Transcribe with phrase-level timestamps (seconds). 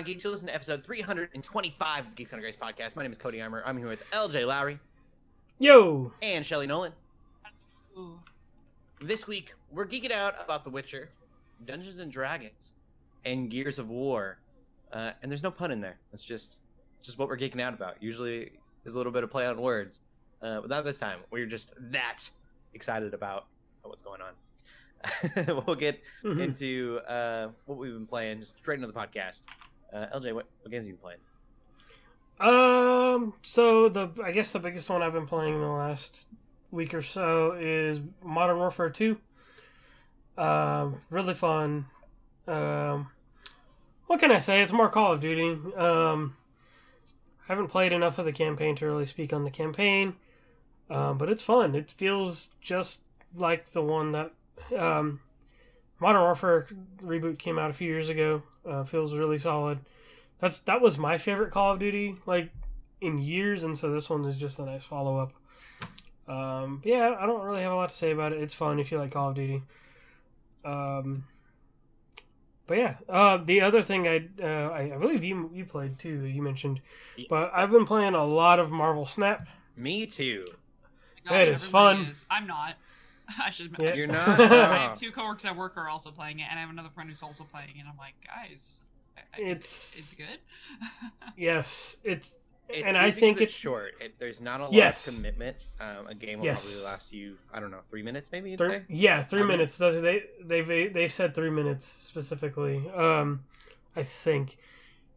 [0.00, 0.24] What's on, geeks?
[0.24, 2.96] You listen to episode 325 of Geeks on a Grace podcast.
[2.96, 3.62] My name is Cody Armour.
[3.66, 4.78] I'm here with LJ Lowry
[5.58, 6.92] Yo, and Shelly Nolan.
[7.98, 8.18] Ooh.
[9.02, 11.10] This week, we're geeking out about The Witcher,
[11.66, 12.72] Dungeons and Dragons,
[13.26, 14.38] and Gears of War.
[14.90, 15.98] Uh, and there's no pun in there.
[16.14, 16.60] It's just,
[16.98, 18.02] it's just what we're geeking out about.
[18.02, 20.00] Usually, there's a little bit of play on words,
[20.40, 21.18] uh, but not this time.
[21.30, 22.22] We're just that
[22.72, 23.48] excited about
[23.82, 24.32] what's going on.
[25.66, 26.40] we'll get Mhm.
[26.42, 29.42] into uh, what we've been playing just straight into the podcast.
[29.92, 31.18] Uh, LJ, what, what games have you playing?
[32.40, 36.26] um, so the I guess the biggest one I've been playing in the last
[36.70, 39.18] week or so is Modern Warfare Two.
[40.38, 41.86] Um, really fun.
[42.46, 43.08] Um,
[44.06, 44.62] what can I say?
[44.62, 45.58] It's more Call of Duty.
[45.76, 46.36] Um,
[47.48, 50.14] I haven't played enough of the campaign to really speak on the campaign,
[50.88, 51.74] um, but it's fun.
[51.74, 53.02] It feels just
[53.34, 54.32] like the one that
[54.76, 55.20] um,
[56.00, 56.66] Modern Warfare
[57.02, 58.42] reboot came out a few years ago.
[58.68, 59.78] Uh, feels really solid.
[60.40, 62.50] That's that was my favorite Call of Duty like
[63.00, 65.32] in years, and so this one is just a nice follow up.
[66.26, 68.40] Um, but yeah, I don't really have a lot to say about it.
[68.42, 69.62] It's fun if you like Call of Duty.
[70.64, 71.24] Um,
[72.66, 76.24] but yeah, uh, the other thing I, uh, I I believe you you played too.
[76.24, 76.80] You mentioned,
[77.28, 79.46] but I've been playing a lot of Marvel Snap.
[79.76, 80.44] Me too.
[81.26, 81.96] My It gosh, is fun.
[82.06, 82.24] is.
[82.30, 82.76] I'm not.
[83.42, 83.74] I should.
[83.78, 83.90] Yeah.
[83.90, 84.40] I You're should- not?
[84.40, 86.90] I have two coworkers at work who are also playing it, and I have another
[86.90, 87.80] friend who's also playing it.
[87.80, 88.82] And I'm like, guys,
[89.16, 90.38] I- I- It's- it's good.
[91.36, 92.34] Yes, it's
[92.68, 93.92] It's and I think it's it's short.
[94.00, 95.08] It, there's not a lot Yes.
[95.08, 95.66] of commitment.
[95.80, 96.64] Um, a game will Yes.
[96.66, 98.50] probably last you, I don't know, three minutes maybe.
[98.50, 98.82] you'd Three, say?
[98.88, 99.76] yeah, three Five minutes.
[99.78, 102.88] They they they they've said three minutes specifically.
[102.90, 103.44] Um,
[103.96, 104.56] I think,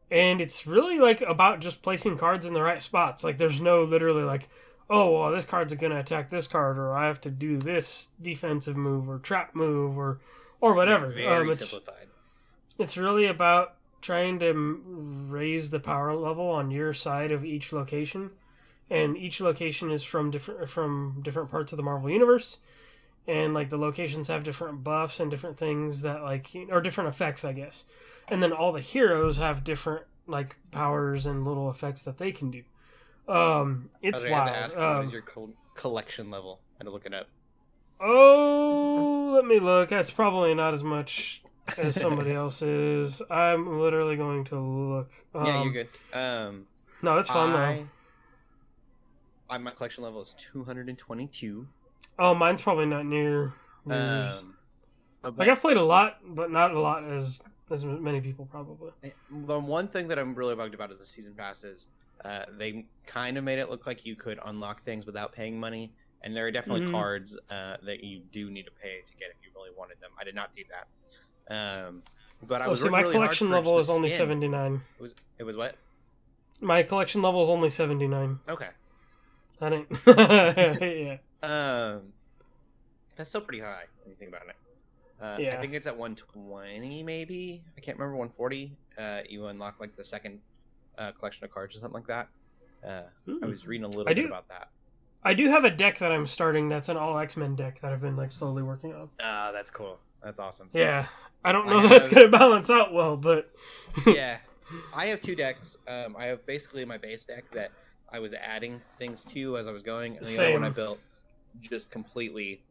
[0.09, 3.23] and it's really like about just placing cards in the right spots.
[3.23, 4.49] Like there's no literally like,
[4.89, 8.77] oh well, this card's gonna attack this card, or I have to do this defensive
[8.77, 10.19] move or trap move or
[10.61, 11.09] or whatever.
[11.09, 12.07] Very um, it's simplified.
[12.79, 14.53] it's really about trying to
[15.29, 18.31] raise the power level on your side of each location
[18.89, 22.57] and each location is from different from different parts of the marvel universe
[23.27, 27.45] and like the locations have different buffs and different things that like or different effects
[27.45, 27.85] i guess
[28.27, 32.51] and then all the heroes have different like powers and little effects that they can
[32.51, 32.63] do
[33.27, 36.59] um it's I was gonna ask um, what is your col- collection level?
[36.75, 37.27] I had to look it up.
[37.99, 39.89] Oh, let me look.
[39.89, 41.41] That's probably not as much
[41.77, 43.21] as somebody else's.
[43.29, 45.11] I'm literally going to look.
[45.33, 45.87] Um, yeah, you're good.
[46.13, 46.67] Um,
[47.01, 47.87] No, it's fun I, though.
[49.49, 51.67] I, my collection level is 222.
[52.19, 53.53] Oh, mine's probably not near.
[53.87, 54.35] yours.
[54.39, 54.55] Um,
[55.21, 57.41] but like I've played a lot, but not a lot as
[57.71, 58.91] as many people probably.
[59.31, 61.87] the one thing that I'm really bugged about is the season passes.
[62.23, 65.91] Uh, they kind of made it look like you could unlock things without paying money,
[66.21, 66.91] and there are definitely Mhm.
[66.91, 70.11] cards uh, that you do need to pay to get if you really wanted them.
[70.19, 70.87] I did not do that.
[71.53, 72.03] Um,
[72.43, 74.81] but I Oh, was working my really collection level is only seventy nine.
[74.97, 75.75] It was it was what?
[76.61, 78.39] My collection level is only seventy nine.
[78.47, 78.69] Okay.
[79.59, 79.87] That ain't.
[80.07, 81.17] yeah.
[81.41, 82.13] Um,
[83.15, 84.55] that's still pretty high when you think about it.
[85.21, 87.63] Uh, I think it's at 120, maybe.
[87.77, 88.75] I can't remember 140.
[88.97, 90.39] Uh, you unlock like the second
[90.97, 92.27] uh, collection of cards or something like that.
[92.85, 93.03] Uh,
[93.41, 94.09] I was reading a little Hmm.
[94.09, 94.69] I bit do- about that.
[95.25, 96.67] I do have a deck that I'm starting.
[96.67, 99.09] That's an all X Men deck that I've been like slowly working on.
[99.21, 99.97] Ah, that's cool.
[100.21, 100.69] That's awesome.
[100.73, 101.07] Yeah,
[101.45, 103.49] I don't know if that's have- gonna balance out well, but
[104.05, 104.37] yeah.
[104.95, 105.77] I have two decks.
[105.87, 107.71] Um, I have basically my base deck that
[108.11, 110.99] I was adding things to as I was going, and the other one I built
[111.61, 112.61] just completely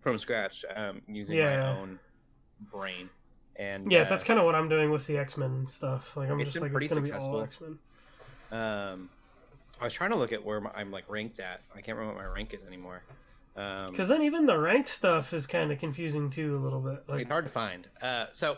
[0.00, 1.56] from scratch um, using Yeah.
[1.60, 1.98] my own
[2.72, 3.08] brain.
[3.56, 6.16] And Yeah, uh, that's kind of what I'm doing with the X Men stuff.
[6.16, 7.32] Like I'm just like it's gonna successful.
[7.32, 7.78] be all X Men.
[8.50, 9.10] Um,
[9.80, 11.60] I was trying to look at where my, I'm like ranked at.
[11.72, 13.02] I can't remember what my rank is anymore.
[13.56, 17.04] Um, Because then even the rank stuff is kind of confusing too a little bit.
[17.08, 17.86] Like it's hard to find.
[18.02, 18.56] Uh, so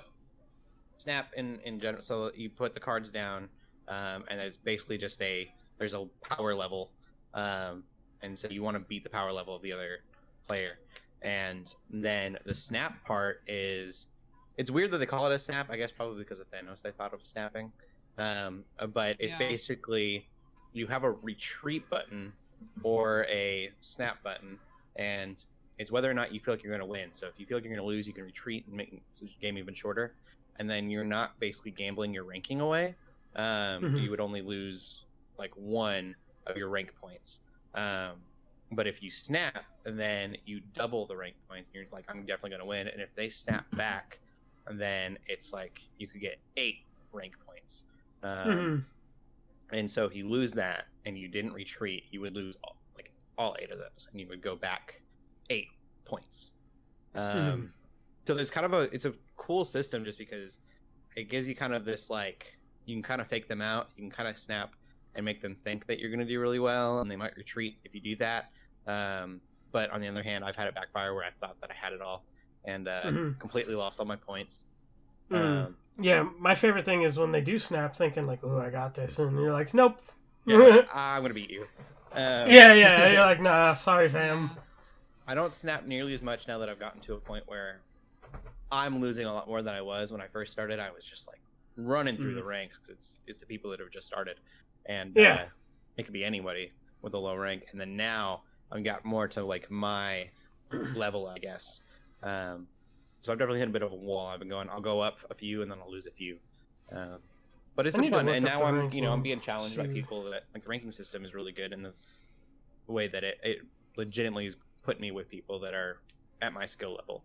[0.96, 2.02] snap in in general.
[2.02, 3.48] So you put the cards down,
[3.88, 6.90] um, and it's basically just a there's a power level,
[7.34, 7.84] um,
[8.22, 9.98] and so you want to beat the power level of the other
[10.46, 10.78] player,
[11.22, 14.06] and then the snap part is
[14.56, 15.70] it's weird that they call it a snap.
[15.70, 17.72] I guess probably because of Thanos they thought of snapping,
[18.18, 19.48] um, uh, but it's Yeah.
[19.48, 20.30] basically
[20.72, 22.36] you have a retreat button
[22.82, 24.58] or a snap button,
[24.96, 25.44] and
[25.78, 27.12] it's whether or not you feel like you're going to win.
[27.12, 29.28] So if you feel like you're going to lose, you can retreat and make the
[29.40, 30.16] game even shorter,
[30.56, 32.96] and then you're not basically gambling your ranking away.
[33.34, 34.02] Um, Mhm.
[34.02, 35.06] You would only lose
[35.38, 36.16] like one
[36.46, 37.40] of your rank points.
[37.74, 38.22] Um,
[38.72, 41.68] but if you snap, then you double the rank points.
[41.68, 42.88] And you're like, I'm definitely going to win.
[42.88, 44.20] And if they snap back,
[44.74, 46.78] then it's like you could get eight
[47.12, 47.84] rank points.
[48.22, 48.84] Um, mhm.
[49.72, 53.12] and so if you lose that and you didn't retreat, you would lose all, like
[53.38, 55.00] all eight of those, and you would go back
[55.50, 55.68] eight
[56.04, 56.50] points.
[57.14, 57.70] Um, Mhm.
[58.26, 60.58] So there's kind of a it's a cool system just because
[61.14, 63.90] it gives you kind of this like you can kind of fake them out.
[63.96, 64.74] You can kind of snap
[65.14, 67.78] and make them think that you're going to do really well, and they might retreat
[67.84, 68.50] if you do that.
[68.86, 69.40] Um,
[69.72, 71.92] but on the other hand, I've had it backfire where I thought that I had
[71.92, 72.24] it all
[72.66, 73.38] and uh, Mhm.
[73.38, 74.64] completely lost all my points.
[75.30, 75.66] Mm.
[75.66, 78.94] Um, Yeah, my favorite thing is when they do snap, thinking like, "Oh, I got
[78.94, 79.98] this," and you're like, "Nope."
[80.44, 81.62] yeah, I'm going to beat you.
[82.12, 83.08] Um, yeah, yeah.
[83.08, 84.50] You're like, "Nah, sorry, fam."
[85.26, 87.80] I don't snap nearly as much now that I've gotten to a point where
[88.70, 90.78] I'm losing a lot more than I was when I first started.
[90.80, 91.40] I was just like
[91.76, 92.36] running through Mm.
[92.36, 94.38] the ranks because it's it's the people that have just started,
[94.86, 95.34] and Yeah.
[95.34, 95.48] uh,
[95.96, 96.72] it could be anybody
[97.02, 97.68] with a low rank.
[97.72, 100.28] And then now I've got more to like my
[100.94, 101.80] level, I guess.
[102.22, 102.66] Um,
[103.20, 104.26] so I've definitely hit a bit of a wall.
[104.26, 104.68] I've been going.
[104.70, 106.38] I'll go up a few and then I'll lose a few.
[106.92, 107.18] Um,
[107.74, 110.24] but it's I been fun, and now I'm you know I'm being challenged by people
[110.24, 111.92] that like the ranking system is really good, and the
[112.86, 113.58] way that it it
[113.96, 115.98] legitimately has put me with people that are
[116.40, 117.22] at my skill level,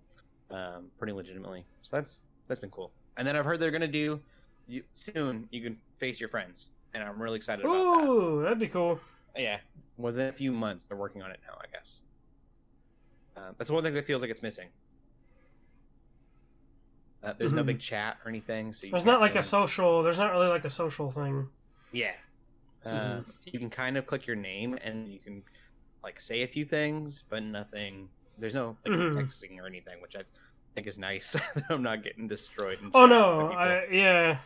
[0.49, 1.63] um, pretty legitimately.
[1.83, 2.91] So that's that's been cool.
[3.15, 4.19] And then I've heard they're gonna do
[4.67, 5.47] you soon.
[5.51, 8.99] You can face your friends, and I'm really excited about Ooh, that'd be cool.
[9.37, 9.59] Yeah,
[9.97, 11.57] within a few months, they're working on it now.
[11.61, 12.01] I guess.
[13.37, 14.67] Uh, that's one thing that feels like it's missing.
[17.23, 17.67] Uh, there's no Mhm.
[17.67, 20.01] big chat or anything, so There's not like a social.
[20.03, 21.47] There's not really like a social thing.
[21.91, 22.13] Yeah.
[22.83, 25.43] Uh, You can kind of click your name and you can
[26.03, 28.09] like say a few things, but nothing.
[28.39, 29.13] There's no like Mhm.
[29.13, 30.23] texting or anything, which I
[30.73, 31.33] think is nice.
[31.55, 32.79] that I'm not getting destroyed.
[32.81, 34.39] in Oh no, I yeah.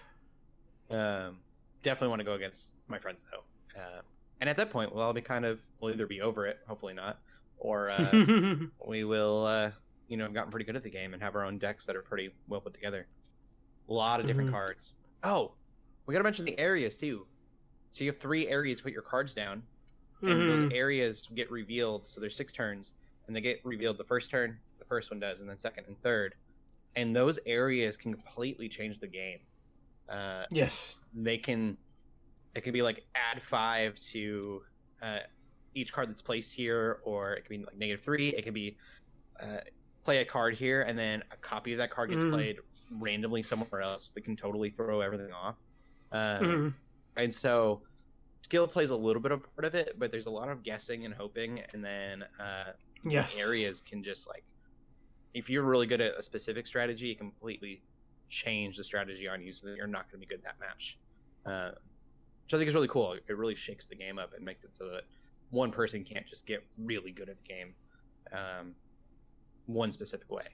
[0.89, 1.39] Um,
[1.81, 3.80] definitely want to go against my friends though.
[3.80, 4.01] Uh,
[4.42, 6.94] and at that point, we'll all be kind of we'll either be over it, hopefully
[6.94, 7.19] not,
[7.57, 8.12] or uh,
[8.86, 9.71] we will uh,
[10.07, 11.96] you know have gotten pretty good at the game and have our own decks that
[11.96, 13.07] are pretty well put together.
[13.90, 14.54] A lot of different Mhm.
[14.54, 14.94] cards.
[15.24, 15.56] Oh,
[16.06, 17.28] we got to mention the areas too.
[17.92, 19.63] So you have three areas to put your cards down,
[20.24, 20.48] and Mhm.
[20.48, 22.07] those areas get revealed.
[22.07, 22.96] So there's six turns,
[23.28, 26.00] and they get revealed the first turn, the first one does, and then second and
[26.02, 26.36] third.
[26.96, 29.40] And those areas can completely change the game.
[30.07, 31.00] Uh, yes.
[31.13, 31.78] they can,
[32.54, 34.63] it can be like add five to
[35.02, 35.19] uh,
[35.74, 38.30] each card that's placed here, or it can be like negative three.
[38.30, 38.78] It can be
[39.40, 39.62] uh,
[40.06, 42.31] play a card here, and then a copy of that card gets Mm.
[42.31, 42.60] played
[42.92, 44.12] randomly somewhere else.
[44.12, 45.57] That can totally throw everything off.
[46.12, 46.75] Um, Mhm.
[47.18, 47.84] and so
[48.44, 51.06] skill plays a little bit of part of it but there's a lot of guessing
[51.06, 52.74] and hoping and then uh
[53.04, 53.36] Yes.
[53.36, 54.46] areas can just like
[55.34, 57.84] if you're really good at a specific strategy it completely
[58.30, 61.00] change the strategy on you so that you're not going to be good that match
[61.46, 61.72] uh
[62.46, 64.75] which i think is really cool it really shakes the game up and makes it
[64.78, 65.04] so that
[65.50, 67.75] one person can't just get really good at the game
[68.31, 68.75] um
[69.67, 70.47] one specific way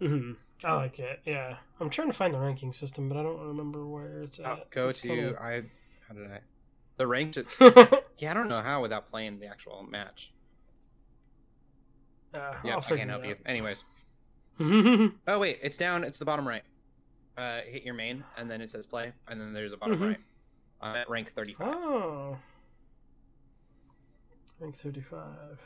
[0.00, 0.36] Mhm.
[0.64, 1.20] I like it.
[1.24, 1.56] Yeah.
[1.80, 4.46] I'm trying to find the ranking system, but I don't remember where it's at.
[4.46, 5.62] oh, go It's to kinda- i
[6.08, 6.40] how did i
[6.96, 7.36] the ranked
[8.18, 10.32] yeah i don't know how without playing the actual match
[12.34, 13.84] Uh, yeah I'll i figure can't help you anyways.
[15.26, 16.04] Oh wait, it's down.
[16.04, 16.62] It's the bottom right.
[17.36, 20.08] Uh, hit your main, and then it says play, and then there's a bottom Mhm.
[20.08, 20.20] right.
[20.80, 21.66] I'm at rank 35.
[21.74, 22.38] oh.
[24.60, 25.60] Rank 35.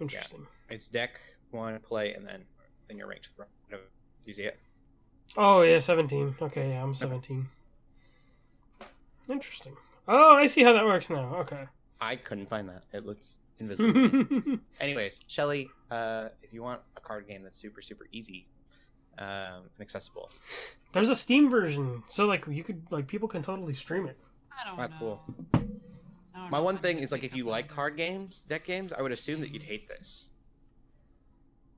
[0.00, 0.46] Interesting.
[0.68, 1.20] It's deck
[1.50, 2.44] one, play, and then
[2.88, 3.30] then you're ranked.
[3.70, 3.76] Do
[4.24, 4.58] you see it?
[5.36, 6.34] Oh, yeah, 17.
[6.42, 7.46] Okay, yeah, I'm 17.
[9.28, 9.76] Interesting.
[10.08, 11.36] Oh, I see how that works now.
[11.36, 11.66] Okay.
[12.00, 12.84] I couldn't find that.
[12.92, 14.58] It looks invisible.
[14.80, 18.48] Anyways, Shelly, uh, if you want a card game that's super super easy
[19.18, 20.30] um, and accessible,
[20.92, 24.18] There's a Steam version, so like you could like people can totally stream it.
[24.50, 25.20] I don't That's know.
[25.52, 25.62] cool.
[26.34, 28.92] I don't my know one thing is like if you like card games, deck games,
[28.92, 30.28] I would assume that you'd hate this.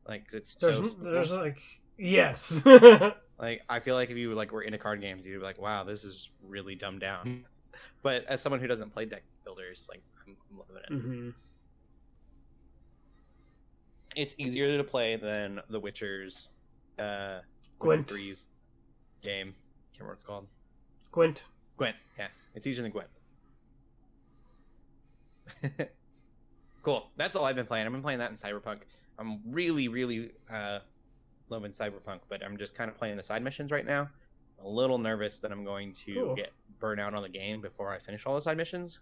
[0.07, 1.59] Like 'cause it's There's so there's like
[1.99, 2.63] yes.
[3.39, 5.83] Like I feel like if you like were into card games, you'd be like, "Wow,
[5.83, 7.45] this is really dumbed down."
[8.03, 11.03] but as someone who doesn't play deck builders, like I'm, I'm loving it.
[11.03, 11.31] hmm
[14.15, 16.49] It's easier to play than The Witcher's
[16.99, 17.41] uh,
[17.81, 18.09] Gwent.
[18.09, 18.47] threes
[19.23, 19.55] game.
[19.93, 20.47] Can't remember what it's called.
[21.11, 21.43] Gwent.
[21.79, 21.97] Gwent.
[22.19, 23.09] Yeah, it's easier than Gwent.
[26.83, 27.11] cool.
[27.17, 27.87] That's all I've been playing.
[27.87, 28.83] I've been playing that in Cyberpunk.
[29.19, 30.81] I'm really, really uh,
[31.49, 34.09] loving Cyberpunk, but I'm just kind of playing the side missions right now.
[34.65, 36.35] a little nervous that I'm going to Cool.
[36.37, 39.01] get burnt out on the game before I finish all the side missions,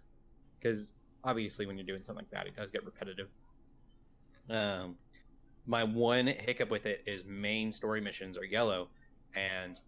[0.59, 0.91] because
[1.23, 3.29] obviously when you're doing something like that, it does get repetitive.
[4.49, 4.95] Um,
[5.67, 8.89] my one hiccup with it is main story missions are yellow,
[9.35, 9.79] and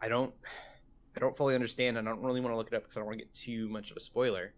[0.00, 0.34] I don't,
[1.16, 1.98] I don't fully understand.
[1.98, 3.32] and I don't really want to look it up because I don't want to get
[3.34, 4.52] too much of a spoiler.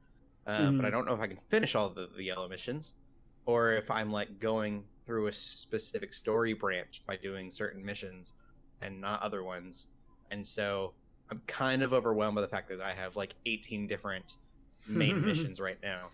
[0.47, 0.93] Uh, But I Mhm.
[0.93, 2.95] don't know if I can finish all the, the yellow missions,
[3.47, 8.35] or if I'm like going through a specific story branch by doing certain missions
[8.81, 9.87] and not other ones.
[10.31, 10.95] And so
[11.31, 14.37] I'm kind of overwhelmed by the fact that I have like 18 different
[14.87, 16.13] main missions right now.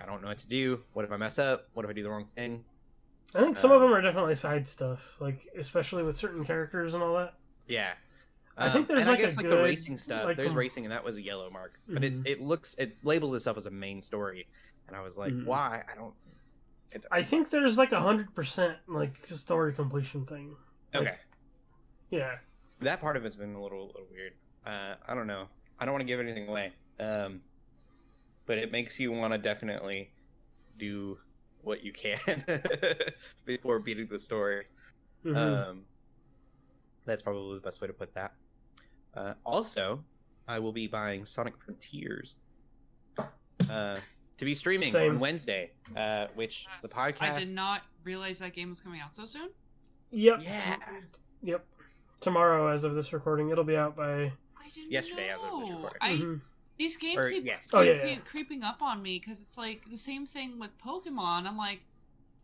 [0.00, 0.84] I don't know what to do.
[0.92, 1.68] What if I mess up?
[1.74, 2.64] What if I do the wrong thing?
[3.34, 6.94] I think some of Um, them are definitely side stuff, like especially with certain characters
[6.94, 7.34] and all that.
[7.66, 7.94] Yeah.
[8.56, 10.24] I think Um, there's, and like, I a guess like the racing stuff.
[10.24, 12.24] like, there's com- racing, and that was a yellow mark, but Mhm.
[12.24, 14.46] it, it looks it labeled itself as a main story,
[14.86, 15.44] and I was like, Mhm.
[15.46, 15.82] why?
[15.90, 16.14] I don't.
[16.92, 20.54] it- I think there's like a hundred percent like story completion thing.
[20.94, 21.16] Okay,
[22.10, 22.38] Yeah.
[22.80, 24.34] that part of it's been a little little weird.
[24.64, 25.48] Uh, I don't know.
[25.80, 26.72] I don't want to give anything away.
[27.00, 27.42] Um,
[28.46, 30.12] but it makes you want to definitely
[30.78, 31.18] do
[31.62, 32.44] what you can
[33.44, 34.66] before beating the story.
[35.24, 35.36] Mhm.
[35.36, 35.86] Um,
[37.04, 38.34] that's probably the best way to put that.
[39.16, 40.02] Uh, also,
[40.48, 42.36] I will be buying Sonic Frontiers
[43.70, 43.96] uh,
[44.36, 45.12] to be streaming Same.
[45.12, 47.22] on Wednesday, uh, which the podcast.
[47.22, 49.50] I did not realize that game was coming out so soon.
[50.10, 50.40] yep.
[50.42, 50.76] Yeah.
[51.42, 51.64] Yep.
[52.20, 54.32] Tomorrow, as of this recording, it'll be out by.
[54.56, 55.98] I didn't Yesterday, as of this recording.
[56.00, 56.40] I, Mhm.
[56.76, 57.68] These games Or, keep yes.
[57.72, 58.20] Oh, yeah, creeping, yeah.
[58.24, 61.46] creeping up on me because it's like the same thing with Pokemon.
[61.46, 61.80] I'm like,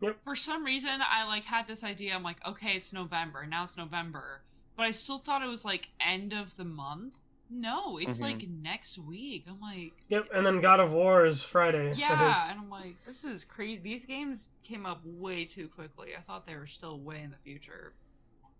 [0.00, 0.19] Yep.
[0.23, 2.15] for some reason, I like had this idea.
[2.15, 3.45] I'm like, okay, it's November.
[3.47, 4.43] Now it's November,
[4.80, 7.18] but I still thought it was like end of the month.
[7.50, 8.22] No, it's Mhm.
[8.22, 9.44] like next week.
[9.46, 11.92] I'm like, Yep, and then God of War is Friday.
[11.99, 13.78] Yeah, and I'm like, this is crazy.
[13.82, 16.16] These games came up way too quickly.
[16.16, 17.92] I thought they were still way in the future.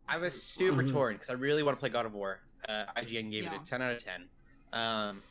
[0.07, 0.93] I was is super Mhm.
[0.93, 2.41] torn because I really want to play God of War.
[2.69, 4.29] Uh, IGN gave it a 10 out of 10.
[4.75, 5.23] Um,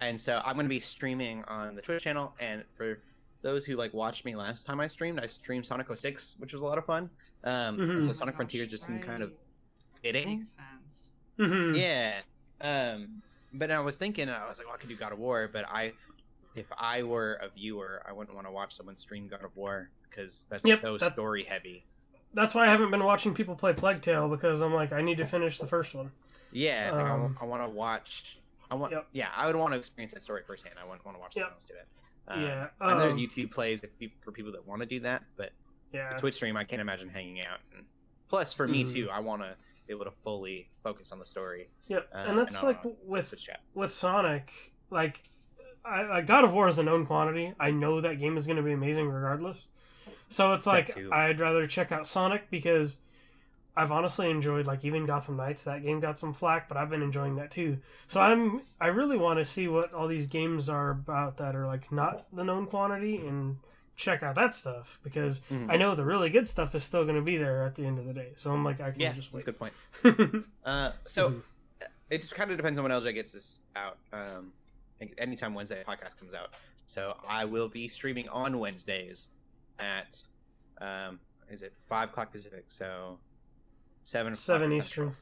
[0.00, 2.34] and so I'm going to be streaming on the Twitch channel.
[2.40, 3.02] And for
[3.42, 6.62] those who like watched me last time I streamed, I streamed Sonic 06, which was
[6.62, 7.10] a lot of fun.
[7.44, 8.12] Um, and so.
[8.12, 9.38] Sonic Gosh, Frontiers just seemed kind of right.
[10.02, 10.28] Fitting.
[10.38, 11.10] makes sense.
[11.38, 11.76] Mhm.
[11.76, 12.20] Yeah.
[12.60, 15.48] Um, but I was thinking, I was like, well, I could do God of War,
[15.52, 15.92] but I,
[16.54, 19.90] if I were a viewer, I wouldn't want to watch someone stream God of War
[20.08, 21.84] because that's Yep, so that- story heavy.
[22.32, 25.16] That's why I haven't been watching people play Plague Tale because I'm like, I need
[25.16, 26.12] to finish the first one.
[26.52, 28.38] Yeah, like, Um, I, want to watch.
[28.70, 28.92] I want.
[28.92, 29.08] Yep.
[29.12, 30.76] Yeah, I would want to experience that story firsthand.
[30.80, 31.54] I wouldn't want to watch someone Yep.
[31.56, 31.88] else do it.
[32.28, 32.68] Uh, yeah.
[32.80, 35.50] and there's um, YouTube plays if peop- for people that want to do that, but
[35.92, 36.12] Yeah.
[36.14, 37.58] the Twitch stream, I can't imagine hanging out.
[37.76, 37.84] And
[38.28, 38.92] plus, for me Mhm.
[38.92, 39.56] too, I want to be
[39.90, 41.68] able to fully focus on the story.
[41.88, 42.08] Yep.
[42.14, 43.34] uh, and that's and like on with
[43.74, 45.22] with Sonic, like,
[45.84, 47.54] I, like God of War is a known quantity.
[47.58, 49.66] I know that game is going to be amazing regardless.
[50.28, 50.96] So it's like.
[51.12, 52.98] I'd rather check out Sonic because
[53.76, 55.62] I've honestly enjoyed like even Gotham Knights.
[55.64, 57.78] That game got some flack, but I've been enjoying that too.
[58.08, 61.66] So I'm I really want to see what all these games are about that are
[61.66, 63.56] like not the known quantity and
[64.00, 65.70] check out that stuff because Mhm.
[65.70, 67.98] I know the really good stuff is still going to be there at the end
[67.98, 68.32] of the day.
[68.36, 69.44] So I'm like I can Yeah, just wait.
[69.44, 69.58] that's a good
[70.32, 70.44] point.
[70.64, 71.42] Uh, so Mhm.
[72.10, 73.98] it kind of depends on when LJ gets this out.
[74.12, 74.52] Um,
[75.18, 76.56] anytime Wednesday podcast comes out.
[76.86, 79.28] So I will be streaming on Wednesdays
[79.78, 80.22] at,
[80.80, 82.64] um, is it five o'clock Pacific?
[82.68, 83.18] So
[84.02, 84.34] seven.
[84.34, 84.72] Seven.
[84.72, 85.16] Eastern,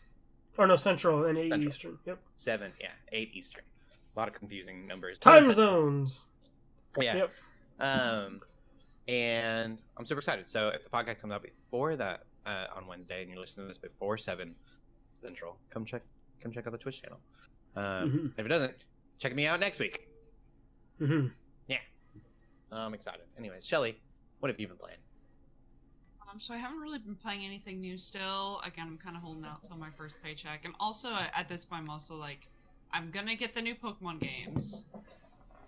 [0.56, 1.68] or no Central and eight Central.
[1.72, 1.98] Eastern.
[2.06, 2.18] Yep.
[2.36, 3.64] Seven, yeah, eight Eastern.
[4.16, 5.18] A lot of confusing numbers.
[5.18, 6.20] Time zones.
[6.98, 7.16] Yeah.
[7.16, 7.32] Yep.
[7.80, 8.40] Um,
[9.08, 10.48] and I'm super excited.
[10.48, 13.68] So if the podcast comes out before that uh, on Wednesday, and you're listening to
[13.68, 14.54] this before seven
[15.20, 16.02] Central, come check
[16.40, 17.18] come check out the Twitch channel.
[17.74, 18.32] Um, Mhm.
[18.38, 18.84] If it doesn't,
[19.18, 20.08] check me out next week.
[20.98, 21.26] hmm
[21.66, 21.78] Yeah,
[22.70, 23.22] I'm excited.
[23.36, 24.00] Anyways, Shelly,
[24.40, 24.98] what have you been playing?
[26.30, 28.60] Um, so I haven't really been playing anything new still.
[28.64, 30.60] Again, I'm kind of holding out till my first paycheck.
[30.64, 32.48] I'm also at this point, I'm also like,
[32.92, 34.84] I'm gonna get the new Pokemon games.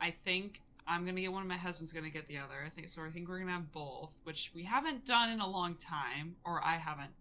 [0.01, 1.43] I think I'm gonna get one.
[1.43, 2.65] Of my husband's gonna get the other.
[2.67, 3.03] I think so.
[3.03, 6.63] I think we're gonna have both, which we haven't done in a long time, or
[6.65, 7.13] I haven't.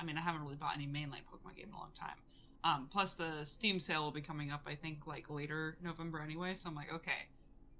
[0.00, 2.16] I mean, I haven't really bought any mainline Pokemon game in a long time.
[2.64, 4.62] Um, plus the Steam sale will be coming up.
[4.66, 6.54] I think like later November anyway.
[6.54, 7.28] So I'm like, okay,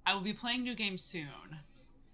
[0.05, 1.57] I will be playing new games soon.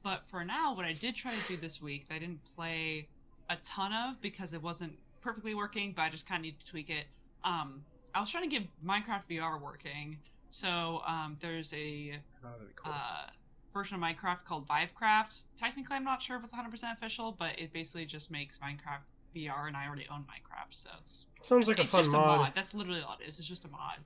[0.04, 3.10] But for now, what I did try to do this week, that I didn't play
[3.50, 6.66] a ton of because it wasn't perfectly working, but I just kind of need to
[6.66, 7.08] tweak it.
[7.44, 7.84] Um,
[8.16, 10.18] I was trying to get Minecraft VR working.
[10.50, 12.94] So um, there's a Oh, cool.
[12.94, 13.30] uh,
[13.74, 15.44] version of Minecraft called Vivecraft.
[15.58, 19.01] Technically, I'm not sure if it's 100% official, but it basically just makes Minecraft
[19.36, 22.24] VR, and I already own Minecraft, so it's Sounds like a it's fun just mod.
[22.24, 22.51] a mod.
[22.56, 23.38] That's literally all it is.
[23.39, 23.98] It's just a mod.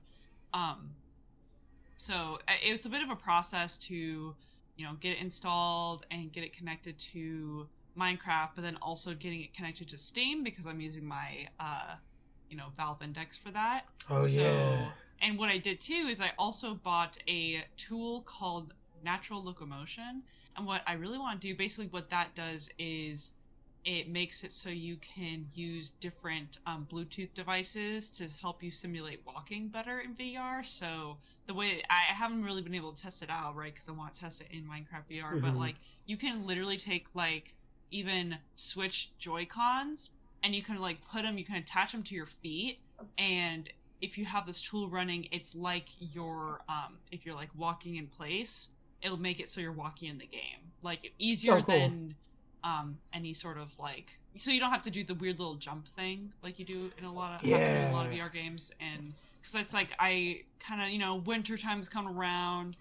[0.52, 0.90] Um,
[1.96, 6.04] so uh, it was a bit of a process to, you know, get it installed
[6.10, 7.66] and get it connected to
[7.98, 11.94] Minecraft, but then also getting it connected to Steam because I'm using my, uh,
[12.50, 13.86] you know, Valve Index for that.
[14.10, 14.90] oh So- yeah.
[15.22, 18.74] And what I did too is I also bought a tool called
[19.04, 20.22] Natural Locomotion.
[20.56, 23.30] And what I really want to do, basically, what that does is
[23.84, 29.22] it makes it so you can use different um, Bluetooth devices to help you simulate
[29.24, 30.64] walking better in VR.
[30.64, 33.72] So the way I haven't really been able to test it out, right?
[33.72, 35.36] Because I want to test it in Minecraft VR.
[35.40, 35.58] But Mhm.
[35.58, 37.54] like, you can literally take like
[37.92, 40.10] even Switch Joy Cons
[40.42, 42.80] and you can like put them, you can attach them to your feet,
[43.18, 43.70] and
[44.02, 48.06] if you have this tool running, it's like you're um if you're like walking in
[48.08, 48.70] place,
[49.02, 50.72] it'll make it so you're walking in the game.
[50.82, 51.78] Like easier Oh, cool.
[51.78, 52.14] than
[52.64, 54.06] um, any sort of like
[54.36, 57.04] so you don't have to do the weird little jump thing like you do in
[57.04, 59.74] a lot of have to do in a lot of VR games and because it's
[59.74, 62.76] like I kind of you know winter time's come around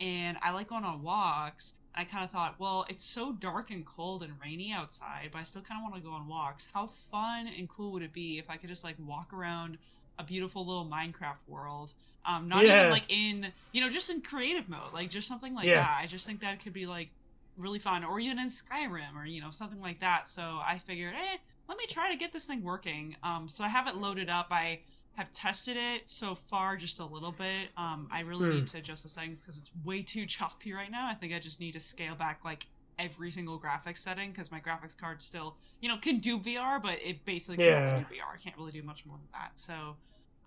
[0.00, 1.74] and I like going on walks.
[1.94, 5.42] I kind of thought, well, it's so dark and cold and rainy outside, but I
[5.44, 6.68] still kind of want to go on walks.
[6.74, 9.78] How fun and cool would it be if I could just like walk around
[10.18, 11.92] a beautiful little Minecraft world?
[12.24, 12.66] Um, not Yeah.
[12.66, 15.74] even like in, you know, just in creative mode, like just something like Yeah.
[15.74, 15.98] that.
[16.02, 17.12] I just think that could be like
[17.56, 20.28] really fun, or even in Skyrim, or you know, something like that.
[20.28, 21.36] So I figured, eh,
[21.68, 23.16] let me try to get this thing working.
[23.22, 24.48] Um, so I have it loaded up.
[24.50, 24.80] I
[25.12, 27.70] have tested it so far just a little bit.
[27.76, 28.48] Um, I really Hmm.
[28.48, 31.08] need to adjust the settings because it's way too choppy right now.
[31.08, 32.66] I think I just need to scale back like
[32.98, 36.98] every single graphics setting because my graphics card still, you know, can do VR, but
[37.02, 37.78] it basically can Yeah.
[37.90, 38.34] only do VR.
[38.34, 39.52] I can't really do much more than that.
[39.56, 39.96] So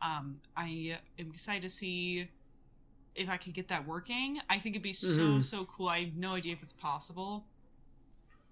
[0.02, 2.30] um, I am excited to see
[3.16, 4.40] if I can get that working.
[4.50, 5.44] I think it'd be so Mhm.
[5.44, 5.90] so cool.
[5.90, 7.48] I have no idea if it's possible,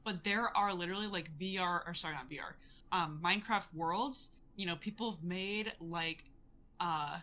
[0.04, 2.58] but there are literally like VR or sorry, not VR,
[2.92, 4.30] um, Minecraft worlds.
[4.56, 6.24] You know, people have made like,
[6.80, 7.20] uh,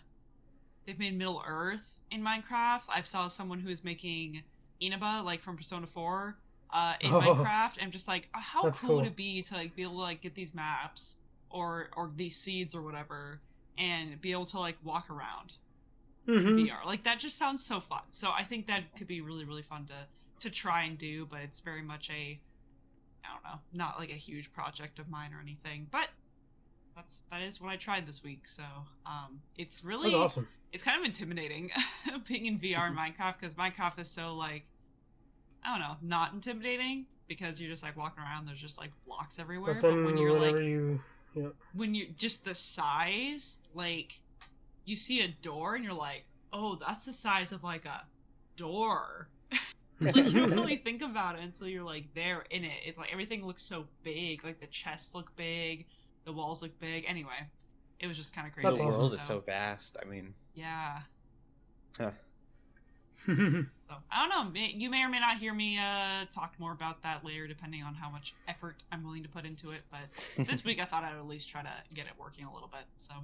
[0.87, 2.85] they've made Middle Earth in Minecraft.
[2.89, 4.43] I've saw someone who is making
[4.81, 6.39] Inaba like from Persona Four.
[6.75, 7.21] Uh, in Oh.
[7.21, 10.01] Minecraft, I'm just like, how That's cool, would it be to like be able to
[10.01, 11.19] like get these maps
[11.51, 13.43] or or these seeds or whatever,
[13.79, 15.55] and be able to like walk around
[16.27, 16.85] hmm VR.
[16.85, 18.03] Like that just sounds so fun.
[18.11, 20.09] So I think that could be really really fun to
[20.41, 22.41] to try and do, but it's very much a
[23.25, 26.09] I don't know, not like a huge project of mine or anything, but
[26.97, 28.49] that's that is what I tried this week.
[28.49, 28.65] So
[29.07, 30.49] um it's really awesome.
[30.73, 31.71] it's kind of intimidating
[32.29, 34.67] being in VR in Minecraft because Minecraft is so like
[35.65, 39.39] I don't know, not intimidating because you're just like walking around there's just like blocks
[39.39, 41.01] everywhere, But but, then when you're like you,
[41.35, 41.49] yeah.
[41.73, 44.21] when you just the size, like
[44.85, 48.03] you see a door and you're like, oh, that's the size of like a
[48.57, 49.29] door.
[50.01, 52.79] like you don't really think about it until you're like there in it.
[52.85, 54.45] It's like everything looks so big.
[54.45, 55.87] Like the chests look big,
[56.25, 57.05] the walls look big.
[57.09, 57.49] Anyway,
[58.01, 58.69] it was just kind of crazy.
[58.69, 59.01] That's the awesome.
[59.01, 59.97] world is so vast.
[60.03, 61.01] I mean, yeah.
[61.99, 62.11] huh.
[63.95, 64.61] So I don't know.
[64.61, 67.95] You may or may not hear me uh, talk more about that later, depending on
[67.95, 69.83] how much effort I'm willing to put into it.
[69.91, 72.69] But this week, I thought I'd at least try to get it working a little
[72.69, 72.85] bit.
[72.99, 73.15] So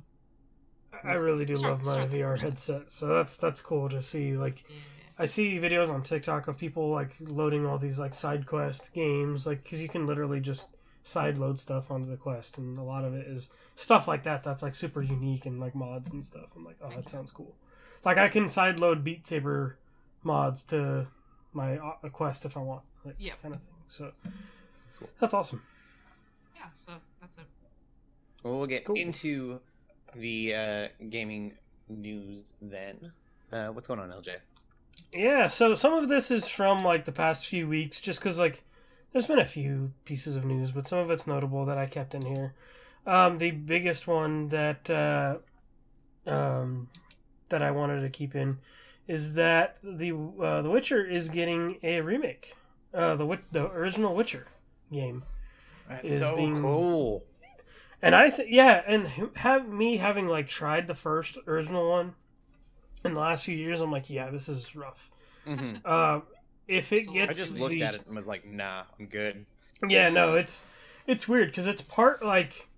[1.05, 2.43] I really do Start- love my VR process.
[2.43, 4.37] headset, so that's that's cool to see.
[4.37, 4.77] Like, yeah.
[5.19, 9.47] I see videos on TikTok of people like loading all these like side quest games,
[9.47, 10.69] like because you can literally just
[11.03, 14.45] side load stuff onto the quest, and a lot of it is stuff like that
[14.45, 16.49] that's like super unique and like mods and stuff.
[16.57, 17.55] I'm like, oh, that sounds cool.
[18.05, 19.77] Like I can side load Beat Saber
[20.23, 21.07] mods to
[21.53, 23.43] my uh, quest if I want, like Yep.
[23.43, 23.71] kind of thing.
[23.89, 24.13] So
[24.85, 25.09] That's cool.
[25.21, 25.63] that's awesome.
[26.55, 26.63] yeah.
[26.75, 27.45] So that's it.
[28.43, 28.97] Well, we'll get Cool.
[28.97, 29.61] into
[30.15, 31.53] the uh, gaming
[31.89, 33.13] news then.
[33.53, 34.37] Uh, what's going on, LJ?
[35.13, 38.63] Yeah, so some of this is from like the past few weeks, just because like
[39.13, 42.15] there's been a few pieces of news, but some of it's notable that I kept
[42.15, 42.55] in here.
[43.07, 45.39] Um, the biggest one that uh,
[46.31, 46.89] um,
[47.49, 48.59] that I wanted to keep in
[49.11, 52.55] is that the uh, The Witcher is getting a remake.
[52.95, 54.47] Uh, the the original Witcher
[54.93, 55.23] game,
[55.89, 57.25] That's Is so being- cool.
[58.03, 62.15] and I th- yeah, and have me having like tried the first original one
[63.05, 65.11] in the last few years, I'm like, yeah, this is rough.
[65.47, 66.21] hmm Uh,
[66.69, 69.07] if it I gets I just looked the, at it and was like, nah, I'm
[69.07, 69.47] good.
[69.89, 70.63] Yeah, no, it's
[71.07, 72.69] it's weird because it's part like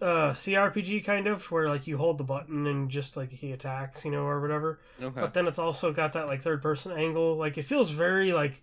[0.00, 4.04] uh CRPG kind of where like you hold the button and just like he attacks,
[4.04, 4.80] you know, or whatever.
[5.00, 5.20] Okay.
[5.20, 7.36] But then it's also got that like third person angle.
[7.36, 8.62] Like it feels very like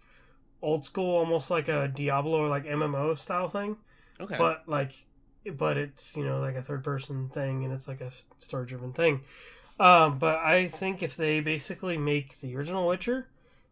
[0.62, 3.78] old school, almost like a Diablo or like MMO style thing.
[4.20, 4.36] okay.
[4.38, 4.92] But like,
[5.54, 8.94] but it's you know like a third person thing and it's like a story driven
[8.94, 9.22] thing.
[9.80, 13.28] Um, but I think if they basically make the original Witcher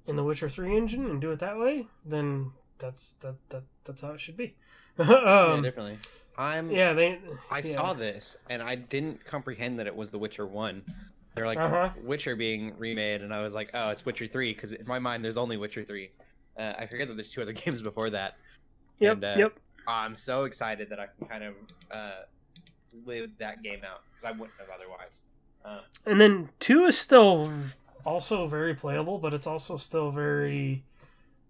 [0.05, 4.01] in the Witcher Three engine and do it that way, then that's that that that's
[4.01, 4.55] how it should be.
[4.99, 5.97] yeah, um, definitely.
[6.37, 6.71] I'm.
[6.71, 7.19] yeah, they.
[7.51, 7.61] I yeah.
[7.61, 10.83] saw this and I didn't comprehend that it was The Witcher One.
[11.35, 11.89] They're like Uh-huh.
[12.03, 15.23] Witcher being remade, and I was like, oh, it's Witcher Three because in my mind
[15.23, 16.11] there's only Witcher Three.
[16.57, 18.35] Uh, I forget that there's two other games before that.
[18.99, 19.13] Yep.
[19.15, 19.59] and, uh, yep.
[19.87, 21.53] I'm so excited that I can kind of
[21.91, 22.11] uh,
[23.05, 25.19] live that game out because I wouldn't have otherwise.
[25.65, 27.51] Uh, And then two is still
[28.05, 30.83] also very playable, but it's also still very.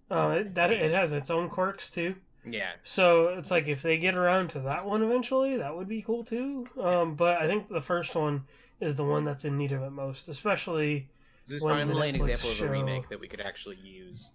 [0.10, 2.15] Uh, that it has its own quirks too.
[2.46, 6.02] Yeah, So it's like if they get around to that one eventually, that would be
[6.02, 6.68] cool too.
[6.82, 8.46] Um, but I think the first one
[8.80, 11.08] is the one that's in need of it most, especially.
[11.48, 13.78] this is When the finally an Netflix example of a remake that we could actually
[13.78, 14.30] use.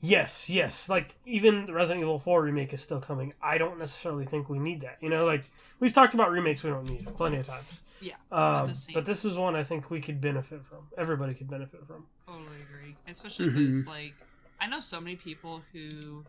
[0.00, 0.88] Yes, yes.
[0.88, 3.32] Like even the Resident Evil Four remake is still coming.
[3.42, 4.98] I don't necessarily think we need that.
[5.00, 5.44] You know, like
[5.80, 7.80] we've talked about remakes we don't need plenty of times.
[8.00, 10.78] Yeah, Um, but this is one I think we could benefit from.
[10.96, 12.06] Everybody could benefit from.
[12.28, 12.94] Totally agree.
[13.08, 14.14] Especially because, like,
[14.60, 16.24] I know so many people who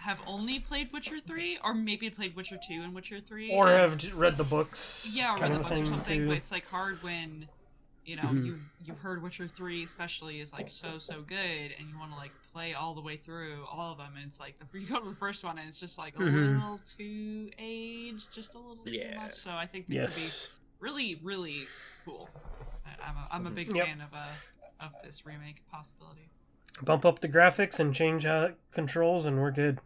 [0.00, 4.02] have only played Witcher three, or maybe played Witcher two and Witcher three, or have
[4.14, 5.08] read the books.
[5.12, 6.20] yeah, or read the books or something.
[6.20, 6.28] too.
[6.28, 7.46] But it's like hard when
[8.06, 8.44] you know Mhm.
[8.46, 12.16] you you heard Witcher three especially is like so so good, and you want to
[12.16, 15.00] like play all the way through all of them, and it's like the you go
[15.00, 16.54] to the first one and it's just like a Mhm.
[16.54, 19.16] little too aged, just a little too Yeah.
[19.16, 19.36] much.
[19.36, 20.28] So I think that could be
[20.80, 21.66] really really
[22.06, 22.30] cool.
[22.86, 23.76] I- I'm a, I'm a big Mm-hmm.
[23.76, 23.86] Yep.
[23.86, 24.26] fan of uh
[24.80, 26.30] of this remake possibility.
[26.80, 29.78] Bump up the graphics and change how it controls, and we're good.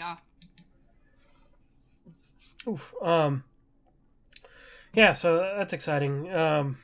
[0.00, 0.16] Yeah.
[2.66, 2.94] Oof.
[3.02, 3.44] Um.
[4.94, 6.32] Yeah, so that's exciting.
[6.34, 6.78] Um,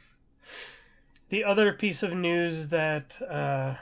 [1.30, 3.74] the other piece of news that uh,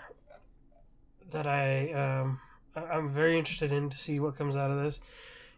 [1.33, 2.41] that I um,
[2.77, 5.01] I- I'm very interested in to see what comes out of this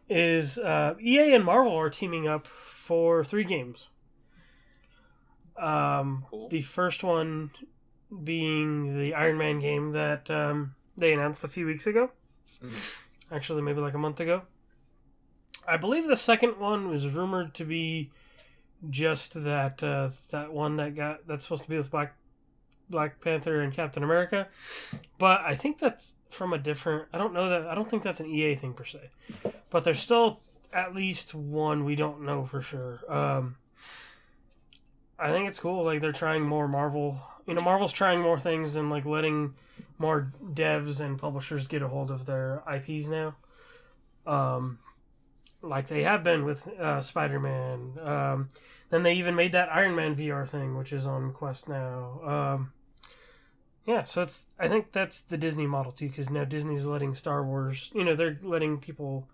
[0.08, 3.88] is uh, EA and Marvel are teaming up for three games.
[5.58, 6.48] Um, Cool.
[6.48, 7.50] The first one
[8.24, 12.10] being the Iron Man game that um, they announced a few weeks ago.
[12.64, 12.96] Mhm.
[13.30, 14.42] Actually, maybe like a month ago.
[15.66, 18.10] I believe the second one was rumored to be
[18.90, 22.14] just that uh, that one that got that's supposed to be with Black
[22.88, 24.46] Black Panther and Captain America,
[25.18, 27.08] but I think that's from a different.
[27.12, 27.66] I don't know that.
[27.66, 29.10] I don't think that's an EA thing per se,
[29.70, 30.40] but there's still
[30.72, 33.00] at least one we don't know for sure.
[33.08, 33.56] Um,
[35.18, 35.84] I think it's cool.
[35.84, 37.18] Like they're trying more Marvel.
[37.46, 39.54] You know, Marvel's trying more things and like letting
[39.98, 43.34] more devs and publishers get a hold of their IPs now.
[44.26, 44.78] Um,
[45.62, 47.92] like they have been with uh, Spider Man.
[48.02, 48.48] Um,
[48.90, 52.20] then they even made that Iron Man VR thing, which is on Quest now.
[52.24, 52.72] Um,
[53.86, 57.44] yeah, so it's I think that's the Disney model too, because now Disney's letting Star
[57.44, 57.90] Wars.
[57.94, 59.28] You know, they're letting people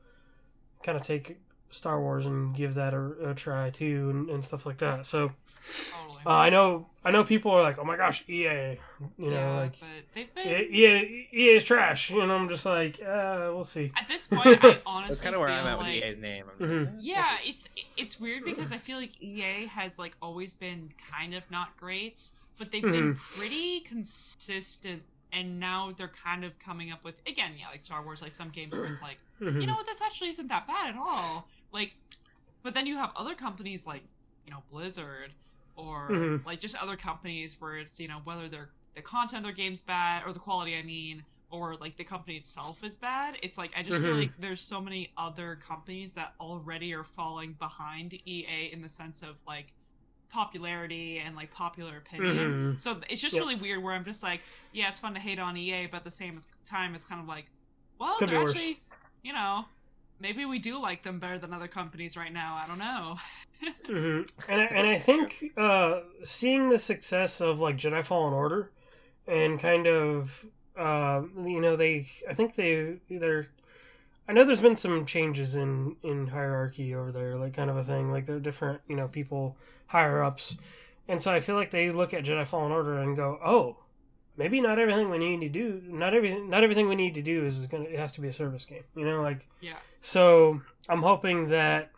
[0.83, 1.39] kind of take
[1.71, 5.07] Star Wars and give that a, a try too, and, and stuff like that.
[5.07, 5.33] So
[5.65, 6.12] Totally.
[6.27, 8.79] Uh, I know I know people are like, oh my gosh, EA, you
[9.19, 12.11] know, yeah, like but they've been EA, EA is trash.
[12.11, 13.91] You know, I'm just like, uh, we'll see.
[13.97, 14.59] at this point.
[14.65, 16.45] I honestly That's kind of where I'm at with like, EA's name.
[16.53, 16.85] I'm just Mhm.
[16.87, 17.51] like, we'll Yeah, see.
[17.51, 21.77] it's it's weird because I feel like EA has like always been kind of not
[21.77, 23.39] great, but they've been Mm-hmm.
[23.41, 25.03] pretty consistent.
[25.35, 28.51] And now they're kind of coming up with again, yeah, like Star Wars, like some
[28.51, 29.61] games where it's like, Mhm.
[29.63, 31.49] you know what, this actually isn't that bad at all.
[31.73, 31.95] Like,
[32.63, 34.03] but then you have other companies like,
[34.45, 35.33] you know, Blizzard
[35.77, 36.45] or Mhm.
[36.45, 39.81] like just other companies where it's you know whether their the content of their game's
[39.81, 43.39] bad or the quality, I mean, or like the company itself is bad.
[43.43, 44.19] It's like I just feel Mhm.
[44.19, 49.23] like there's so many other companies that already are falling behind EA in the sense
[49.23, 49.73] of like
[50.31, 52.75] popularity and like popular opinion.
[52.75, 52.81] Mhm.
[52.81, 53.41] So it's just Yep.
[53.43, 54.41] really weird where I'm just like,
[54.73, 57.27] yeah, it's fun to hate on EA, but at the same time, it's kind of
[57.29, 57.47] like,
[57.99, 58.81] well, Could they're actually,
[59.23, 59.67] you know,
[60.23, 62.59] maybe we do like them better than other companies right now.
[62.63, 63.19] I don't know.
[63.87, 68.71] hmm And I, and I think uh, seeing the success of like Jedi Fallen Order,
[69.27, 70.47] and kind of
[70.79, 73.49] uh, you know they I think they they're
[74.29, 77.85] I know there's been some changes in in hierarchy over there, like kind of a
[77.85, 78.11] thing.
[78.11, 79.57] Like they're different, you know, people
[79.89, 80.57] higher ups,
[81.09, 83.77] and so I feel like they look at Jedi Fallen Order and go, oh.
[84.43, 85.81] Maybe not everything we need to do.
[85.87, 87.85] Not every not everything we need to do is gonna.
[87.85, 88.83] It has to be a service game.
[88.97, 89.77] You know, like Yeah.
[90.01, 91.93] so I'm hoping that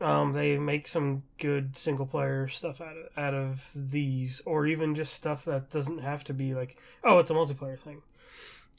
[0.00, 4.94] um, they make some good single player stuff out of, out of these, or even
[4.94, 8.00] just stuff that doesn't have to be like, oh, it's a multiplayer thing.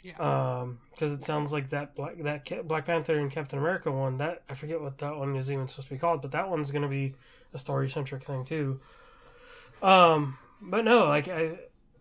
[0.02, 0.18] Yeah.
[0.18, 4.42] Um, because it sounds like that Black that Black Panther and Captain America one that
[4.50, 6.88] I forget what that one is even supposed to be called, but that one's gonna
[6.88, 7.14] be
[7.54, 8.80] a story centric thing too.
[9.84, 11.60] Um, but no, like I,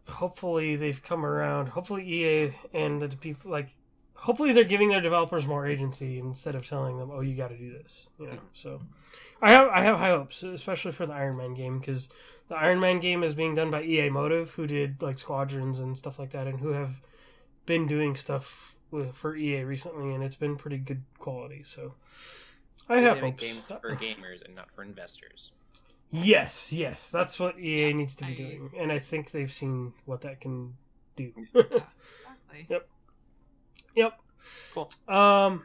[0.08, 1.68] hopefully they've come around.
[1.68, 3.68] Hopefully EA and the people like,
[4.14, 7.56] hopefully they're giving their developers more agency instead of telling them, oh, you got to
[7.56, 8.08] do this.
[8.18, 8.80] You know, so
[9.40, 12.08] I have I have high hopes, especially for the Iron Man game because
[12.48, 15.96] the Iron Man game is being done by EA Motive, who did like Squadrons and
[15.96, 17.00] stuff like that, and who have
[17.66, 21.62] been doing stuff with, for EA recently, and it's been pretty good quality.
[21.64, 21.94] So
[22.88, 23.40] I have hopes.
[23.40, 25.52] games for gamers and not for investors.
[26.10, 29.52] Yes, yes, that's what EA Yeah, needs to be I- doing, and I think they've
[29.52, 30.74] seen what that can
[31.16, 31.32] do.
[31.54, 31.62] yeah.
[32.50, 32.66] Exactly.
[32.70, 32.88] Yep.
[33.94, 34.20] Yep.
[34.72, 34.90] Cool.
[35.06, 35.62] Um,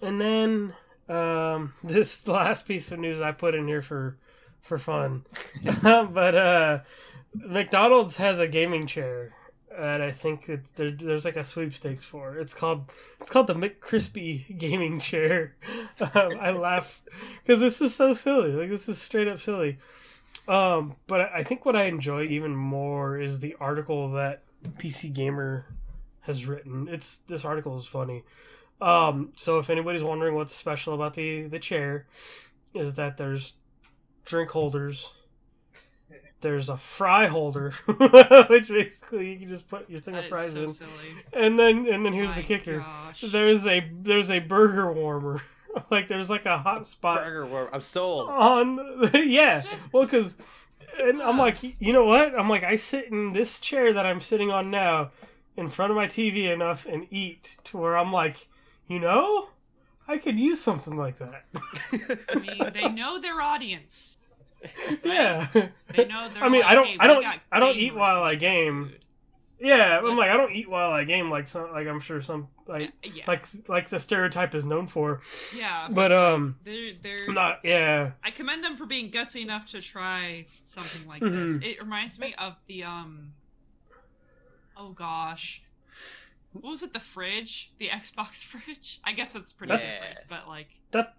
[0.00, 0.74] and then
[1.08, 4.16] um, this last piece of news I put in here for
[4.62, 5.24] for fun,
[5.82, 6.78] but uh,
[7.34, 9.34] McDonald's has a gaming chair
[9.78, 12.38] that I think that there, there's like a sweepstakes for.
[12.38, 15.56] It's called it's called the McCrispy gaming chair.
[15.98, 17.00] Um, I laugh
[17.42, 18.52] because this is so silly.
[18.52, 19.78] Like this is straight up silly.
[20.46, 24.42] Um, but I I think what I enjoy even more is the article that
[24.78, 25.64] PC Gamer
[26.20, 26.86] has written.
[26.90, 28.24] It's this article is funny.
[28.80, 32.06] Um, so if anybody's wondering what's special about the the chair,
[32.74, 33.54] is that there's
[34.26, 35.10] drink holders
[36.40, 37.70] there's a fry holder,
[38.48, 40.90] which basically you can just put your thing That of is fries so in, silly.
[41.32, 43.20] and then and then here's the kicker: gosh.
[43.32, 45.42] there's a there's a burger warmer.
[45.90, 47.70] like there's like a hot spot Burger warmer.
[47.72, 48.30] I'm sold.
[48.30, 49.62] on the, yeah.
[49.62, 50.34] Just- Well, because
[50.98, 52.38] and I'm like, you know what?
[52.38, 55.10] I'm like, I sit in this chair that I'm sitting on now,
[55.56, 58.48] in front of my TV enough and eat to where I'm like,
[58.88, 59.48] you know,
[60.08, 61.44] I could use something like that.
[62.30, 64.15] I mean, they know their audience.
[65.04, 65.48] Yeah.
[65.94, 66.28] They know.
[66.34, 68.90] They're I mean, like, I don't- "Hey, I don't- I don't eat while I game.
[68.90, 69.00] food."
[69.58, 72.48] Yeah, I'm like, I don't eat while I game like some like I'm sure some
[72.66, 75.22] like yeah, like like the stereotype is known for.
[75.56, 77.24] yeah, But um, they're they're.
[77.26, 78.10] I'm not yeah.
[78.22, 81.58] I commend them for being gutsy enough to try something like Mhm.
[81.60, 81.68] this.
[81.70, 83.32] It reminds me of the um.
[84.76, 85.62] Oh gosh,
[86.52, 86.92] what was it?
[86.92, 89.00] The fridge, the Xbox fridge.
[89.04, 89.78] I guess it's pretty Yeah.
[89.78, 91.14] different, but like, that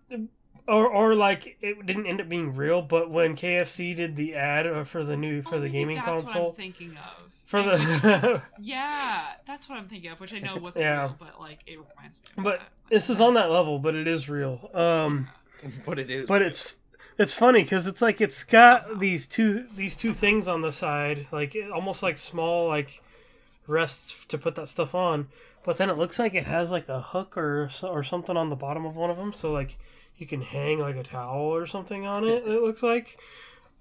[0.68, 4.68] or or like it didn't end up being real but when kfc did the ad
[4.68, 7.60] uh, for the new for oh, the gaming that's What I'm console thinking of for
[7.60, 11.02] And the yeah, that's what I'm thinking of, which I know wasn't Yeah.
[11.04, 12.24] real, but like it reminds me.
[12.38, 12.70] Of But that.
[12.90, 15.30] this is on that level but it is real um
[15.86, 16.28] but it is.
[16.28, 16.76] but it's
[17.18, 21.28] it's funny because it's like it's got these two these two things on the side
[21.32, 23.02] like almost like small like
[23.66, 25.28] rests to put that stuff on
[25.66, 28.56] but then it looks like it has like a hook or or something on the
[28.56, 29.78] bottom of one of them so like
[30.18, 33.18] you can hang like a towel or something on it it looks like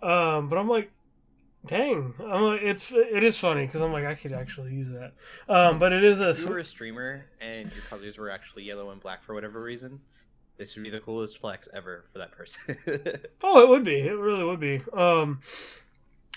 [0.03, 0.91] um but i'm like
[1.67, 5.13] dang i'm like it's it is funny because i'm like i could actually use that
[5.49, 8.63] um but it is a if you were a streamer and your colors were actually
[8.65, 10.01] yellow and black for whatever reason,
[10.59, 12.77] this would be the coolest flex ever for that person.
[13.43, 13.99] Oh, it would be.
[14.01, 14.81] It really would be.
[14.93, 15.41] Um,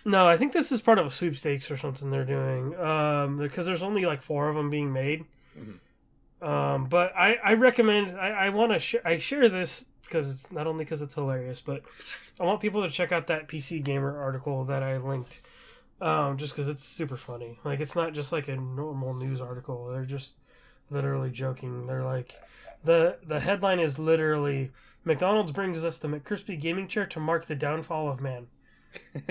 [0.05, 2.75] no, I think this is part of a sweepstakes or something they're doing.
[2.77, 5.23] Um, because there's only like four of them being made.
[5.57, 5.79] Mhm.
[6.45, 10.51] Um, but I I recommend I I want to sh- I share this because it's
[10.51, 11.83] not only because it's hilarious, but
[12.39, 15.41] I want people to check out that PC Gamer article that I linked.
[16.01, 17.59] Um, just because it's super funny.
[17.65, 19.87] Like it's not just like a normal news article.
[19.87, 20.35] They're just
[20.89, 21.87] literally joking.
[21.87, 22.33] They're like
[22.83, 24.71] the the headline is literally
[25.03, 28.47] McDonald's brings us the McCrispy gaming chair to mark the downfall of man.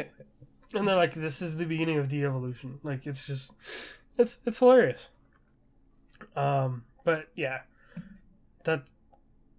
[0.75, 2.79] And they're like, this is the beginning of de-evolution.
[2.83, 3.53] Like it's just,
[4.19, 5.09] it's it's hilarious.
[6.37, 7.61] Um, but yeah,
[8.65, 8.83] that,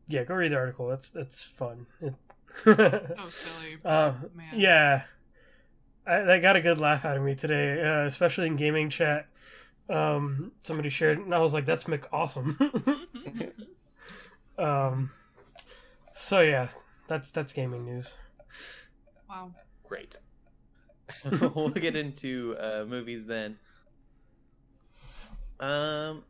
[0.09, 0.87] yeah, go read the article.
[0.87, 1.85] That's that's fun.
[2.01, 2.15] It,
[2.63, 3.77] so silly.
[3.85, 4.59] uh, man.
[4.59, 5.03] yeah,
[6.05, 9.27] I, that got a good laugh out of me today, uh, especially in gaming chat.
[9.87, 12.57] Um, somebody shared, and I was like, "That's Mick awesome."
[14.57, 15.11] um,
[16.13, 16.69] so yeah,
[17.07, 18.07] that's that's gaming news.
[19.29, 19.51] wow.
[19.87, 20.17] Great.
[21.55, 23.57] we'll get into uh, movies then.
[25.59, 26.23] Um,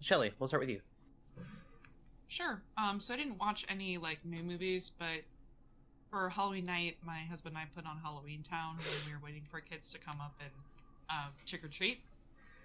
[0.00, 0.80] Shelly, we'll start with you.
[2.28, 2.60] Sure.
[2.76, 5.22] Um, so I didn't watch any like new movies, but
[6.10, 9.42] for Halloween night, my husband and I put on Halloween Town when we were waiting
[9.50, 10.50] for kids to come up and
[11.10, 12.00] um, trick or treat,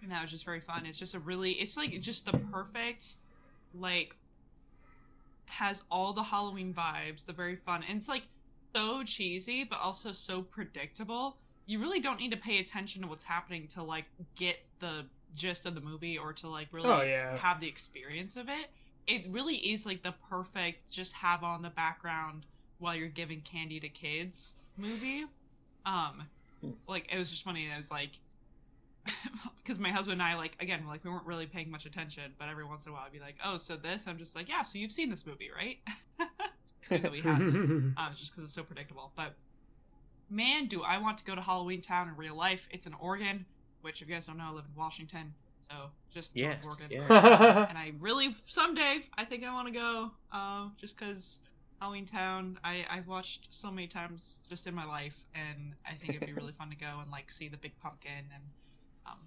[0.02, 0.86] and that was just very fun.
[0.86, 3.16] It's just a really, it's like just the perfect,
[3.74, 4.16] like,
[5.46, 7.26] has all the Halloween vibes.
[7.26, 8.24] The very fun, and it's like
[8.76, 11.38] so cheesy, but also so predictable.
[11.68, 15.66] You really don't need to pay attention to what's happening to like get the gist
[15.66, 17.38] of the movie or to like really Oh, yeah.
[17.38, 18.70] have the experience of it
[19.08, 22.46] it really is like the perfect just have on the background
[22.80, 25.26] while you're giving candy to kids movie.
[25.86, 26.24] Um,
[26.88, 27.66] like it was just funny.
[27.66, 28.12] And I was like,
[29.58, 32.50] because my husband and I like again like we weren't really paying much attention, but
[32.50, 34.08] every once in a while I'd be like, oh, so this.
[34.08, 35.80] I'm just like, yeah, so you've seen this movie, right?
[36.90, 37.56] He hasn't,
[37.98, 39.12] um, just because it's so predictable.
[39.16, 39.36] But
[40.30, 42.68] man, do I want to go to Halloween Town in real life?
[42.70, 43.46] It's in Oregon,
[43.82, 45.34] which if you guys don't know, I live in Washington,
[45.72, 47.68] so just north Yes, yeah.
[47.70, 50.12] and I really someday I think I want to go.
[50.32, 51.40] Uh, just because
[51.80, 56.16] Halloween Town I I've watched so many times just in my life, and I think
[56.16, 58.44] it'd be really fun to go and like see the big pumpkin and
[59.08, 59.20] um,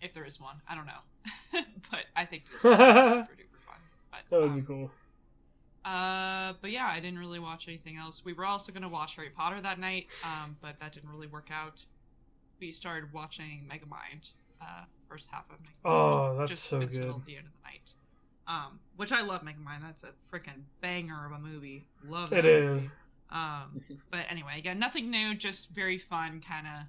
[0.00, 3.80] if there is one, I don't know, but I think it's super duper fun.
[4.10, 4.90] But that would um, be cool.
[5.84, 8.24] uh, but yeah, I didn't really watch anything else.
[8.24, 11.50] We were also gonna watch Harry Potter that night, um, but that didn't really work
[11.52, 11.84] out.
[12.60, 14.30] We started watching Megamind,
[14.60, 15.90] uh, first half of Megamind.
[15.90, 17.26] Oh, that's just so until good.
[17.26, 17.92] the end of the night.
[18.46, 19.82] Um, which I love Megamind.
[19.82, 21.86] That's a freaking banger of a movie.
[22.08, 22.80] Love that It is.
[23.30, 26.86] Um, but anyway, again, nothing new, just very fun kind of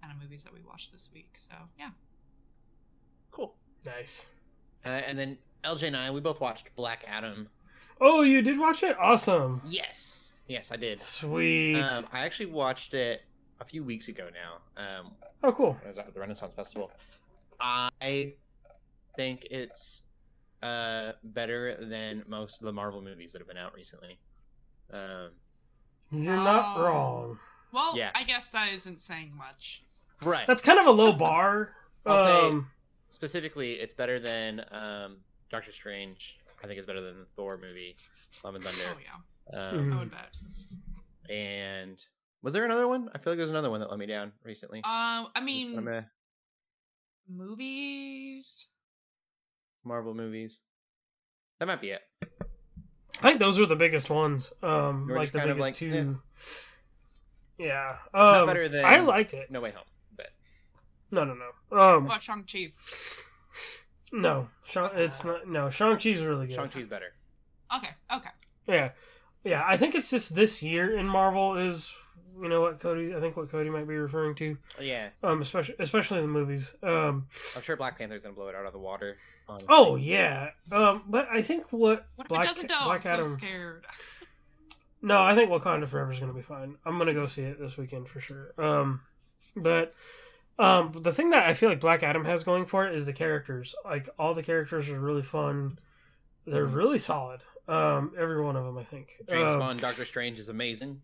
[0.00, 1.34] kind of movies that we watched this week.
[1.36, 1.90] So yeah.
[3.30, 3.54] Cool.
[3.84, 4.26] Nice.
[4.84, 7.48] Uh, and then LJ and I, we both watched Black Adam.
[8.00, 8.96] Oh, you did watch it?
[8.98, 9.60] Awesome.
[9.68, 10.32] Yes.
[10.48, 11.00] Yes, I did.
[11.00, 11.80] Sweet.
[11.80, 13.22] Um, I actually watched it
[13.60, 14.82] a few weeks ago now.
[14.82, 15.12] Um,
[15.44, 15.76] oh, cool.
[15.84, 16.90] I was at the Renaissance Festival.
[17.62, 18.34] I
[19.16, 20.02] think it's
[20.62, 24.18] uh, better than most of the Marvel movies that have been out recently.
[24.92, 25.30] Um,
[26.10, 26.82] You're not Oh.
[26.82, 27.38] wrong.
[27.72, 28.10] Well, Yeah.
[28.14, 29.82] I guess that isn't saying much.
[30.22, 30.46] Right.
[30.46, 31.74] That's kind of a low bar.
[32.06, 32.70] I'll say- um,
[33.08, 35.18] Specifically, it's better than um,
[35.50, 36.38] Doctor Strange.
[36.62, 37.96] I think it's better than the Thor movie,
[38.44, 38.96] Love and Thunder.
[38.96, 38.98] Oh
[39.52, 39.98] yeah, Um, I Mhm.
[39.98, 40.36] would bet.
[41.28, 42.04] And
[42.42, 43.10] was there another one?
[43.14, 44.78] I feel like there's another one that let me down recently.
[44.78, 46.02] Um, I mean, kinda meh.
[47.28, 48.66] Movies.
[49.84, 50.60] Marvel movies.
[51.58, 52.02] That might be it.
[53.20, 54.52] I think those were the biggest ones.
[54.62, 56.18] Um, They were like the kind of biggest like, two.
[57.58, 57.96] Yeah.
[58.12, 59.50] Not Um, better than I liked it.
[59.50, 59.84] No Way Home,
[60.16, 60.28] but
[61.10, 61.34] No, no,
[61.70, 61.78] no.
[61.78, 62.72] Um, What Shang Chi?
[64.12, 64.48] no.
[64.64, 65.46] Shang, it's not.
[65.46, 66.54] No, Shang Chi's really good.
[66.56, 67.12] Shang Chi's better.
[67.76, 68.30] Okay, okay.
[68.66, 68.90] Yeah,
[69.44, 69.62] yeah.
[69.66, 71.92] I think it's just this year in Marvel is
[72.40, 73.14] you know what Cody.
[73.14, 74.56] I think what Cody might be referring to.
[74.80, 76.72] Yeah, Um, especially especially the movies.
[76.82, 77.26] Um.
[77.56, 79.16] I'm sure Black Panther's gonna blow it out of the water.
[79.48, 79.68] honestly.
[79.70, 80.50] Oh yeah.
[80.70, 81.04] Um.
[81.08, 82.74] But I think what What if Black it doesn't do?
[82.74, 83.34] I'm Black so Adam.
[83.34, 83.84] scared.
[85.04, 86.76] No, I think Wakanda Forever is going to be fine.
[86.86, 88.52] I'm going to go see it this weekend for sure.
[88.56, 89.00] Um,
[89.56, 89.94] but
[90.60, 93.12] um, the thing that I feel like Black Adam has going for it is the
[93.12, 93.74] characters.
[93.84, 95.80] Like all the characters are really fun.
[96.46, 96.74] They're Mhm.
[96.76, 97.40] really solid.
[97.66, 99.16] Um, every one of them, I think.
[99.28, 101.02] James Um, Bond, Doctor Strange is amazing.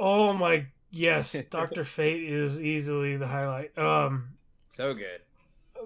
[0.00, 3.76] Oh my yes, Doctor Fate is easily the highlight.
[3.78, 4.30] Um,
[4.68, 5.20] So good.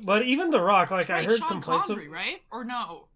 [0.03, 2.41] but even The Rock, like I heard Sean complaints Connery, of right?
[2.53, 3.09] Or no?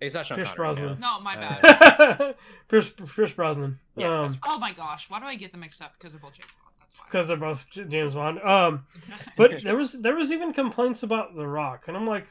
[0.00, 1.00] It's not Sean Pierce Connery, Brosnan.
[1.00, 1.14] no.
[1.16, 2.34] No, my bad.
[2.68, 3.78] Pierce Pierce Brosnan.
[3.96, 5.92] Yeah, um, oh my gosh, why do I get them mixed up?
[5.98, 7.06] Because they're both James Bond.
[7.10, 8.40] Because they're both James Bond.
[8.42, 8.86] Um.
[9.36, 12.26] But there was there was even complaints about The Rock, and I'm like,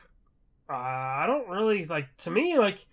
[0.69, 2.15] uh, I don't really like.
[2.17, 2.85] To me, like,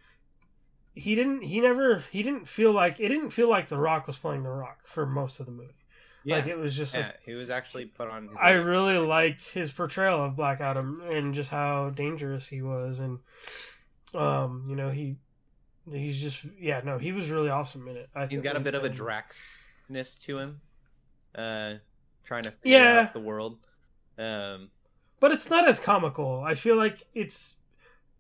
[0.97, 1.43] he didn't.
[1.43, 2.03] He never.
[2.11, 3.09] He didn't feel like it.
[3.09, 5.75] Didn't feel like The Rock was playing The Rock for most of the movie.
[6.25, 6.95] yeah, Like it was just.
[6.95, 8.29] yeah, Like, he was actually put on.
[8.29, 12.99] His I really liked his portrayal of Black Adam and just how dangerous he was,
[12.99, 13.19] and
[14.15, 15.17] um, you know, he
[15.91, 18.09] he's just yeah, no, he was really awesome in it.
[18.15, 20.61] I He's got a bit of a Draxness to him.
[21.35, 21.75] Uh,
[22.25, 23.01] trying to Yeah.
[23.03, 23.59] out the world.
[24.19, 24.71] Um,
[25.21, 26.43] but it's not as comical.
[26.43, 27.55] I feel like it's.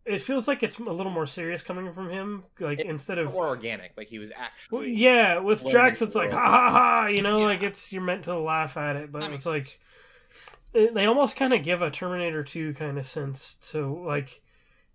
[0.07, 3.49] It feels like it's a little more serious coming from him, like instead of more
[3.49, 3.93] organic.
[3.97, 4.93] Like he was Well, actually.
[4.95, 7.45] yeah, with Drax, it's like ha ha ha, you know, Yeah.
[7.47, 9.81] like it's you're meant to laugh at it, but That it's like
[10.73, 14.43] it, they almost kind of give a Terminator Two kind of sense to like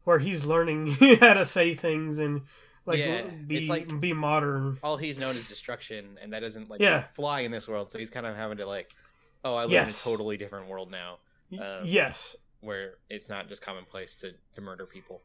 [0.06, 0.88] where he's learning
[1.19, 2.41] how to say things and
[2.86, 4.78] like Yeah, be it's like- be modern.
[4.82, 7.04] all he's known is destruction, and that doesn't like Yeah.
[7.15, 7.91] fly in this world.
[7.91, 8.91] So he's kind of having to like,
[9.43, 10.06] oh, I live Yes.
[10.06, 11.17] in a totally different world now,
[11.60, 15.21] um, yes, where it's not just commonplace to to murder people.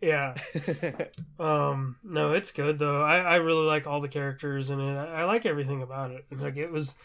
[0.00, 0.34] yeah.
[1.38, 3.02] Um, no, it's good though.
[3.02, 4.96] I I really like all the characters in it.
[4.96, 6.26] I, I like everything about it.
[6.32, 6.96] Like it was.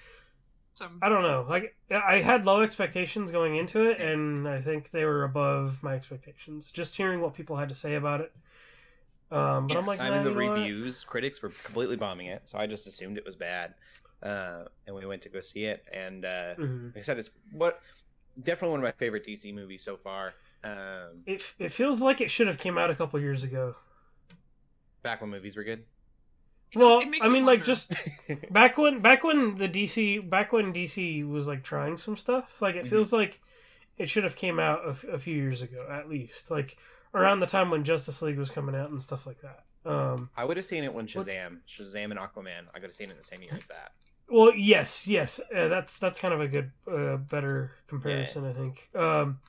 [1.01, 1.45] I don't know.
[1.47, 5.93] Like I had low expectations going into it, and I think they were above my
[5.95, 6.71] expectations.
[6.71, 8.33] Just hearing what people had to say about it.
[9.31, 10.59] Um, but I'm like, I nah, mean, the you know what?
[10.61, 13.73] reviews, critics were completely bombing it, so I just assumed it was bad.
[14.21, 16.93] Uh, and we went to go see it, and uh, Mhm.
[16.93, 17.79] like I said, it's what
[18.41, 20.33] definitely one of my favorite DC movies so far.
[20.63, 23.75] Um, It it feels like it should have came out a couple years ago.
[25.01, 25.83] back when movies were good.
[26.71, 27.91] you know, Well, I you mean, like just
[28.51, 32.61] back when back when the DC back when DC was like trying some stuff.
[32.61, 32.89] Like it Mhm.
[32.89, 33.41] feels like
[33.97, 36.49] it should have came out a few years ago at least.
[36.49, 36.77] Like
[37.13, 39.65] around the time when Justice League was coming out and stuff like that.
[39.85, 42.67] Um, I would have seen it when What- Shazam, Shazam and Aquaman.
[42.73, 43.91] I could have seen it in the same year as that.
[44.29, 48.89] Well, yes, yes, uh, that's that's kind of a good, uh, better comparison, I think.
[48.95, 49.39] Um,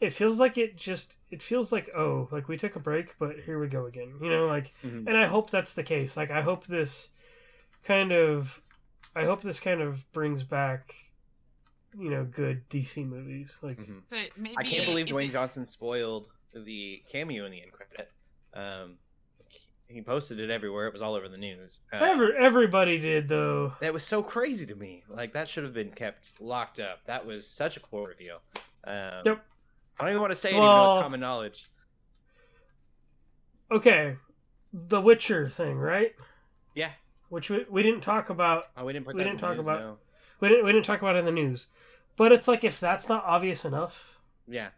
[0.00, 3.40] it feels like it just it feels like oh, like we took a break, but
[3.40, 4.14] here we go again.
[4.22, 5.06] You know, like, Mhm.
[5.06, 6.16] and I hope that's the case.
[6.16, 7.08] Like, I hope this
[7.84, 8.60] kind of,
[9.14, 10.94] I hope this kind of brings back,
[11.98, 13.52] you know, good DC movies.
[13.60, 14.02] Like, Mhm.
[14.06, 18.10] So maybe, I can't believe Dwayne it- Johnson spoiled the cameo in the end credit.
[18.54, 18.98] Um,
[19.92, 20.86] he posted it everywhere.
[20.86, 21.80] It was all over the news.
[21.92, 23.72] Uh, ever everybody did though.
[23.80, 25.04] That was so crazy to me.
[25.08, 27.00] Like that should have been kept locked up.
[27.06, 28.40] That was such a cool reveal.
[28.84, 29.44] Um, Yep.
[30.00, 31.68] I don't even want to say it, even though it's common knowledge.
[33.70, 34.16] Okay,
[34.72, 36.12] The Witcher thing, right?
[36.74, 36.90] Yeah.
[37.30, 39.46] Which we, we didn't talk about Oh, we didn't put We that didn't in the
[39.46, 39.98] talk news, about- no.
[40.40, 41.68] We didn't we didn't talk about it in the news,
[42.16, 44.18] but it's like if that's not obvious enough,
[44.48, 44.70] Yeah.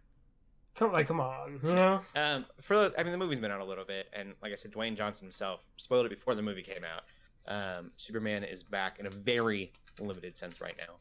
[0.74, 2.00] Come like come on, you know?
[2.16, 4.56] Um, for the- I mean, the movie's been out a little bit, and like I
[4.56, 7.02] said, Dwayne Johnson himself spoiled it before the movie came out.
[7.46, 10.94] Um, Superman is back in a very limited sense right now.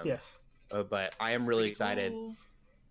[0.00, 0.22] Um, yes,
[0.72, 2.12] uh, but I am really excited.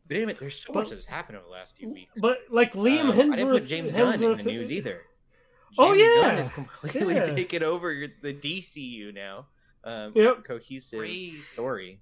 [0.08, 2.20] But anyway, there's so But- much that has happened over the last few weeks.
[2.22, 5.04] but like Liam Um, Hemsworth, I didn't put James Gunn in the news either.
[5.78, 6.36] Oh, James Gunn yeah.
[6.36, 7.24] has completely Yeah.
[7.36, 9.46] taken over the DCU now.
[9.84, 10.44] Um, Yep.
[10.46, 11.42] cohesive Crazy.
[11.42, 12.02] story.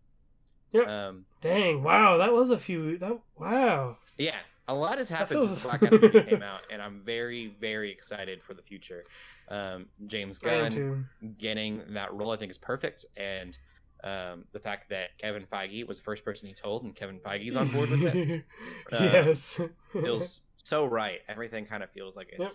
[0.74, 0.88] Yep.
[0.88, 2.97] Um, Dang, wow, that was a few.
[2.97, 3.97] That wow.
[4.18, 4.36] yeah,
[4.68, 7.91] a lot has happened feels- since Black Adam movie came out, and I'm very, very
[7.91, 9.03] excited for the future.
[9.49, 11.07] Um, James Gunn
[11.38, 13.57] getting that role, I think, is perfect, and
[14.03, 17.55] um, the fact that Kevin Feige was the first person he told, and Kevin Feige's
[17.55, 18.43] on board with it,
[18.91, 19.59] Uh, yes.
[19.93, 21.20] feels so right.
[21.30, 22.51] Everything kind of feels like it's Yep.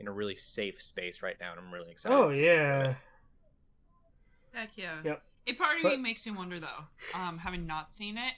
[0.00, 2.14] in a really safe space right now, and I'm really excited.
[2.14, 2.94] oh yeah.
[4.52, 5.00] Heck yeah.
[5.04, 5.22] Yep.
[5.46, 8.34] A part of But- me makes me wonder though, um, having not seen it,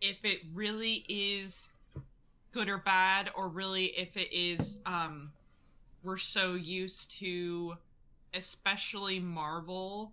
[0.00, 1.70] if it really is
[2.52, 5.32] good or bad, or really if it is um
[6.02, 7.76] we're so used to
[8.32, 10.12] especially Marvel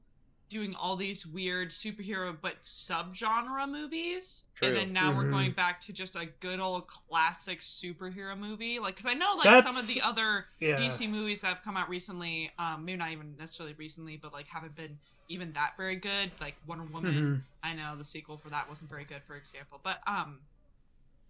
[0.50, 4.68] doing all these weird superhero but subgenre movies True.
[4.70, 5.32] and then now we're Mhm.
[5.32, 9.64] going back to just a good old classic superhero movie like because i know like
[9.66, 10.76] some of the other Yeah.
[10.78, 14.48] DC movies that have come out recently, um, maybe not even necessarily recently, but like
[14.48, 16.32] haven't been even that very good.
[16.40, 17.68] Like Wonder Woman, Mhm.
[17.70, 19.80] I know the sequel for that wasn't very good, for example.
[19.84, 20.40] But um,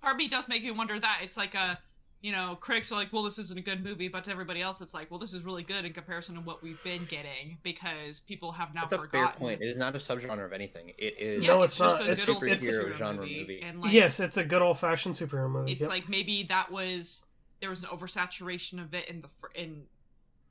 [0.01, 1.79] part of does make me wonder that it's like a,
[2.21, 4.81] you know, critics are like, well, this isn't a good movie, but to everybody else,
[4.81, 8.19] it's like, well, this is really good in comparison to what we've been getting because
[8.21, 9.27] people have now That's a forgotten.
[9.29, 9.61] fair point.
[9.61, 10.89] It is not a subgenre of anything.
[10.97, 12.07] It is No, it's just not.
[12.07, 13.61] a It's- good old it's- superhero genre movie.
[13.61, 15.71] And like, yes, it's a good old fashioned superhero movie.
[15.73, 15.89] it's Yep.
[15.89, 17.21] like maybe that was
[17.61, 19.29] there was an oversaturation of it in the
[19.59, 19.85] in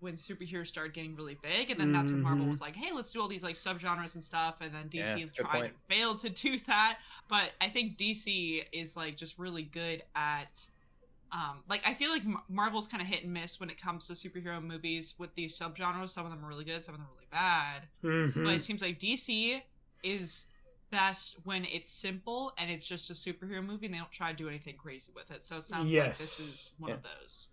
[0.05, 3.11] when superheroes started getting really big and then that's when marvel was like hey let's
[3.11, 5.65] do all these like subgenres and stuff and then dc Yeah, has tried point.
[5.73, 6.99] and failed to do that
[7.29, 10.65] but i think dc is like just really good at
[11.33, 14.13] um like i feel like marvel's kind of hit and miss when it comes to
[14.13, 17.15] superhero movies with these subgenres some of them are really good some of them are
[17.15, 18.45] really bad Mhm.
[18.45, 19.61] but it seems like DC
[20.03, 20.45] is
[20.91, 24.37] best when it's simple and it's just a superhero movie and they don't try to
[24.37, 25.43] do anything crazy with it.
[25.43, 26.97] So it sounds like this is one Yeah.
[26.97, 27.49] of those.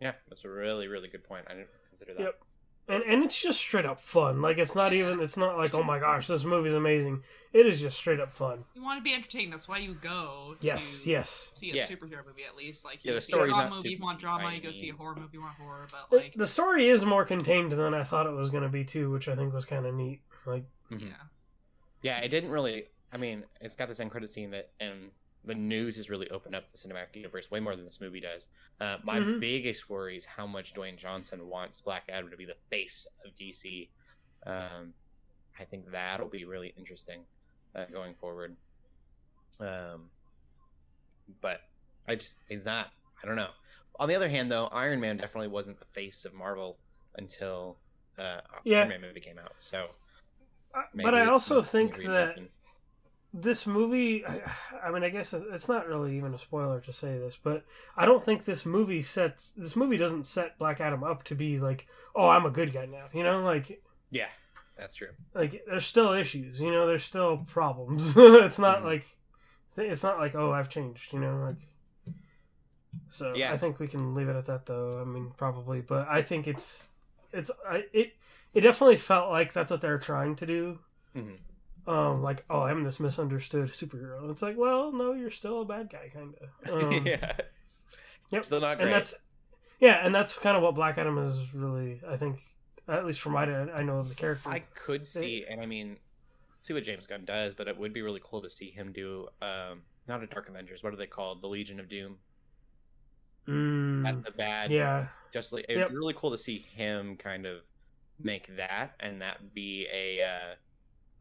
[0.00, 1.44] Yeah, that's a really, really good point.
[1.48, 2.22] I didn't consider that.
[2.22, 2.40] Yep.
[2.88, 4.40] and and it's just straight up fun.
[4.42, 5.20] Like it's not even.
[5.20, 7.22] It's not like oh my gosh, this movie's amazing.
[7.52, 8.64] It is just straight up fun.
[8.74, 9.52] You want to be entertained.
[9.52, 11.50] That's why you go to Yes, yes.
[11.54, 11.86] see a Yeah.
[11.86, 12.84] superhero movie at least.
[12.84, 14.44] Like Yeah, you the see a story's drama movie, you want drama.
[14.44, 15.86] by You go see a horror movie, you want horror.
[15.90, 18.68] But The- like, the story is more contained than I thought it was going to
[18.68, 20.20] be too, which I think was kind of neat.
[20.46, 21.02] Like Mhm.
[21.10, 21.14] yeah,
[22.02, 22.86] Yeah, it didn't really.
[23.12, 25.10] I mean, it's got this end credit scene that, and
[25.44, 28.48] the news has really opened up the cinematic universe way more than this movie does.
[28.80, 29.40] Uh, my Mhm.
[29.40, 33.34] biggest worry is how much Dwayne Johnson wants Black Adam to be the face of
[33.34, 33.88] DC.
[34.46, 34.94] Um,
[35.58, 37.26] I think that'll be really interesting
[37.74, 38.56] uh, going forward.
[39.60, 40.10] Um,
[41.40, 41.60] but
[42.08, 42.92] I just he's not.
[43.22, 43.50] I don't know.
[43.98, 46.78] On the other hand, though, Iron Man definitely wasn't the face of Marvel
[47.16, 47.78] until
[48.18, 48.78] uh, Yeah.
[48.80, 49.54] Iron Man movie came out.
[49.58, 49.90] So,
[50.94, 52.36] but I also think that.
[53.32, 54.24] This movie
[54.84, 57.64] I, mean i guess it's not really even a spoiler to say this but
[57.96, 61.60] i don't think this movie sets this movie doesn't set black adam up to be
[61.60, 64.26] like oh i'm a good guy now you know like Yeah,
[64.76, 65.10] that's true.
[65.34, 68.84] like there's still issues you know there's still problems it's not Mhm.
[68.84, 69.04] like
[69.76, 71.68] it's not like oh i've changed you know like
[73.10, 73.52] so Yeah.
[73.52, 76.48] i think we can leave it at that though i mean probably but i think
[76.48, 76.88] it's
[77.32, 78.14] it's I, it
[78.52, 80.78] it definitely felt like that's what they're trying to do
[81.16, 81.36] Mhm.
[81.90, 85.64] Um like oh i'm this misunderstood superhero and it's like well no you're still a
[85.64, 86.34] bad guy kind
[86.66, 87.32] of um, yeah.
[88.30, 88.44] Yep.
[88.44, 88.86] Still not great.
[88.86, 89.14] and that's
[89.80, 92.38] yeah and that's kind of what black adam is really i think
[92.88, 95.96] at least from my i know of the character I could see, and I mean,
[96.60, 99.28] see what James Gunn does, but it would be really cool to see him do,
[99.40, 100.82] um, not a Dark Avengers.
[100.82, 101.40] What are they called?
[101.40, 102.16] The Legion of Doom.
[103.48, 104.70] Mm, At the bad.
[104.72, 105.90] yeah Just like it'd Yep.
[105.90, 107.62] be really cool to see him kind of
[108.18, 110.54] make that, and that be a, uh,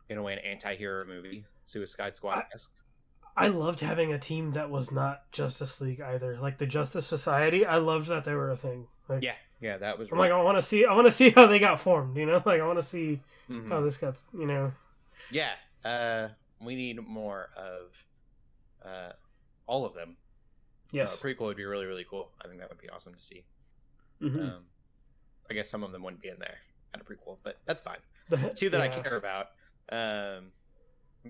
[0.09, 2.73] in a way, an anti-hero movie, Suicide Squad esque.
[3.37, 6.37] I loved having a team that was not Justice League either.
[6.41, 8.87] Like the Justice Society, I loved that they were a thing.
[9.07, 10.11] Like, Yeah, yeah, that was.
[10.11, 12.17] I'm like, I want to see, I want to see how they got formed.
[12.17, 13.69] You know, like I want to see Mhm.
[13.69, 14.17] how this got.
[14.37, 14.73] You know,
[15.31, 15.51] Yeah,
[15.85, 16.29] uh,
[16.61, 17.91] we need more of
[18.85, 19.13] uh,
[19.67, 20.17] all of them.
[20.91, 21.21] yes.
[21.21, 22.31] Prequel would be really, really cool.
[22.43, 23.45] I think that would be awesome to see.
[24.21, 24.53] Mhm.
[24.55, 24.65] Um,
[25.49, 26.57] I guess some of them wouldn't be in there
[26.93, 27.99] at a prequel, but that's fine.
[28.29, 29.47] The- Two that I care about,
[29.91, 30.51] um,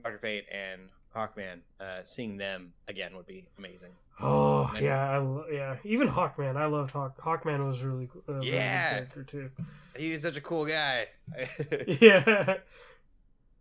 [0.04, 1.60] Doctor Fate and Hawkman.
[1.80, 3.92] Uh, seeing them again would be amazing.
[4.22, 5.78] Oh And- yeah, I, lo- yeah.
[5.84, 7.18] Even Hawkman, I loved Hawk.
[7.22, 8.24] Hawkman was really cool.
[8.28, 8.90] Uh, Yeah.
[8.92, 9.50] character too.
[9.96, 11.08] He's such a cool guy.
[12.02, 12.58] Yeah,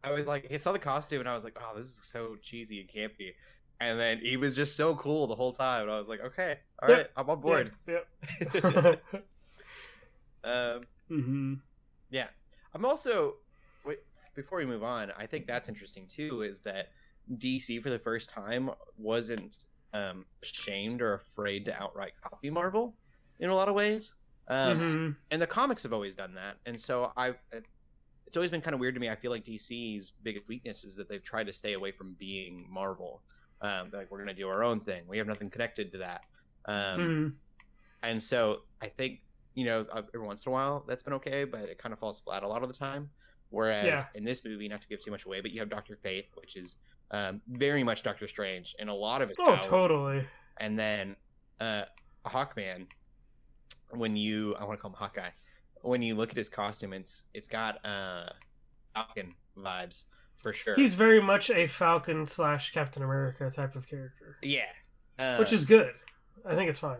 [0.04, 2.36] I was like, I saw the costume and I was like, oh, this is so
[2.42, 3.34] cheesy and campy.
[3.80, 5.82] And then he was just so cool the whole time.
[5.82, 7.12] And I was like, okay, all right, Yep.
[7.16, 7.72] I'm on board.
[7.86, 9.00] Yep.
[10.44, 11.54] um, hmm
[12.10, 12.26] Yeah.
[12.74, 13.34] I'm also
[14.38, 16.90] before we move on, I think that's interesting too is that
[17.38, 19.56] DC for the first time wasn't
[19.92, 22.98] um, ashamed or afraid to outright copy Marvel
[23.40, 24.14] in a lot of ways.
[24.48, 26.58] Um, hmm And the comics have always done that.
[26.66, 27.36] And so I
[28.26, 29.08] it's always been kind of weird to me.
[29.08, 32.66] I feel like DC's biggest weakness is that they've tried to stay away from being
[32.70, 33.24] Marvel.
[33.60, 35.06] Um, like we're gonna do our own thing.
[35.08, 36.26] We have nothing connected to that.
[36.66, 37.40] Um, Mhm.
[38.02, 39.20] and so I think
[39.54, 41.98] you know uh, every once in a while that's been okay, but it kind of
[41.98, 43.12] falls flat a lot of the time.
[43.50, 44.04] Whereas Yeah.
[44.14, 46.56] in this movie, not to give too much away, but you have Doctor Fate, which
[46.56, 46.76] is
[47.10, 49.36] um, very much Doctor Strange, and a lot of it.
[49.38, 50.26] Oh, totally.
[50.58, 51.16] And then
[51.60, 51.84] uh,
[52.26, 52.86] Hawkman,
[53.90, 55.30] when you I want to call him Hawkeye,
[55.82, 58.28] when you look at his costume, it's it's got uh,
[58.94, 60.04] Falcon vibes
[60.36, 60.74] for sure.
[60.76, 64.62] He's very much a Falcon slash Captain America type of character, yeah,
[65.18, 65.92] uh, which is good.
[66.44, 66.98] I think it's fine.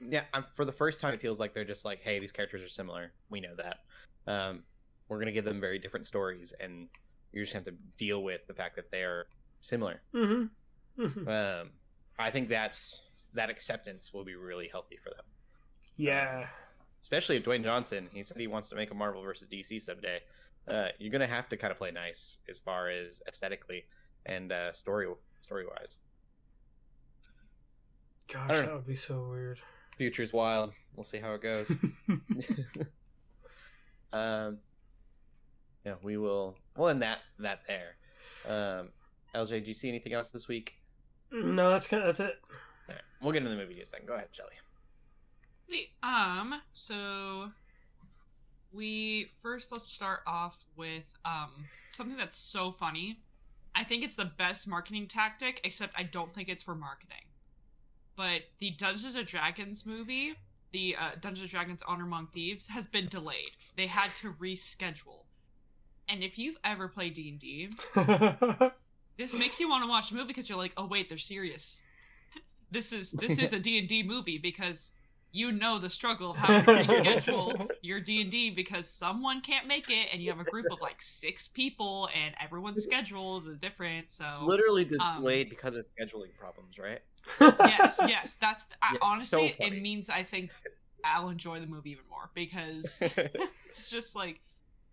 [0.00, 0.22] yeah.
[0.32, 2.68] I'm, for the first time, it feels like they're just like, hey, these characters are
[2.68, 3.12] similar.
[3.30, 3.78] We know that.
[4.26, 4.62] Um,
[5.10, 6.88] we're gonna give them very different stories, and
[7.32, 9.26] you just have to deal with the fact that they are
[9.60, 10.00] similar.
[10.14, 11.04] Mm-hmm.
[11.06, 11.70] hmm Um,
[12.18, 13.02] I think that's
[13.34, 15.24] that acceptance will be really healthy for them.
[15.96, 16.46] Yeah.
[17.02, 20.20] especially if Dwayne Johnson, he said he wants to make a Marvel versus DC someday.
[20.68, 23.84] Uh, you're gonna have to kind of play nice as far as aesthetically
[24.26, 25.06] and uh, story
[25.40, 25.98] story wise.
[28.32, 28.76] Gosh, that know.
[28.76, 29.58] would be so weird.
[29.96, 30.72] Future's wild.
[30.94, 31.72] We'll see how it goes.
[34.12, 34.58] um,
[35.84, 36.56] yeah, we will.
[36.76, 37.96] We'll end that that there.
[38.48, 38.88] Um,
[39.34, 40.76] LJ, do you see anything else this week?
[41.32, 42.36] no, that's kind of, that's it.
[42.88, 44.06] All right, we'll get into the movie in a second.
[44.06, 44.50] Go ahead, Shelly.
[45.70, 47.50] Wait, um, so
[48.72, 51.50] we first let's start off with um
[51.92, 53.18] something that's so funny.
[53.74, 57.24] I think it's the best marketing tactic, except I don't think it's for marketing.
[58.16, 60.34] But the Dungeons and Dragons movie,
[60.72, 63.52] the uh, Dungeons and Dragons Honor Among Thieves, has been delayed.
[63.76, 65.24] They had to reschedule.
[66.10, 67.68] And if you've ever played D and D,
[69.16, 71.82] this makes you want to watch the movie because you're like, oh wait, they're serious.
[72.70, 74.92] this is this is a D and D movie because
[75.32, 79.66] you know the struggle of how to reschedule your D and D because someone can't
[79.66, 83.58] make it, and you have a group of like six people, and everyone's schedules is
[83.58, 84.10] different.
[84.10, 87.00] So Literally Um, delayed because of scheduling problems, right?
[87.40, 90.50] yes, yes, that's I, Yeah, honestly so it means I think
[91.04, 94.40] I'll enjoy the movie even more because it's just like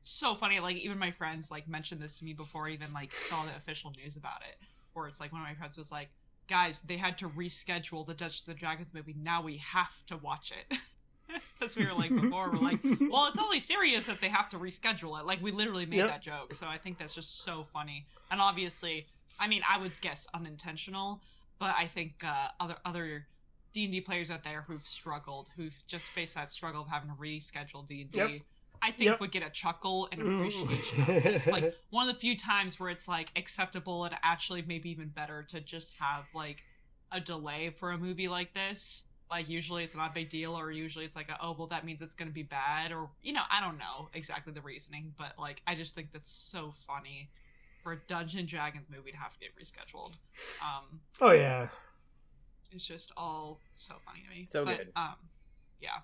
[0.09, 0.59] so funny.
[0.59, 3.55] Like even my friends like mentioned this to me before I even like saw the
[3.55, 4.57] official news about it.
[4.95, 6.09] Or it's like one of my friends was like,
[6.47, 9.15] "Guys, they had to reschedule the Dungeons and Dragons movie.
[9.17, 10.77] Now we have to watch it."
[11.61, 14.57] As we were like before, we're like, "Well, it's only serious if they have to
[14.57, 16.07] reschedule it." Like we literally made Yep.
[16.07, 16.53] that joke.
[16.55, 18.05] So I think that's just so funny.
[18.31, 19.05] And obviously,
[19.39, 21.21] I mean, I would guess unintentional,
[21.59, 23.27] but I think uh, other other
[23.73, 27.09] D and D players out there who've struggled, who've just faced that struggle of having
[27.09, 28.11] to reschedule D and.
[28.11, 28.43] D,
[28.87, 29.19] I think Yep.
[29.19, 31.45] would get a chuckle and appreciation out of this.
[31.45, 35.43] Like one of the few times where it's like acceptable and actually maybe even better
[35.49, 36.63] to just have like
[37.11, 39.03] a delay for a movie like this.
[39.29, 41.83] Like usually it's not a big deal, or usually it's like, a, oh well, that
[41.83, 45.33] means it's gonna be bad, or you know, I don't know exactly the reasoning, but
[45.37, 47.29] like I just think that's so funny
[47.83, 50.13] for a Dungeon Dragons movie to have to get rescheduled.
[50.63, 51.67] Um, oh yeah.
[52.71, 54.45] it's just all so funny to me.
[54.47, 54.91] So but, good.
[54.95, 55.15] Um,
[55.81, 55.99] yeah.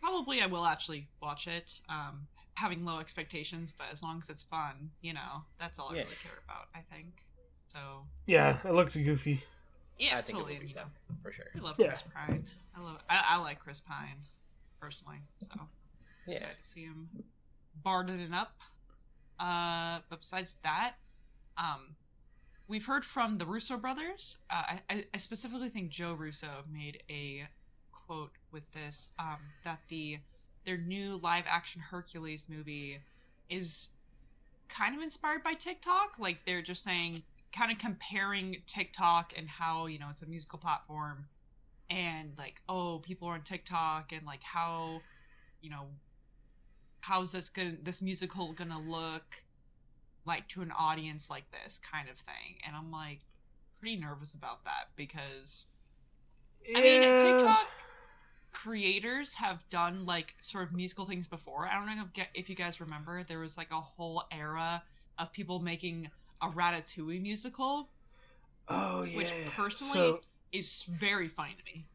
[0.00, 1.80] Probably I will actually watch it.
[1.88, 5.96] Um, having low expectations, but as long as it's fun, you know, that's all I
[5.96, 6.02] Yeah.
[6.04, 6.68] really care about.
[6.74, 7.22] I think.
[7.68, 9.42] So Yeah, it looks goofy.
[9.98, 10.54] yeah, I think totally.
[10.54, 11.46] it will be you know, fun for sure.
[11.54, 11.88] I love Yeah.
[11.88, 12.46] Chris Pine.
[12.74, 13.02] I love.
[13.10, 14.16] I, I like Chris Pine
[14.80, 15.18] personally.
[15.42, 15.68] So
[16.26, 16.34] Yeah.
[16.36, 17.08] excited to see him
[17.82, 18.56] barding it up.
[19.38, 20.94] Uh, but besides that,
[21.58, 21.94] um,
[22.68, 24.38] we've heard from the Russo brothers.
[24.48, 27.46] Uh, I, I, I specifically think Joe Russo made a
[27.92, 30.18] quote with this um, that the
[30.64, 32.98] their new live action Hercules movie
[33.50, 33.90] is
[34.68, 36.14] kind of inspired by TikTok.
[36.18, 40.58] Like they're just saying, kind of comparing TikTok and how you know it's a musical
[40.58, 41.26] platform,
[41.90, 45.02] and like oh people are on TikTok and like how
[45.60, 45.86] you know
[47.00, 49.42] how's this gonna this musical gonna look
[50.24, 53.20] like to an audience like this kind of thing and i'm like
[53.78, 55.66] pretty nervous about that because
[56.74, 57.68] i mean tiktok
[58.66, 62.56] creators have done like sort of musical things before i don't know if, if you
[62.56, 64.82] guys remember there was like a whole era
[65.18, 66.10] of people making
[66.42, 67.88] a ratatouille musical
[68.68, 69.16] Oh yeah.
[69.16, 70.20] which personally so,
[70.52, 71.86] is very funny to me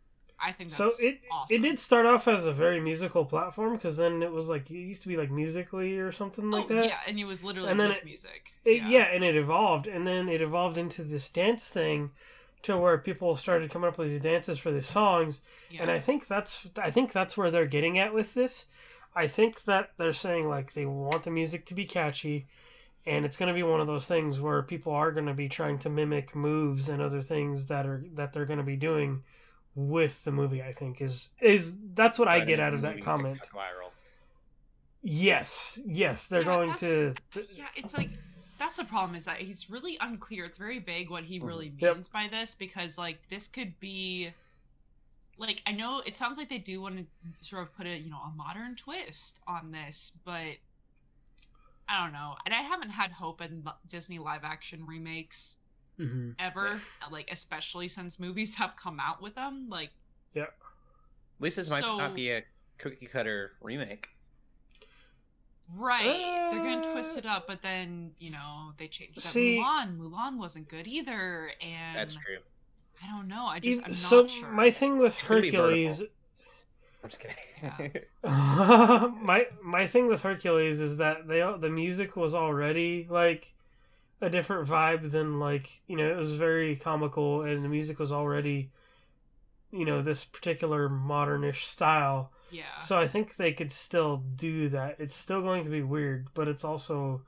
[0.41, 3.97] i think so it awesome it did start off as a very musical platform because
[3.97, 6.85] then it was like it used to be like Musical.ly or something like oh, that.
[6.85, 9.03] yeah and it was literally And then just it- music It, yeah.
[9.13, 12.11] and it evolved, and then it evolved into this dance thing,
[12.63, 15.81] to where people started coming up with these dances for these songs, yeah.
[15.81, 18.67] and I think that's I think that's where they're getting at with this.
[19.15, 22.47] I think that they're saying like they want the music to be catchy,
[23.05, 25.49] and it's going to be one of those things where people are going to be
[25.49, 29.23] trying to mimic moves and other things that are that they're going to be doing
[29.75, 30.61] with the movie.
[30.61, 33.39] I think is is that's what I Trying get out of that comment.
[33.53, 33.91] Viral.
[35.03, 37.13] Yes, yes, they're Yeah, going to.
[37.55, 38.09] yeah, it's like
[38.61, 40.45] that's the problem is that he's really unclear.
[40.45, 42.11] It's very vague what he really means Yep.
[42.13, 44.31] by this because like this could be
[45.37, 47.05] like I know it sounds like they do want to
[47.41, 50.57] sort of put a you know a modern twist on this, but
[51.89, 52.35] I don't know.
[52.45, 55.57] And I haven't had hope in Disney live action remakes
[55.97, 56.79] hmm ever,
[57.11, 59.67] like especially since movies have come out with them.
[59.69, 59.89] Like
[60.33, 60.43] Yeah.
[60.43, 60.51] At
[61.39, 62.43] least this might not be a
[62.77, 64.09] cookie cutter remake.
[65.77, 69.57] Right, they're gonna Uh, twist it up, but then you know they changed up See-
[69.57, 69.97] Mulan.
[69.97, 72.39] Mulan wasn't good either, and That's true.
[73.03, 73.45] I don't know.
[73.45, 74.49] I just I'm not so sure.
[74.51, 76.01] my thing with It's Hercules,
[77.03, 78.03] I'm just kidding.
[78.23, 79.07] Yeah.
[79.21, 83.47] my my thing with Hercules is that they the music was already like
[84.21, 88.11] a different vibe than like you know it was very comical and the music was
[88.11, 88.69] already
[89.71, 92.31] you know this particular modernish style.
[92.51, 92.79] Yeah.
[92.81, 94.97] So I think they could still do that.
[94.99, 97.21] It's still going to be weird, but it's also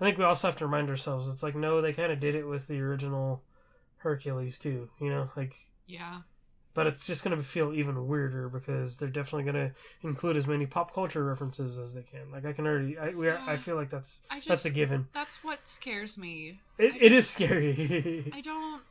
[0.00, 2.34] I think we also have to remind ourselves it's like no, they kind of did
[2.34, 3.42] it with the original
[3.98, 4.88] Hercules too.
[5.00, 5.54] You know, like
[5.86, 6.20] Yeah.
[6.72, 10.46] but it's just going to feel even weirder because they're definitely going to include as
[10.46, 12.30] many pop culture references as they can.
[12.32, 14.70] Like I can already, I we are, I feel like that's I just that's a
[14.70, 15.08] given.
[15.12, 16.60] that's what scares me.
[16.78, 18.30] It, I it is scary.
[18.34, 18.82] I don't.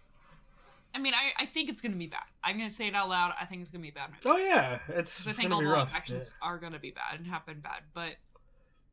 [1.00, 2.26] I mean, I, I think it's gonna be bad.
[2.44, 3.34] I'm gonna say it out loud.
[3.40, 4.22] I think it's gonna be bad movie.
[4.26, 5.88] oh yeah, it's I think all the rough.
[5.88, 7.84] live actions are gonna be bad and have been bad.
[7.94, 8.16] But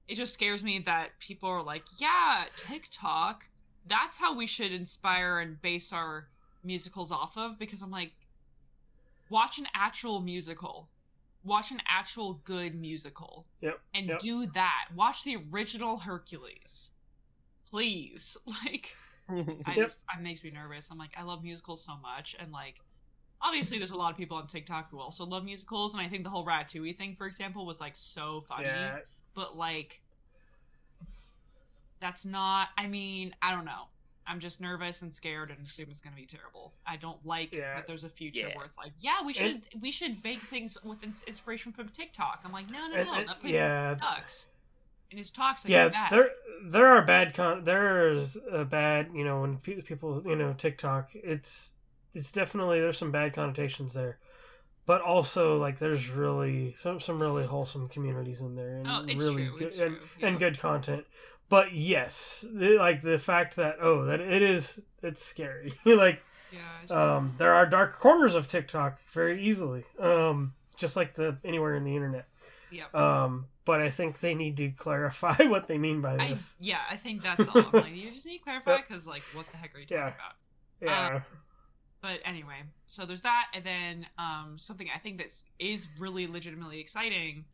[0.07, 3.49] it just scares me that people are like, yeah, TikTok.
[3.89, 6.29] That's how we should inspire and base our
[6.63, 7.59] musicals off of.
[7.59, 8.13] Because I'm like,
[9.29, 10.89] watch an actual musical.
[11.45, 13.47] Watch an actual good musical.
[13.63, 14.19] Yep, And yep.
[14.21, 14.87] do that.
[14.95, 16.93] Watch the original Hercules.
[17.69, 18.37] Please.
[18.65, 18.95] Like
[19.29, 19.35] I
[19.69, 19.75] Yep.
[19.77, 20.89] just it makes me nervous.
[20.91, 22.81] I'm like, I love musicals so much, and like,
[23.41, 26.25] obviously, there's a lot of people on TikTok who also love musicals, and I think
[26.25, 28.65] the whole Ratatouille thing, for example, was like so funny.
[28.67, 28.99] yeah,
[29.35, 30.01] But like,
[32.01, 32.69] that's not.
[32.77, 33.85] I mean, I don't know.
[34.29, 36.75] I'm just nervous and scared and assume it's gonna be terrible.
[36.85, 37.75] I don't like Yeah.
[37.77, 38.57] that there's a future Yeah.
[38.57, 42.41] where it's like, yeah, we should And- we should make things with inspiration from TikTok.
[42.45, 44.49] I'm like, no, no, And- no, and- that place yeah, sucks.
[45.11, 45.71] And it's toxic.
[45.71, 45.89] yeah.
[45.89, 46.11] bad.
[46.11, 46.31] There
[46.65, 47.65] there are bad con.
[47.65, 49.11] There's a bad.
[49.15, 51.11] You know when pe- people you know TikTok.
[51.15, 51.73] It's
[52.15, 54.19] it's definitely there's some bad connotations there.
[54.87, 59.47] But also, like, there's really some some really wholesome communities in there, and Oh, really
[59.49, 59.59] true.
[59.59, 59.99] good, and, true.
[60.23, 60.39] and yeah.
[60.39, 61.05] good content.
[61.49, 65.75] But yes, like the fact that oh, that it is it's scary.
[65.85, 67.17] like Yeah.
[67.17, 71.83] um, there are dark corners of TikTok very easily, um, just like the anywhere in
[71.85, 72.27] the internet.
[72.77, 72.95] Yep.
[72.95, 76.55] Um, but I think they need to clarify what they mean by I this.
[76.61, 77.63] yeah, I think that's all.
[77.73, 79.97] I'm like, you just need to clarify because like, what the heck are you talking
[79.99, 80.09] Yeah.
[80.09, 81.13] about?
[81.15, 81.21] yeah,
[82.03, 86.79] But anyway, so there's that, and then um, something I think that is really legitimately
[86.81, 87.45] exciting.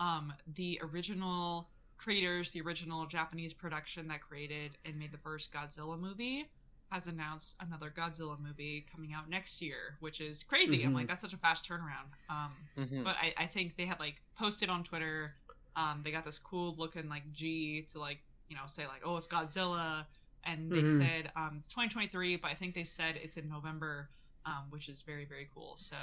[0.00, 5.98] Um, the original creators, the original Japanese production that created and made the first Godzilla
[5.98, 6.48] movie,
[6.90, 10.82] has announced another Godzilla movie coming out next year, which is crazy.
[10.84, 10.94] I'm Mhm.
[10.94, 12.10] like, that's such a fast turnaround.
[12.30, 13.04] Um, Mhm.
[13.04, 15.34] but I, I think they had like posted on Twitter.
[15.76, 18.18] Um, they got this cool looking like G to like
[18.48, 20.06] you know say like oh it's Godzilla,
[20.44, 20.98] and they Mhm.
[20.98, 24.10] said um, it's 2023, but I think they said it's in November,
[24.46, 25.76] um, which is very very cool.
[25.76, 25.96] So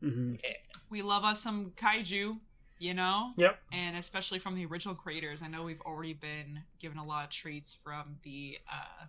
[0.00, 0.34] hmm
[0.90, 2.38] we love us some kaiju,
[2.78, 5.42] you know, yep, and especially from the original creators.
[5.42, 9.06] I know we've already been given a lot of treats from the uh,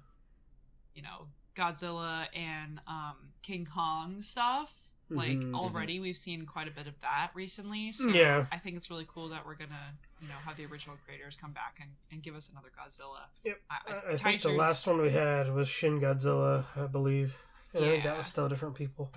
[0.96, 4.74] you know Godzilla and um, King Kong stuff.
[5.08, 5.54] Like Mhm.
[5.54, 7.92] already, we've seen quite a bit of that recently.
[7.92, 8.44] So Yeah.
[8.52, 11.52] I think it's really cool that we're gonna, you know, have the original creators come
[11.52, 13.20] back and, and give us another Godzilla.
[13.44, 13.62] Yep.
[13.70, 17.38] I, I, I think the last one we had was Shin Godzilla, I believe,
[17.76, 19.12] and I think that was still different people.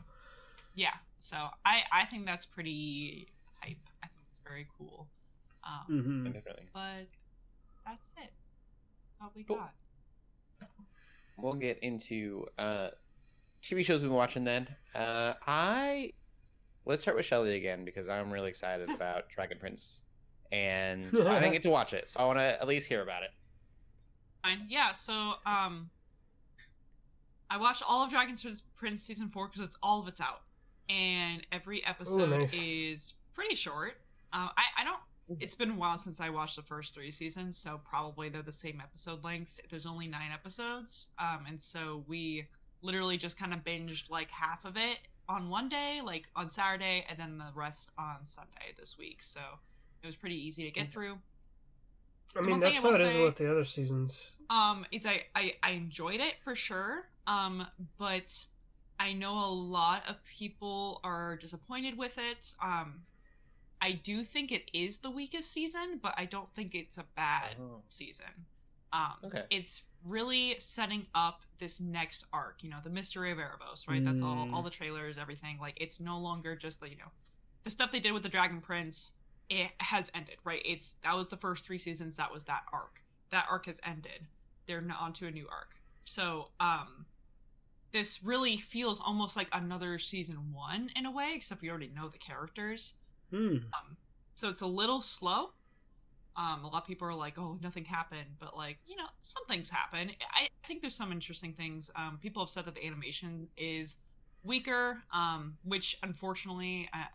[0.74, 0.92] Yeah.
[1.20, 3.28] So I I think that's pretty
[3.62, 3.78] hype.
[4.02, 5.08] I think it's very cool.
[5.64, 6.68] Um, hmm Definitely.
[6.74, 7.06] But
[7.86, 8.30] that's it.
[9.10, 9.56] That's all we Cool.
[9.56, 9.72] got.
[11.38, 12.88] We'll get into uh,
[13.62, 14.68] TV shows we've been watching then.
[14.94, 16.12] Uh, I
[16.84, 20.02] let's start with Shelly again because I'm really excited about Dragon Prince,
[20.50, 23.22] and I didn't get to watch it, so I want to at least hear about
[23.22, 23.30] it.
[24.42, 24.66] Fine.
[24.68, 24.92] Yeah.
[24.92, 25.90] So um,
[27.50, 28.36] I watched all of Dragon
[28.76, 30.42] Prince season four because it's all of it's out,
[30.88, 32.52] and every episode nice.
[32.52, 34.00] is pretty short.
[34.32, 35.00] Uh, I I don't.
[35.40, 38.52] It's been a while since I watched the first three seasons, so probably they're the
[38.52, 39.60] same episode lengths.
[39.70, 42.46] There's only nine episodes, um, and so we
[42.80, 44.98] literally just kind of binged like half of it
[45.28, 49.22] on one day, like on Saturday, and then the rest on Sunday this week.
[49.22, 49.40] So
[50.02, 51.18] it was pretty easy to get through.
[52.36, 54.36] I mean, that's I how it is with the other seasons.
[54.50, 57.04] Um, it's I, I I enjoyed it for sure.
[57.26, 57.66] Um,
[57.98, 58.34] but
[58.98, 62.54] I know a lot of people are disappointed with it.
[62.62, 63.02] Um,
[63.80, 67.56] I do think it is the weakest season, but I don't think it's a bad
[67.60, 67.82] Oh.
[67.88, 68.46] season.
[68.92, 69.44] Um, Okay.
[69.50, 72.62] It's really setting up this next arc.
[72.62, 74.04] You know, the mystery of Aaravos, right?
[74.04, 74.46] That's all.
[74.46, 74.52] Mm.
[74.52, 75.58] All the trailers, everything.
[75.58, 77.10] Like, it's no longer just the you know,
[77.64, 79.12] the stuff they did with the Dragon Prince.
[79.50, 80.62] It has ended, right?
[80.64, 82.16] It's that was the first three seasons.
[82.16, 83.02] That was that arc.
[83.30, 84.26] That arc has ended.
[84.66, 85.74] They're on to a new arc.
[86.04, 87.06] So, um,
[87.92, 92.08] this really feels almost like another season one in a way, except we already know
[92.08, 92.94] the characters.
[93.30, 93.56] Hmm.
[93.74, 93.96] Um,
[94.34, 95.50] so it's a little slow.
[96.36, 99.44] Um, a lot of people are like, "Oh, nothing happened," but like, you know, some
[99.46, 100.12] things happen.
[100.32, 101.90] I think there's some interesting things.
[101.96, 103.98] Um, people have said that the animation is
[104.44, 107.06] weaker, um, which unfortunately I,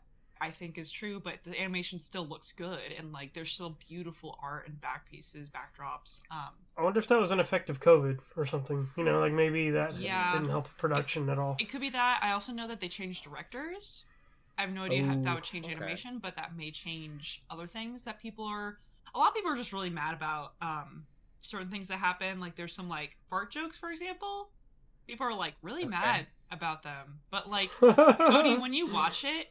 [0.42, 1.22] I think is true.
[1.22, 5.50] But the animation still looks good, and like, there's still beautiful art and back pieces,
[5.50, 6.20] backdrops.
[6.30, 8.90] Um, I wonder if that was an effect of COVID or something.
[8.98, 10.34] You know, like maybe that Yeah.
[10.34, 11.56] didn't help production at all.
[11.60, 12.20] It could be that.
[12.22, 14.04] I also know that they changed directors.
[14.58, 15.70] I have no idea how that Oh, would change okay.
[15.70, 18.78] animation, but that may change other things that people are.
[19.16, 21.08] A lot of people are just really mad about um,
[21.42, 22.40] certain things that happen.
[22.40, 24.50] Like there's some like fart jokes, for example.
[25.08, 25.86] People are like really Okay.
[25.86, 27.72] mad about them, but like
[28.24, 29.48] Cody, when you watch it,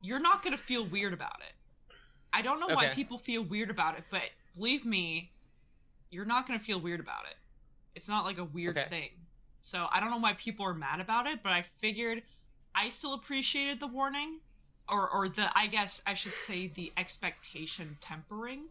[0.00, 1.52] you're not gonna feel weird about it.
[2.32, 4.22] I don't know why people feel weird about it, but
[4.56, 5.32] believe me,
[6.10, 7.36] you're not gonna feel weird about it.
[7.94, 8.88] It's not like a weird Okay.
[8.88, 9.10] thing.
[9.62, 12.22] So I don't know why people are mad about it, but I figured
[12.78, 14.38] I still appreciated the warning,
[14.88, 18.64] or or the I guess I should say the expectation tempering.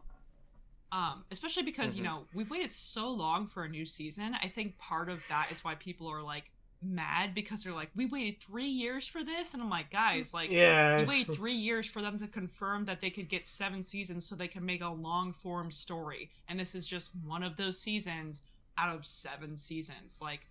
[0.91, 2.05] Um, especially because you Mhm.
[2.05, 4.35] know we've waited so long for a new season.
[4.41, 6.45] I think part of that is why people are like
[6.81, 10.51] mad because they're like, we waited three years for this, and I'm like, guys, like,
[10.51, 10.97] yeah.
[10.99, 14.35] we waited three years for them to confirm that they could get seven seasons so
[14.35, 18.43] they can make a long form story, and this is just one of those seasons
[18.77, 20.19] out of seven seasons.
[20.21, 20.41] Like,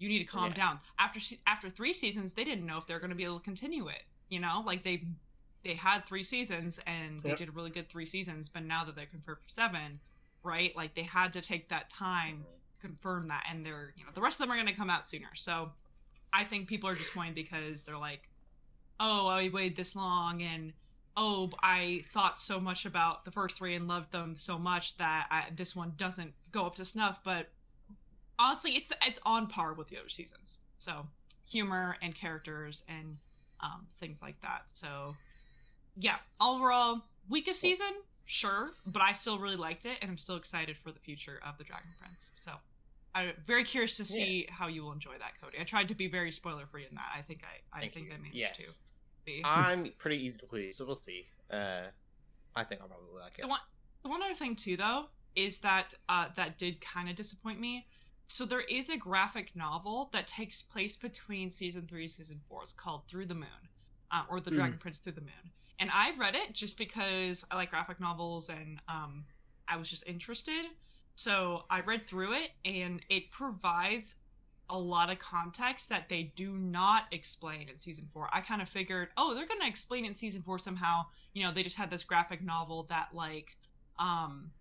[0.00, 0.54] you need to calm Yeah.
[0.56, 0.80] down.
[0.98, 3.86] After after three seasons, they didn't know if they're going to be able to continue
[3.86, 4.02] it.
[4.28, 5.04] You know, like they
[5.62, 8.96] they had three seasons and they did a really good three seasons, but now that
[8.96, 10.00] they're confirmed for seven,
[10.42, 10.74] right?
[10.74, 12.44] Like they had to take that time
[12.80, 15.06] confirm that and they're you know the rest of them are going to come out
[15.06, 15.70] sooner so
[16.32, 18.30] i think people are disappointed because they're like
[19.00, 20.72] oh i waited this long and
[21.14, 25.26] oh i thought so much about the first three and loved them so much that
[25.30, 27.50] I, this one doesn't go up to snuff but
[28.40, 31.06] honestly it's it's on par with the other seasons so
[31.48, 33.16] humor and characters and
[33.60, 35.14] um, things like that so
[35.96, 37.92] yeah overall weakest season
[38.24, 41.58] sure but i still really liked it and i'm still excited for the future of
[41.58, 42.52] the dragon prince so
[43.14, 46.08] i'm very curious to see how you will enjoy that cody i tried to be
[46.08, 48.12] very spoiler free in that i think i i Thank think you.
[48.14, 48.56] i managed yes.
[48.56, 48.72] to.
[49.44, 51.26] I'm pretty easy to please, so we'll see.
[51.50, 51.82] Uh,
[52.56, 53.42] I think I'll probably like it.
[53.42, 53.60] The one,
[54.02, 57.86] the one other thing too, though, is that uh, that did kind of disappoint me.
[58.30, 62.62] So there is a graphic novel that takes place between season three and season four.
[62.62, 63.68] It's called Through the Moon,
[64.12, 64.52] uh, or The.
[64.52, 65.50] Dragon Prince Through the Moon.
[65.80, 69.24] And I read it just because I like graphic novels and um,
[69.66, 70.66] I was just interested.
[71.16, 74.14] So I read through it, and it provides
[74.70, 78.28] a lot of context that they do not explain in season four.
[78.32, 81.02] I kind of figured, oh, they're gonna explain it in season four somehow.
[81.34, 83.56] You know, they just had this graphic novel that like,
[83.98, 84.52] um,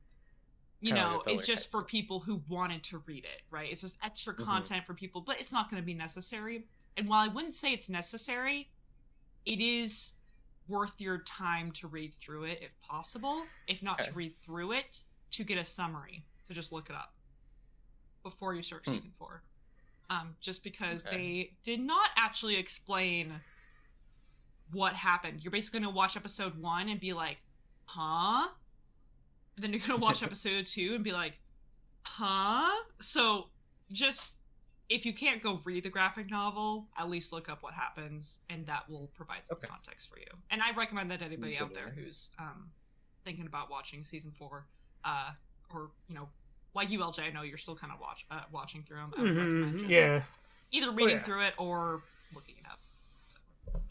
[0.82, 3.72] you Kinda like know, a it's just for people who wanted to read it, right?
[3.72, 4.46] It's just extra Mhm.
[4.46, 6.70] content for people, but it's not going to be necessary.
[6.98, 8.72] And while I wouldn't say it's necessary,
[9.46, 10.14] it is
[10.68, 13.54] worth your time to read through it if possible.
[13.68, 17.16] If not to read through it, to get a summary, to just look it up
[18.24, 19.00] before you start Hmm.
[19.00, 19.46] season four.
[20.10, 21.10] Um, just because Okay.
[21.10, 23.42] they did not actually explain
[24.72, 25.44] what happened.
[25.44, 27.40] You're basically gonna watch episode one and be like,
[27.86, 28.50] huh?
[29.60, 31.38] And then you're gonna watch episode two and be like,
[32.06, 32.70] huh?
[33.02, 33.50] So
[33.92, 34.36] just
[34.88, 38.66] if you can't go read the graphic novel, at least look up what happens, and
[38.68, 39.68] that will provide some Okay.
[39.68, 40.28] context for you.
[40.50, 42.72] And I recommend that anybody out there who's um,
[43.26, 44.66] thinking about watching season four,
[45.04, 45.32] uh,
[45.74, 46.30] or you know,
[46.74, 49.14] like you, LJ, I know you're still kind of watch uh, watching through them.
[49.18, 50.22] I would recommend Mhm, just Yeah.
[50.72, 51.24] either reading yeah.
[51.24, 52.02] through it or
[52.34, 52.80] looking it up.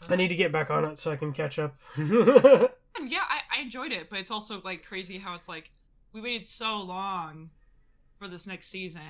[0.09, 1.75] I need to get back on it so I can catch up.
[3.59, 5.71] And yeah, I, I enjoyed it, but it's also like crazy how it's like
[6.13, 7.49] we waited so long
[8.17, 9.01] for this next season,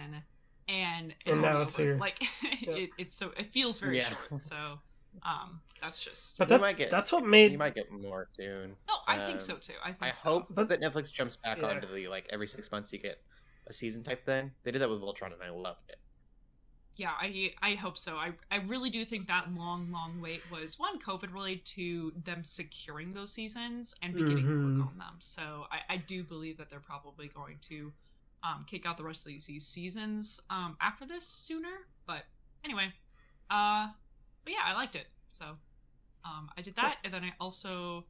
[0.67, 1.83] and it's And now it's over.
[1.83, 1.97] here.
[1.97, 2.21] Like
[2.61, 4.09] it, it's so it feels very Yeah.
[4.29, 4.41] short.
[4.41, 4.79] So
[5.23, 8.75] um, that's just but that's might get- that's what made You might get more soon.
[8.87, 9.73] no, I think so um, too.
[9.83, 10.17] I think I so.
[10.29, 11.67] hope But- that Netflix jumps back Yeah.
[11.69, 13.19] onto the like every six months you get
[13.67, 14.51] a season type thing.
[14.63, 15.97] They did that with Voltron and I loved it.
[16.99, 20.77] Yeah i i hope so i i really do think that long long wait was
[20.77, 24.77] one covid related to them securing those seasons and beginning Mhm.
[24.79, 27.93] work on them so i i do believe that they're probably going to
[28.43, 32.23] um kick out the rest of these, these seasons um after this sooner but
[32.65, 32.91] anyway
[33.49, 33.87] uh
[34.43, 35.45] but yeah i liked it so
[36.25, 38.03] um i did that and then i also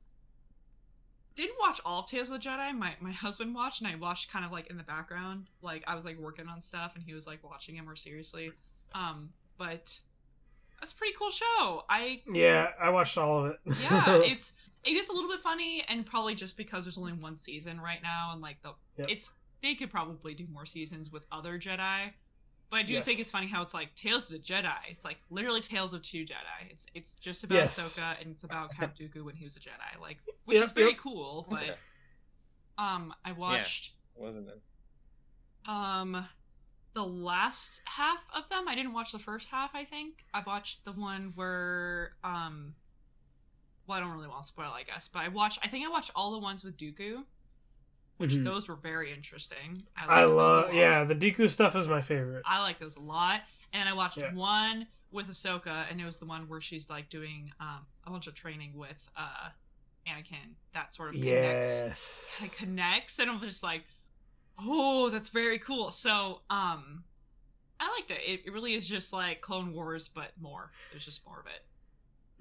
[1.35, 2.77] didn't watch all of Tales of the Jedi.
[2.77, 5.47] My my husband watched, and I watched kind of like in the background.
[5.61, 8.51] Like I was like working on stuff, and he was like watching it more seriously.
[8.93, 9.97] Um, but
[10.79, 11.83] that's a pretty cool show.
[11.89, 13.59] I Yeah, I watched all of it.
[13.79, 17.35] yeah, it's it is a little bit funny, and probably just because there's only one
[17.35, 19.09] season right now, and like the Yep.
[19.09, 19.31] it's
[19.61, 22.11] they could probably do more seasons with other Jedi.
[22.69, 23.03] But I do Yes.
[23.03, 24.71] think it's funny how it's like Tales of the Jedi.
[24.89, 26.69] It's like literally Tales of two Jedi.
[26.71, 27.77] It's it's just about Yes.
[27.79, 29.99] Ahsoka and it's about Count Dooku when he was a Jedi.
[29.99, 30.97] Like, which Yep, is very yep.
[30.99, 31.47] cool.
[31.49, 31.75] But Okay.
[32.77, 34.61] um, I watched Wasn't it?
[35.67, 36.25] um
[36.93, 38.67] the last half of them.
[38.67, 39.71] I didn't watch the first half.
[39.75, 42.75] I think I watched the one where um.
[43.87, 45.59] Well, I don't really want to spoil, I guess, but I watched.
[45.63, 47.23] I think I watched all the ones with Dooku,
[48.17, 48.43] which Mhm.
[48.43, 49.77] those were very interesting.
[49.95, 52.43] I a love yeah, the Dooku stuff is my favorite.
[52.45, 53.41] I like those a lot.
[53.73, 54.33] And I watched Yeah.
[54.33, 58.27] one with Ahsoka, and it was the one where she's like doing um, a bunch
[58.27, 59.49] of training with uh,
[60.07, 60.53] Anakin.
[60.73, 62.35] That sort of connects, Yes.
[62.43, 63.85] of connects, and I'm just like,
[64.59, 65.91] oh, that's very cool.
[65.91, 67.03] So, um,
[67.79, 68.19] I liked it.
[68.25, 70.71] It, it really is just like Clone Wars, but more.
[70.91, 71.63] There's just more of it.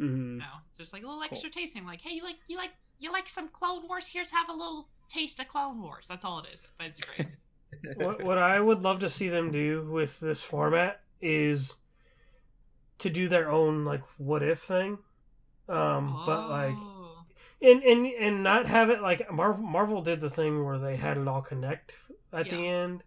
[0.03, 1.87] hmm No, it's just like a little extra tasting.
[1.87, 4.07] Like, hey, you like you like you like some Clone Wars?
[4.07, 6.07] Here's have a little taste of Clone Wars.
[6.09, 7.29] That's all it is, but it's great.
[7.97, 11.77] what what I would love to see them do with this format is
[12.99, 14.99] to do their own like what if thing.
[15.69, 17.25] Um, but like Oh.
[17.63, 21.17] and and and not have it like Marvel Marvel did the thing where they had
[21.17, 21.93] it all connect
[22.33, 23.03] at the end,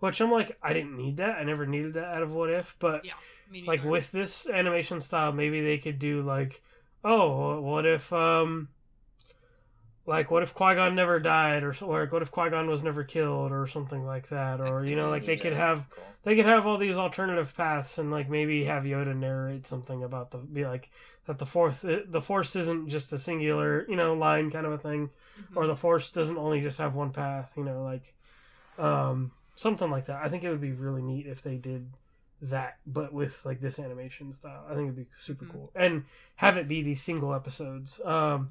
[0.00, 1.36] which I'm like I didn't need that.
[1.38, 3.12] I never needed that out of what if, but Yeah.
[3.66, 6.62] Like with this animation style, maybe they could do like,
[7.04, 8.68] oh, what if um,
[10.06, 12.82] like what if Qui Gon never died, or so- or what if Qui Gon was
[12.82, 15.86] never killed, or something like that, or you know, like they could have
[16.22, 20.30] they could have all these alternative paths and like maybe have Yoda narrate something about
[20.30, 20.90] the be like
[21.26, 24.78] that the fourth the force isn't just a singular you know line kind of a
[24.78, 25.10] thing
[25.40, 25.56] Mhm.
[25.56, 28.14] or the force doesn't only just have one path you know like
[28.78, 31.88] um something like that i think it would be really neat if they did
[32.42, 35.50] that but with like this animation style i think it'd be super Mhm.
[35.50, 36.04] cool and
[36.36, 38.50] have it be these single episodes um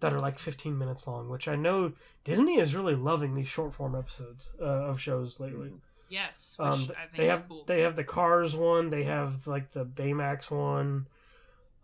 [0.00, 1.92] that are like 15 minutes long which i know
[2.24, 5.72] disney is really loving these short form episodes uh, of shows lately
[6.10, 7.64] Yes, which um, I think they have cool.
[7.66, 8.90] they have the Cars one.
[8.90, 11.08] They have like the Baymax one,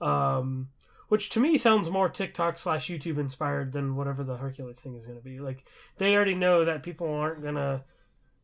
[0.00, 0.68] um,
[1.10, 5.06] which to me sounds more TikTok slash YouTube inspired than whatever the Hercules thing is
[5.06, 5.40] going to be.
[5.40, 5.64] Like
[5.98, 7.82] they already know that people aren't gonna,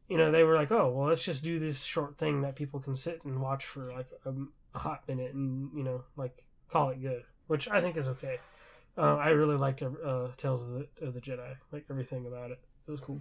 [0.08, 2.80] you know, they were like, oh well, let's just do this short thing that people
[2.80, 4.32] can sit and watch for like a,
[4.74, 8.40] a hot minute and you know like call it good, which I think is okay.
[8.98, 12.58] Uh, I really liked uh, Tales of the, of the Jedi, like everything about it.
[12.88, 13.20] It was cool.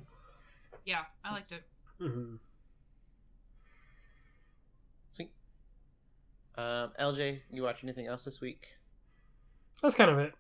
[0.86, 1.62] yeah, I liked it.
[2.02, 2.38] Mm-hmm.
[5.12, 5.30] Sweet.
[6.58, 8.70] Um, LJ, you watch anything else this week?
[9.86, 10.34] That's kind of it.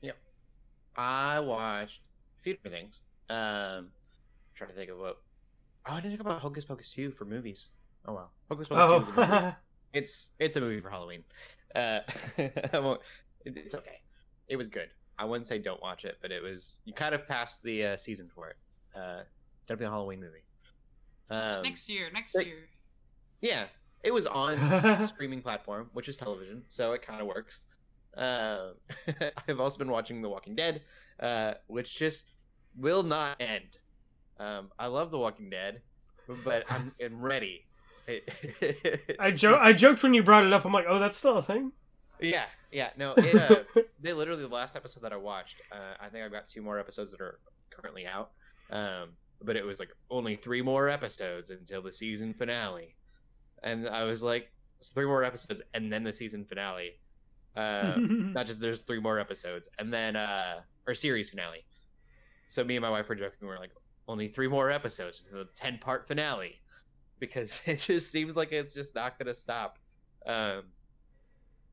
[0.00, 0.16] Yep.
[0.96, 2.00] I watched
[2.38, 3.02] a few different things.
[3.28, 3.88] Um,
[4.54, 5.18] trying to think of what.
[5.86, 7.66] Oh, I didn't think about Hocus Pocus 2 for movies.
[8.06, 9.32] Oh well, Hocus Pocus 2 is a movie.
[9.34, 9.54] Oh,
[9.92, 11.24] It's it's a movie for Halloween.
[11.74, 12.00] Uh,
[12.72, 13.00] I won't-
[13.44, 14.00] it- it's okay.
[14.48, 14.88] It was good.
[15.18, 17.96] I wouldn't say don't watch it, but it was you kind of passed the uh,
[17.98, 18.56] season for it.
[18.96, 19.22] Uh,
[19.66, 20.44] definitely a Halloween movie.
[21.28, 22.68] Um, next year, next like- year.
[23.42, 23.64] yeah,
[24.02, 27.66] it was on a streaming platform, which is television, so it kind of works.
[28.16, 28.74] Um,
[29.48, 30.82] I've also been watching The Walking Dead,
[31.20, 32.26] uh, which just
[32.76, 33.78] will not end.
[34.38, 35.82] Um, I love The Walking Dead,
[36.44, 37.66] but I'm, I'm ready.
[38.06, 40.64] It, I jo- just- I joked when you brought it up.
[40.64, 41.72] I'm like, oh, that's still a thing.
[42.20, 42.90] yeah, yeah.
[42.96, 45.60] No, it, uh, they literally the last episode that I watched.
[45.70, 47.38] Uh, I think I've got two more episodes that are
[47.70, 48.30] currently out.
[48.70, 49.10] Um,
[49.42, 52.94] but it was like only three more episodes until the season finale,
[53.62, 54.50] and I was like,
[54.80, 56.98] so three more episodes and then the season finale.
[57.56, 57.98] Uh,
[58.34, 61.64] not just there's three more episodes and then uh, or series finale.
[62.48, 63.48] So me and my wife were joking.
[63.48, 63.72] We are like,
[64.08, 66.60] only three more episodes to the ten part finale,
[67.20, 69.78] because it just seems like it's just not gonna stop.
[70.26, 70.64] Um,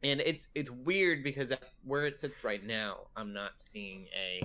[0.04, 1.52] and it's it's weird because
[1.84, 4.44] where it sits right now, I'm not seeing a.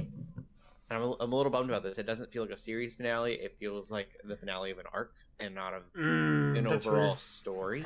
[0.90, 1.96] I'm a, I'm a little bummed about this.
[1.98, 3.34] It doesn't feel like a series finale.
[3.34, 7.18] It feels like the finale of an arc and not of Mm, an overall weird.
[7.18, 7.84] story.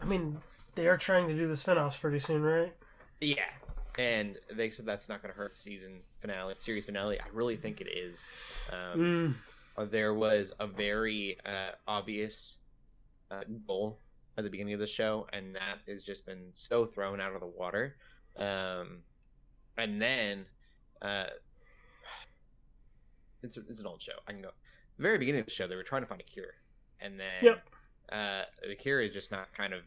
[0.00, 0.38] I mean,
[0.74, 2.72] they are trying to do the spin-offs pretty soon, right?
[3.20, 3.44] Yeah,
[3.98, 7.20] and they said that's not going to hurt the season finale, series finale.
[7.20, 8.24] I really think it is.
[8.70, 9.34] Um, Mm,
[9.76, 12.58] uh, there was a very uh, obvious
[13.30, 13.98] uh, goal
[14.36, 17.40] at the beginning of the show, and that has just been so thrown out of
[17.40, 17.96] the water.
[18.36, 18.98] Um,
[19.78, 20.46] and then
[21.00, 21.26] uh,
[23.42, 24.12] it's, it's an old show.
[24.26, 24.50] I can go.
[24.96, 26.54] The very beginning of the show, they were trying to find a cure,
[27.00, 27.68] and then Yep.
[28.10, 29.80] uh, the cure is just not kind of.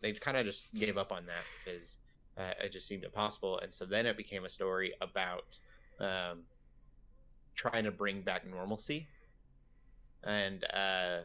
[0.00, 1.98] They kind of just gave up on that because
[2.38, 5.58] uh, it just seemed impossible, and so then it became a story about
[6.00, 6.42] um,
[7.54, 9.08] trying to bring back normalcy,
[10.24, 11.18] and uh,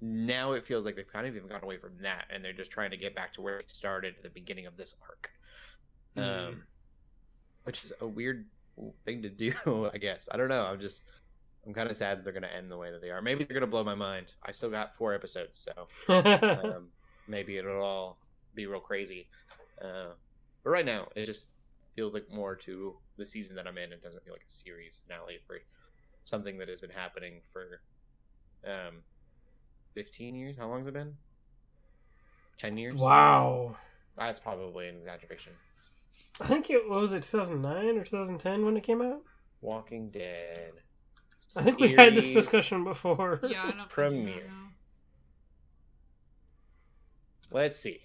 [0.00, 2.70] now it feels like they've kind of even gone away from that, and they're just
[2.70, 5.30] trying to get back to where it started at the beginning of this arc,
[6.16, 6.22] Hmm.
[6.22, 6.62] um,
[7.64, 8.46] which is a weird
[9.04, 9.52] thing to do.
[9.94, 10.64] I guess I don't know.
[10.64, 11.04] I'm just
[11.66, 13.20] I'm kind of sad that they're going to end the way that they are.
[13.20, 14.34] Maybe they're going to blow my mind.
[14.42, 16.88] I still got four episodes, so um,
[17.28, 18.18] maybe it'll all
[18.54, 19.26] be real crazy.
[19.82, 20.12] Uh,
[20.64, 21.46] but right now, it just
[21.94, 23.92] feels like more to the season that I'm in.
[23.92, 25.58] It doesn't feel like a series finale for
[26.24, 27.80] something that has been happening for
[28.66, 29.02] um,
[29.94, 30.56] 15 years.
[30.56, 31.14] How long has it been?
[32.56, 32.94] 10 years?
[32.94, 33.76] wow.
[34.16, 35.52] That's probably an exaggeration.
[36.40, 39.20] I think it what was it 2009 or 2010 when it came out.
[39.60, 40.72] Walking Dead.
[41.56, 43.40] I think we had this discussion before.
[43.46, 44.50] Yeah, I don't Premiere.
[47.50, 47.60] I don't know.
[47.60, 48.00] Let's see.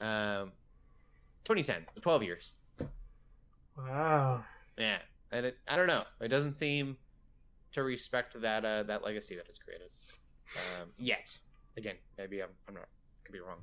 [0.00, 0.52] Um,
[1.44, 2.52] 2010, 12 years.
[3.76, 4.44] Wow.
[4.78, 4.98] Yeah,
[5.32, 6.04] and it, I don't know.
[6.20, 6.96] It doesn't seem
[7.72, 9.90] to respect that uh, that legacy that it's created
[10.56, 11.36] um, yet.
[11.76, 12.88] Again, maybe I'm I'm not
[13.24, 13.58] could be wrong.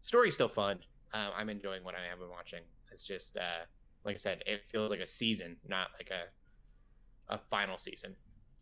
[0.00, 0.78] Story's still fun.
[1.12, 2.60] Um, I'm enjoying what I have been watching.
[2.92, 3.64] It's just uh,
[4.04, 8.14] like I said, it feels like a season, not like a a final season.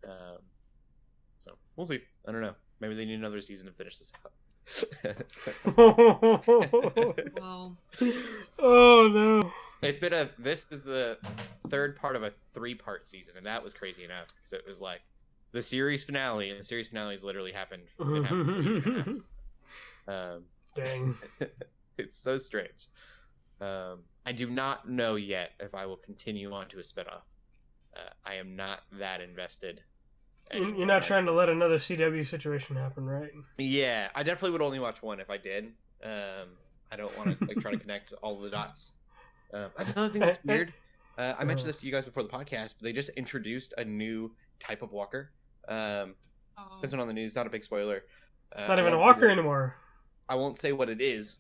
[0.04, 0.38] Um,
[1.44, 2.00] so we'll see.
[2.26, 2.54] I don't know.
[2.80, 4.32] Maybe they need another season to finish this out.
[5.77, 7.77] Well,
[8.59, 9.53] oh no.
[9.83, 10.31] It's been a.
[10.39, 11.19] This is the
[11.69, 15.01] third part of a three-part season, and that was crazy enough because it was like
[15.53, 17.83] the series finale, and the series finale has literally happened.
[17.99, 20.37] Been happening for a year and a half.
[20.37, 20.43] Um,
[20.75, 21.17] Dang.
[21.99, 22.89] it's so strange.
[23.61, 27.23] Um, I do not know yet if I will continue on to a spinoff.
[27.97, 29.81] Uh, I am not that invested.
[30.55, 33.30] You- You're not trying to let another CW situation happen, right?
[33.59, 35.72] Yeah, I definitely would only watch one if I did.
[36.05, 36.49] Um,
[36.92, 38.92] I don't want to like try to connect all the dots.
[39.53, 40.72] Um, that's another thing that's weird.
[41.18, 43.84] Uh, I mentioned this to you guys before the podcast, but they just introduced a
[43.84, 45.32] new type of walker.
[45.68, 46.14] Um,
[46.59, 48.05] oh, this one on the news, not a big spoiler.
[48.55, 49.76] It's Uh, not even a walker what- anymore.
[50.28, 51.38] I won't say what it is,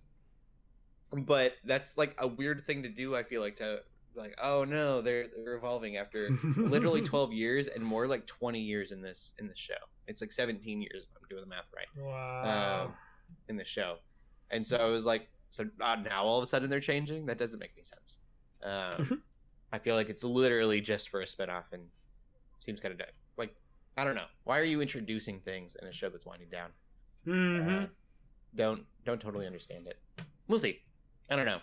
[1.12, 3.14] but that's like a weird thing to do.
[3.16, 3.80] I feel like to
[4.16, 8.92] like, oh no, they're they're evolving after literally 12 years and more like 20 years
[8.92, 9.74] in this in the show.
[10.06, 12.84] It's like 17 years if I'm doing the math right Wow.
[12.86, 12.94] um,
[13.48, 13.96] in the show,
[14.50, 17.26] and so I was like, so uh, now all of a sudden they're changing.
[17.26, 18.18] That doesn't make any sense.
[18.62, 19.22] Um,
[19.72, 23.12] I feel like it's literally just for a spinoff and it seems kind of dead.
[23.36, 23.54] Like
[23.96, 24.26] I don't know.
[24.44, 26.70] Why are you introducing things in a show that's winding down?
[27.26, 27.84] mm-hmm.
[27.84, 27.86] Uh,
[28.54, 29.98] don't don't totally understand it.
[30.48, 30.80] We'll see.
[31.28, 31.58] I don't know.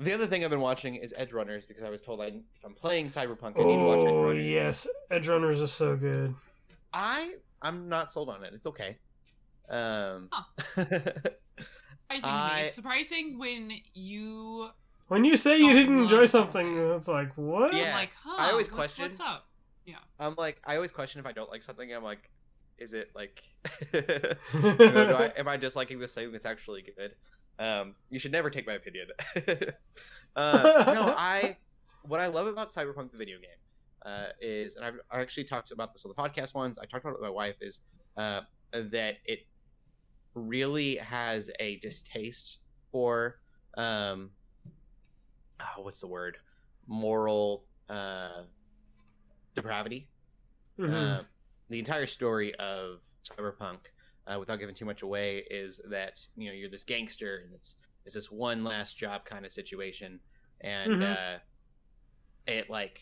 [0.00, 2.74] The other thing I've been watching is Edgerunners because I was told I, if I'm
[2.74, 4.46] playing Cyberpunk, I need to watch Edge Oh Runners.
[4.46, 6.34] yes, Edgerunners is so good.
[6.92, 8.52] I I'm not sold on it.
[8.54, 8.98] It's okay.
[9.68, 10.30] Um,
[10.76, 14.68] surprising, I- it's surprising when you
[15.08, 16.92] When you say you Oh, didn't enjoy love something, something.
[16.96, 17.74] it's like what?
[17.74, 18.36] Yeah, like, huh?
[18.38, 19.46] I always what- question- What's up?
[19.84, 19.96] Yeah.
[20.20, 21.92] I'm like I always question if I don't like something.
[21.92, 22.30] I'm like,
[22.78, 23.42] is it like,
[24.52, 24.60] Hmm.
[24.76, 27.14] do I, am I disliking this thing that's actually good?
[27.58, 29.08] Um, you should never take my opinion.
[30.36, 30.62] uh,
[30.94, 31.56] no, I
[32.02, 33.50] what I love about Cyberpunk the video game
[34.04, 36.78] uh, is, and I've I actually talked about this on the podcast once.
[36.78, 37.80] I talked about it with my wife is
[38.16, 38.42] uh,
[38.72, 39.46] that it
[40.34, 42.58] really has a distaste
[42.92, 43.38] for
[43.76, 44.30] um,
[45.60, 46.36] oh, what's the word
[46.86, 48.42] moral uh,
[49.54, 50.08] depravity.
[50.78, 50.92] Mhm.
[50.92, 51.22] Uh,
[51.68, 53.78] the entire story of Cyberpunk,
[54.32, 57.76] uh, without giving too much away, is that you know you're this gangster and it's
[58.04, 60.20] it's this one last job kind of situation,
[60.60, 61.02] and Mhm.
[61.02, 61.38] uh,
[62.46, 63.00] it like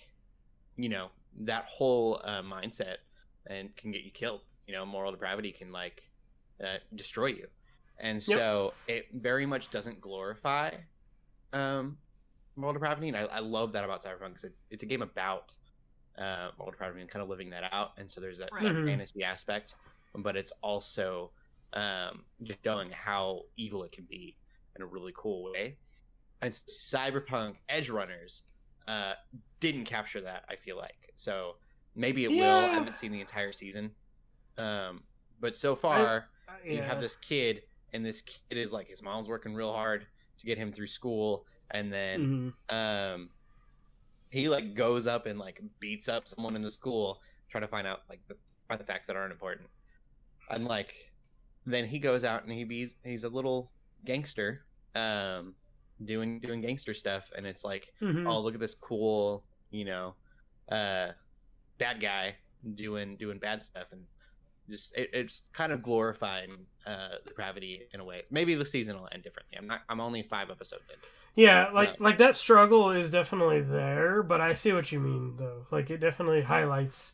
[0.76, 1.10] you know
[1.40, 2.98] that whole uh, mindset
[3.48, 4.42] and can get you killed.
[4.66, 6.12] You know, moral depravity can like
[6.64, 7.48] uh, destroy you,
[7.98, 10.78] and so it very much doesn't glorify
[11.52, 11.98] um,
[12.56, 15.56] moral depravity, and I, I love that about Cyberpunk because it's it's a game about
[16.18, 18.74] uh, moral depravity and kind of living that out, and so there's that, that Right.
[18.74, 18.86] Mhm.
[18.86, 19.76] fantasy aspect,
[20.22, 21.32] but it's also
[21.72, 24.36] um, just showing how evil it can be
[24.76, 25.78] in a really cool way.
[26.42, 28.42] And Cyberpunk Edgerunners
[28.88, 29.14] uh,
[29.60, 30.44] didn't capture that.
[30.48, 31.56] I feel like so
[31.94, 32.66] maybe it will.
[32.70, 33.90] I haven't seen the entire season,
[34.58, 35.02] um,
[35.40, 36.28] but so far
[36.74, 37.62] you have this kid,
[37.92, 40.06] and this kid is like his mom's working real hard
[40.38, 42.74] to get him through school, and then Mhm.
[42.74, 43.30] um,
[44.30, 47.86] he like goes up and like beats up someone in the school, trying to find
[47.86, 48.36] out like the
[48.68, 49.68] find the facts that aren't important,
[50.50, 50.94] and like
[51.66, 53.70] then he goes out and he be he's a little
[54.04, 55.54] gangster, um,
[56.04, 58.26] doing doing gangster stuff, and it's like Mhm.
[58.28, 60.14] oh look at this cool you know
[60.70, 61.08] uh
[61.78, 62.34] bad guy
[62.74, 64.02] doing doing bad stuff and
[64.68, 68.22] just it, it's kind of glorifying uh, the gravity in a way.
[68.30, 69.56] Maybe the season will end differently.
[69.58, 69.82] I'm not.
[69.88, 70.96] I'm only five episodes in.
[71.36, 71.94] Yeah, like Yeah.
[72.00, 75.66] like that struggle is definitely there, but I see what you mean though.
[75.70, 77.12] Like it definitely highlights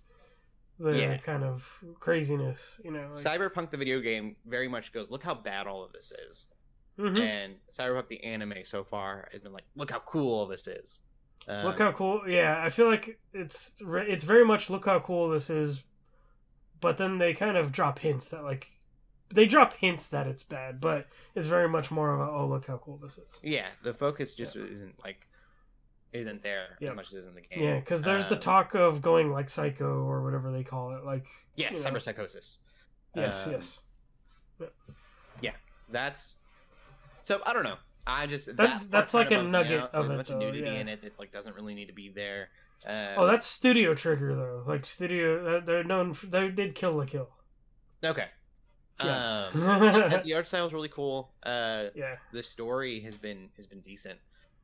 [0.83, 1.16] the Yeah.
[1.18, 3.09] kind of craziness, you know.
[3.09, 5.11] Like, Cyberpunk the video game very much goes.
[5.11, 6.47] Look how bad all of this is.
[6.99, 7.18] Mhm.
[7.20, 11.01] And Cyberpunk the anime so far has been like, look how cool all this is.
[11.49, 12.22] Um, Look how cool!
[12.28, 15.83] Yeah, I feel like it's re- it's very much look how cool this is,
[16.80, 18.68] but then they kind of drop hints that like
[19.35, 22.66] they drop hints that it's bad, but it's very much more of a oh look
[22.66, 23.24] how cool this is.
[23.43, 25.26] yeah, the focus just isn't like
[26.12, 26.88] isn't there Yeah.
[26.90, 27.62] as much as it is in the game.
[27.62, 31.04] Yeah, because there's the Um, talk of going like psycho or whatever they call it.
[31.04, 31.82] Like Yeah, you know.
[31.82, 32.58] cyberpsychosis.
[33.14, 33.78] yes, Um, yes,
[35.88, 36.36] That's
[37.20, 37.76] so I don't know.
[38.06, 39.94] I just that, That- that's like a nugget out.
[39.94, 40.80] of There's a it, bunch of nudity yeah.
[40.80, 42.48] in it that like doesn't really need to be there.
[42.86, 44.64] Uh, oh, that's Studio Trigger though.
[44.66, 46.14] Like Studio, they're- known.
[46.14, 47.28] For, they did Kill la Kill.
[48.02, 48.28] okay.
[49.00, 49.50] Yeah.
[49.54, 51.34] Um, like I said, the art style is really cool.
[51.42, 54.18] Uh, Yeah, the story has been has been decent.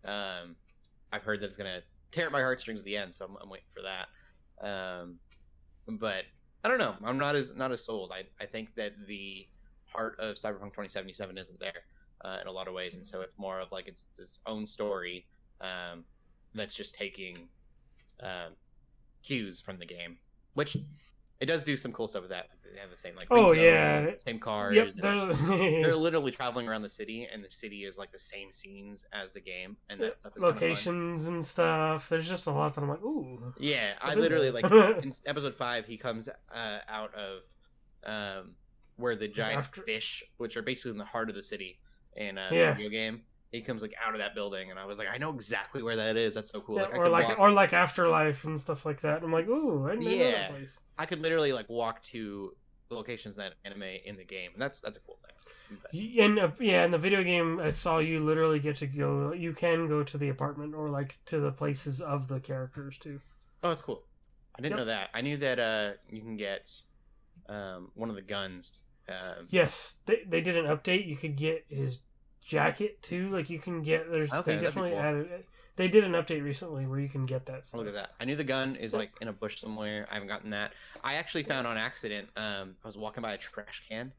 [0.05, 0.57] Um,
[1.13, 1.81] I've heard that it's gonna
[2.11, 4.09] tear at my heartstrings at the end, so I'm, I'm waiting for that.
[4.67, 5.19] Um,
[5.87, 6.25] but
[6.65, 6.95] I don't know.
[7.05, 8.13] I'm not as not as sold.
[8.13, 9.47] I I think that the
[9.87, 11.83] heart of Cyberpunk 2077 isn't there
[12.25, 14.41] uh, in a lot of ways, and so it's more of like it's, it's its
[14.47, 15.27] own story
[15.61, 16.05] um,
[16.55, 17.49] that's just taking
[18.23, 18.53] um,
[19.23, 20.19] cues from the game,
[20.55, 20.77] which
[21.41, 22.49] it does do some cool stuff with that.
[22.75, 24.07] They have the same like Oh, yeah.
[24.17, 24.75] same cars.
[24.77, 24.89] yep.
[24.95, 29.07] they're- they're literally traveling around the city, and the city is like the same scenes
[29.13, 32.09] as the game, and that stuff is locations and stuff.
[32.09, 33.55] There's just a lot that I'm like, ooh.
[33.59, 34.65] Yeah, I literally like
[35.03, 37.43] in episode five, he comes uh, out of
[38.05, 38.51] um,
[38.97, 41.79] where the giant After- fish, which are basically in the heart of the city
[42.17, 42.75] in a Yeah.
[42.75, 43.23] video game,
[43.53, 45.97] he comes like out of that building, and I was like, I know exactly where
[45.97, 46.35] that is.
[46.35, 46.77] That's so cool.
[46.77, 49.23] Yeah, like, or like walk, or like Afterlife and stuff like that.
[49.23, 50.31] I'm like, ooh, I know Yeah.
[50.33, 50.79] that place.
[50.99, 52.55] I could literally like walk to
[52.89, 55.79] the locations in that anime in the game, and that's that's a cool thing.
[55.83, 59.33] But- In uh, yeah, in the video game, I saw you literally get to go.
[59.33, 63.21] You can go to the apartment or like to the places of the characters too.
[63.63, 64.05] Oh, that's cool.
[64.59, 64.87] I didn't Yep.
[64.87, 65.11] know that.
[65.15, 66.73] I knew that uh, you can get
[67.49, 68.79] um, one of the guns.
[69.09, 71.07] Um, Yes, they they did an update.
[71.07, 72.01] You could get his
[72.49, 73.31] jacket too.
[73.31, 75.01] Like you can get there's Okay, they definitely cool.
[75.01, 75.45] added.
[75.77, 77.67] They did an update recently where you can get that.
[77.67, 77.79] Stuff.
[77.79, 78.11] look at that.
[78.19, 80.09] I knew the gun is like in a bush somewhere.
[80.11, 80.73] I haven't gotten that.
[81.05, 82.29] I actually found on accident.
[82.37, 84.13] Um, I was walking by a trash can,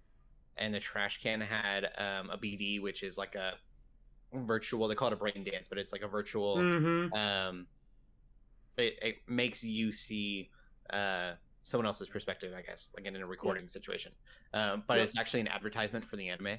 [0.55, 3.55] and the trash can had um, a BD, which is like a
[4.33, 4.87] virtual.
[4.87, 6.57] They call it a brain dance, but it's like a virtual.
[6.57, 7.13] Mm-hmm.
[7.13, 7.67] Um,
[8.77, 10.49] it, it makes you see
[10.91, 11.31] uh,
[11.63, 14.13] someone else's perspective, I guess, like in a recording situation.
[14.53, 15.07] Um, but Yep.
[15.07, 16.57] it's actually an advertisement for the anime.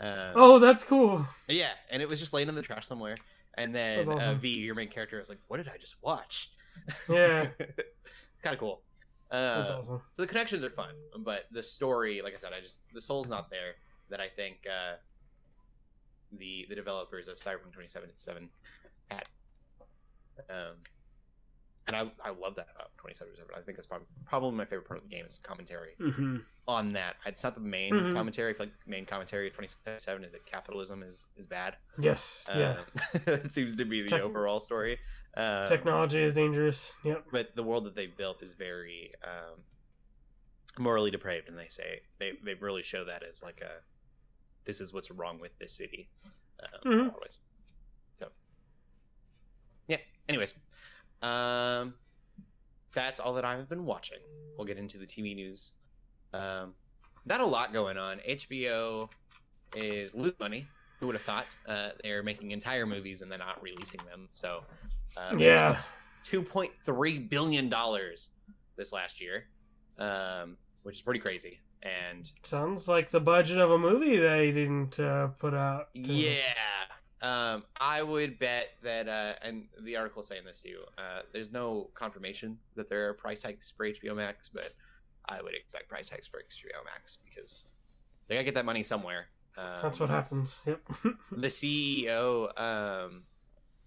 [0.00, 1.26] Um, Oh, that's cool.
[1.48, 3.16] yeah, and it was just laying in the trash somewhere.
[3.58, 4.34] And then That's uh.
[4.40, 6.50] V, your main character, was like, "What did I just watch?"
[7.08, 7.46] Yeah.
[7.58, 8.82] it's kind of cool.
[9.30, 10.00] Uh, awesome.
[10.12, 13.28] So the connections are fun, but the story, like I said, I just the soul's
[13.28, 13.74] not there.
[14.08, 14.96] That I think uh,
[16.38, 18.48] the the developers of Cyberpunk 2077
[19.10, 19.24] had.
[20.48, 20.76] Um,
[21.94, 23.50] and I I love that about 2077.
[23.56, 26.38] I think that's probably probably my favorite part of the game is commentary hmm
[26.68, 27.16] on that.
[27.26, 28.14] It's not the main Mhm.
[28.14, 28.50] commentary.
[28.50, 31.76] I feel like the main commentary of 2077 is that capitalism is is bad.
[31.98, 32.44] Yes.
[32.48, 32.78] yeah.
[32.78, 32.84] Um,
[33.24, 34.98] that seems to be the overall story.
[35.36, 36.94] Um, Technology is dangerous.
[37.04, 37.26] Yep.
[37.32, 39.64] but the world that they built is very um,
[40.78, 43.82] morally depraved, and they say they they really show that as like a
[44.64, 46.08] this is what's wrong with this city.
[46.62, 47.14] Um, Mhm.
[47.14, 47.38] always.
[48.18, 48.28] So
[49.88, 49.96] yeah.
[50.28, 50.54] Anyways,
[51.22, 51.94] um,
[52.94, 54.18] that's all that I've been watching.
[54.56, 55.72] We'll get into the TV news.
[56.32, 56.74] Um,
[57.26, 58.18] not a lot going on.
[58.28, 59.08] HBO
[59.76, 60.66] is losing money.
[60.98, 61.46] Who would have thought?
[61.66, 64.28] Uh, they're making entire movies and they're not releasing them.
[64.30, 64.62] So
[65.16, 65.80] uh, Yeah.
[66.22, 68.30] two point three billion dollars
[68.76, 69.46] this last year,
[69.98, 71.60] um, which is pretty crazy.
[71.82, 75.94] And Sounds like the budget of a movie they didn't uh, put out.
[75.94, 76.36] to- yeah,
[77.22, 80.80] um, I would bet that, uh, and the article saying this too.
[80.96, 84.74] Uh, there's no confirmation that there are price hikes for HBO Max, but
[85.28, 87.64] I would expect price hikes for HBO Max because
[88.26, 89.26] they gotta get that money somewhere.
[89.58, 90.60] Um, That's what happens.
[90.66, 90.80] Yep.
[91.32, 93.24] the CEO um,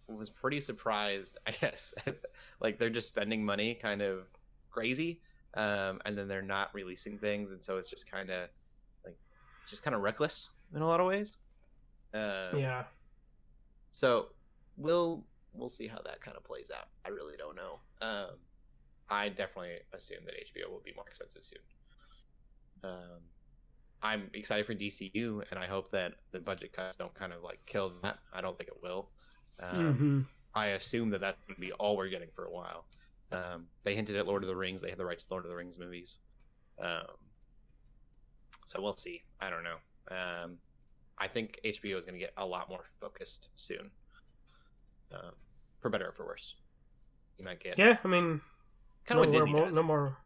[0.07, 1.93] was pretty surprised, I guess.
[2.60, 4.27] like they're just spending money kind of
[4.69, 5.22] crazy,
[5.55, 8.49] um, and then they're not releasing things, and so it's just kind of
[9.03, 9.18] like
[9.68, 11.38] just kind of reckless in a lot of ways.
[12.14, 12.84] Um, yeah.
[13.94, 14.30] So
[14.78, 16.90] we'll we'll see how that kind of plays out.
[17.06, 17.82] I really don't know.
[18.02, 18.40] Um,
[19.10, 21.61] I definitely assume that HBO will be more expensive soon.
[22.84, 23.22] Um,
[24.03, 27.61] I'm excited for DCU, and I hope that the budget cuts don't kind of like
[27.68, 28.20] kill that.
[28.34, 29.11] I don't think it will.
[29.61, 30.26] Um, hmm
[30.56, 32.88] I assume that that's going to be all we're getting for a while.
[33.32, 34.82] Um, they hinted at Lord of the Rings.
[34.82, 36.20] They had the rights to Lord of the Rings movies.
[36.82, 37.07] Um,
[38.65, 39.24] So we'll see.
[39.40, 39.78] I don't know.
[40.11, 40.60] Um,
[41.23, 43.89] I think HBO is going to get a lot more focused soon,
[45.13, 45.31] uh,
[45.79, 46.55] for better or for worse.
[47.37, 48.41] You might get Yeah, I mean,
[49.05, 49.77] kind of no, what Disney more, does.
[49.77, 50.17] no more,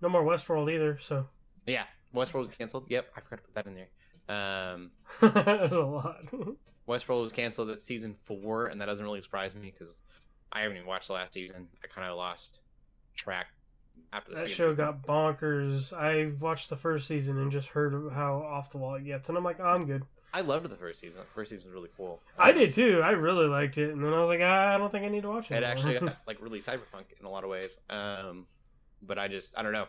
[0.00, 0.98] no more Westworld either.
[0.98, 1.26] So
[1.66, 1.84] Yeah,
[2.14, 2.86] Westworld was canceled.
[2.88, 3.88] Yep, I forgot to put that in there.
[4.34, 6.32] Um, that's a lot.
[6.88, 9.94] Westworld was canceled at season four, and that doesn't really surprise me because
[10.52, 11.68] I haven't even watched the last season.
[11.82, 12.60] I kind of lost
[13.14, 13.48] track
[14.14, 15.92] after the that second show got bonkers.
[15.92, 19.36] I watched the first season and just heard how off the wall it gets, and
[19.36, 20.04] I'm like, oh, I'm good.
[20.36, 21.20] I loved the first season.
[21.20, 22.20] The first season was really cool.
[22.36, 23.00] I Um, did too.
[23.04, 25.22] I really liked it, and then I was like, ah, I don't think I need
[25.22, 25.54] to watch it.
[25.54, 25.70] It anymore.
[25.70, 27.78] actually got, like really cyberpunk in a lot of ways.
[27.88, 28.46] Um,
[29.02, 29.86] but I just I don't know.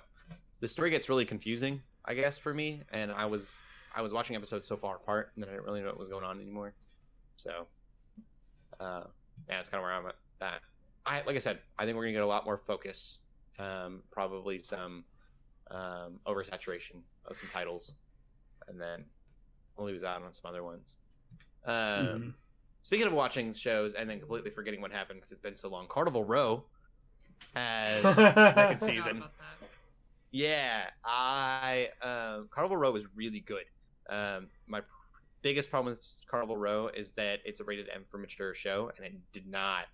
[0.60, 2.84] The story gets really confusing, I guess, for me.
[2.92, 3.56] And I was
[3.96, 6.10] I was watching episodes so far apart, and then I didn't really know what was
[6.10, 6.76] going on anymore.
[7.38, 7.66] So,
[8.80, 9.04] uh,
[9.50, 10.16] yeah, that's kind of where I'm at.
[10.40, 10.62] That
[11.08, 13.18] I like I said, I think we're gonna get a lot more focus.
[13.58, 15.06] Um, probably some
[15.72, 17.94] um, oversaturation of some titles,
[18.68, 19.06] and then
[19.78, 20.96] we'll lose out on some other ones.
[21.66, 22.34] Um, Mhm.
[22.84, 25.88] Speaking of watching shows and then completely forgetting what happened because it's been so long,
[25.88, 26.64] Carnival Row
[27.56, 29.24] has second Forgot season.
[30.32, 33.64] Yeah, I um, Carnival Row is really good.
[34.10, 34.88] Um, my pr-
[35.42, 39.06] biggest problem with Carnival Row is that it's a rated M for mature show, and
[39.06, 39.86] it did not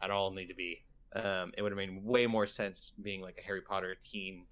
[0.00, 0.82] at all need to be.
[1.14, 4.44] Um, it would have made way more sense being like a Harry Potter teen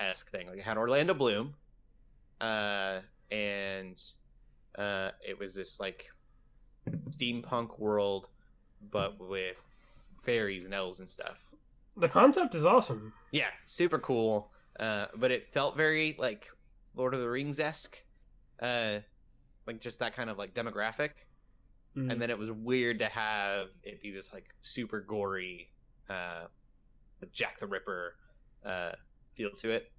[0.00, 0.48] esque thing.
[0.48, 1.54] Like it had Orlando Bloom,
[2.40, 3.00] uh,
[3.34, 4.00] and
[4.78, 6.06] uh, it was this like
[7.10, 8.28] steampunk world,
[8.90, 9.56] but with
[10.22, 11.38] fairies and elves and stuff.
[11.96, 13.12] The concept is awesome.
[13.32, 14.50] Yeah, super cool.
[14.78, 16.48] Uh, but it felt very like
[16.94, 17.98] Lord of the Rings esque,
[18.60, 18.98] uh,
[19.66, 21.10] like just that kind of like demographic.
[21.96, 22.12] Mm.
[22.12, 25.70] And then it was weird to have it be this like super gory,
[26.10, 26.44] uh,
[27.32, 28.16] Jack the Ripper,
[28.64, 28.92] uh,
[29.34, 29.92] feel to it.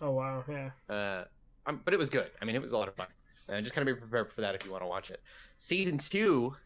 [0.00, 0.70] oh wow, yeah.
[0.88, 1.24] Uh,
[1.66, 2.30] um, but it was good.
[2.40, 3.08] I mean, it was a lot of fun.
[3.48, 5.22] And just kind of be prepared for that if you want to watch it.
[5.58, 6.56] Season two,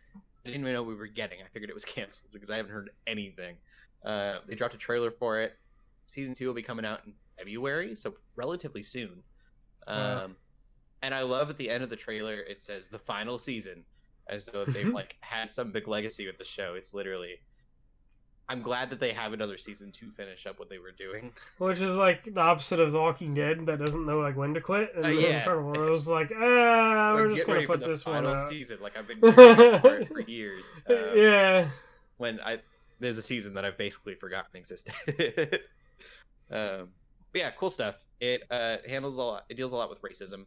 [0.45, 1.43] I didn't even know we were getting.
[1.43, 3.59] I figured it was canceled because I haven't heard anything.
[4.05, 5.59] Uh, they dropped a trailer for it.
[6.07, 9.25] Season two will be coming out in February, so relatively soon.
[9.87, 10.37] Um, Wow.
[11.03, 13.85] and I love at the end of the trailer it says the final season,
[14.29, 16.75] as though they've like had some big legacy with the show.
[16.75, 17.43] It's literally.
[18.51, 21.33] I'm glad that they have another season to finish up what they were doing.
[21.59, 24.61] Which is like the opposite of The Walking Dead that doesn't know like when to
[24.61, 24.91] quit.
[24.97, 25.45] And Uh, yeah.
[25.45, 28.49] Carnival Row's like, ah, we're just gonna put this one final out.
[28.49, 28.79] season.
[28.81, 29.21] Like I've been
[30.07, 30.65] for years.
[30.89, 31.69] Um, yeah.
[32.17, 32.61] When I
[33.01, 34.95] there's a season that I've basically forgotten existed.
[36.51, 36.89] um,
[37.33, 37.97] but yeah, cool stuff.
[38.21, 39.45] It uh, handles a lot.
[39.49, 40.47] It deals a lot with racism,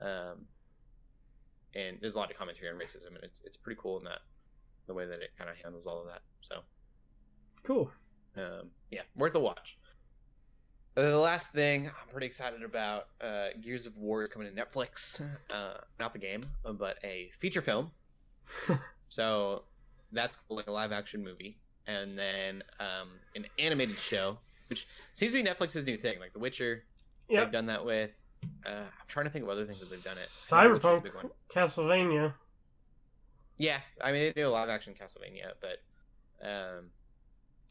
[0.00, 0.46] um,
[1.74, 4.20] and there's a lot of commentary on racism, and it's it's pretty cool in that
[4.88, 6.22] the way that it kind of handles all of that.
[6.40, 6.60] So
[7.64, 7.90] Cool.
[8.36, 9.78] um, yeah, worth a watch.
[10.96, 14.60] Uh, the last thing I'm pretty excited about, uh, Gears of War is coming to
[14.62, 15.20] Netflix.
[15.50, 16.42] Uh, not the game,
[16.78, 17.90] but a feature film.
[19.08, 19.62] so
[20.12, 21.56] that's like a live action movie,
[21.86, 24.36] and then um, an animated show,
[24.68, 26.18] which seems to be Netflix's new thing.
[26.20, 26.84] Like The Witcher,
[27.28, 27.44] Yep.
[27.44, 28.10] they've done that with.
[28.66, 30.28] Uh, I'm trying to think of other things that they've done it.
[30.50, 31.30] I know Witcher's a Cyberpunk.
[31.54, 32.34] Castlevania.
[33.56, 35.78] Yeah, I mean they do a live action Castlevania, but
[36.46, 36.90] um,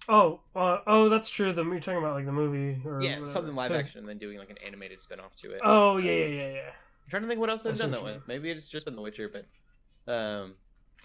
[0.09, 1.53] Oh, uh, oh, that's true.
[1.53, 3.27] The you're talking about like the movie or yeah, whatever.
[3.27, 5.61] something live action, and then doing like an animated spin off to it.
[5.63, 6.69] Oh yeah, Um, yeah, yeah, yeah.
[6.69, 8.27] I'm trying to think what else they've That's done that with.
[8.27, 10.55] Maybe it's just been The Witcher, but um,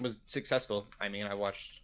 [0.01, 0.87] was successful.
[1.01, 1.81] I mean, I watched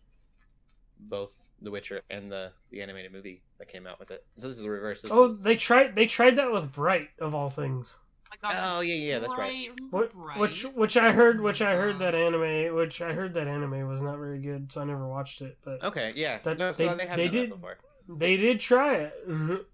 [1.00, 1.30] both
[1.60, 4.24] The Witcher and the the animated movie that came out with it.
[4.38, 5.02] So this is the reverse.
[5.02, 5.94] This Oh, is- they tried.
[5.94, 7.96] They tried that with Bright of all things.
[8.44, 9.68] Oh oh yeah, yeah, that's right.
[9.76, 13.46] Remember What, which which I heard which I heard that anime which I heard that
[13.46, 15.58] anime was not very good, so I never watched it.
[15.64, 16.38] But Okay, yeah.
[16.44, 17.78] That- no, so they- they, they, have they done that did- before.
[18.08, 19.14] they did try it.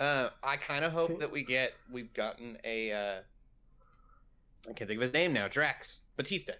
[0.00, 2.90] Uh, I kind of hope that we get we've gotten a.
[2.90, 3.20] Uh,
[4.68, 5.46] I can't think of his name now.
[5.46, 6.54] Drax Batista.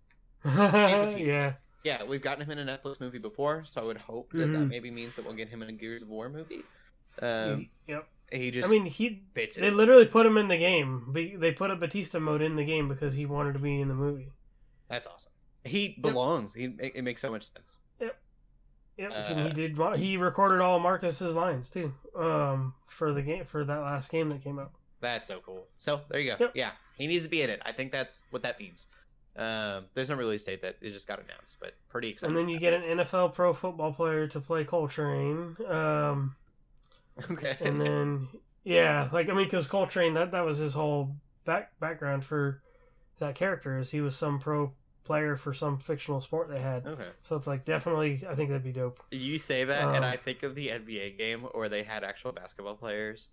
[0.42, 1.18] Batista.
[1.18, 1.52] yeah,
[1.84, 4.46] Yeah, we've gotten him in a Netflix movie before, so I would hope that that
[4.46, 4.68] Mhm.
[4.68, 6.62] maybe means that we'll get him in a Gears of War movie.
[7.20, 8.08] Um, yep.
[8.30, 9.72] He just I mean, he fits they it.
[9.74, 11.12] literally put him in the game.
[11.38, 13.94] They put a Batista mode in the game because he wanted to be in the
[13.94, 14.32] movie.
[14.88, 15.32] That's awesome.
[15.64, 16.54] He belongs.
[16.54, 17.78] He it, it makes so much sense.
[18.00, 19.78] Yep, Uh, and he did.
[19.96, 21.94] He recorded all Marcus's lines too.
[22.16, 24.72] Um, for the game for that last game that came out.
[25.00, 25.66] That's so cool.
[25.78, 26.36] So there you go.
[26.40, 26.52] Yep.
[26.54, 27.62] Yeah, he needs to be in it.
[27.64, 28.88] I think that's what that means.
[29.36, 32.36] Um, there's no release date that it just got announced, but pretty exciting.
[32.36, 35.54] And then you get an NFL pro football player to play Cole Train.
[35.68, 36.34] Um,
[37.30, 37.56] okay.
[37.60, 38.28] and then
[38.64, 42.62] yeah, like I mean, because Cole Train that that was his whole back background for
[43.18, 44.72] that character is he was some pro
[45.04, 46.86] player for some fictional sport they had.
[46.86, 47.08] okay.
[47.22, 49.02] So it's like definitely, I think that'd be dope.
[49.10, 52.32] You say that, and Um, I think of the NBA game where they had actual
[52.32, 53.28] basketball players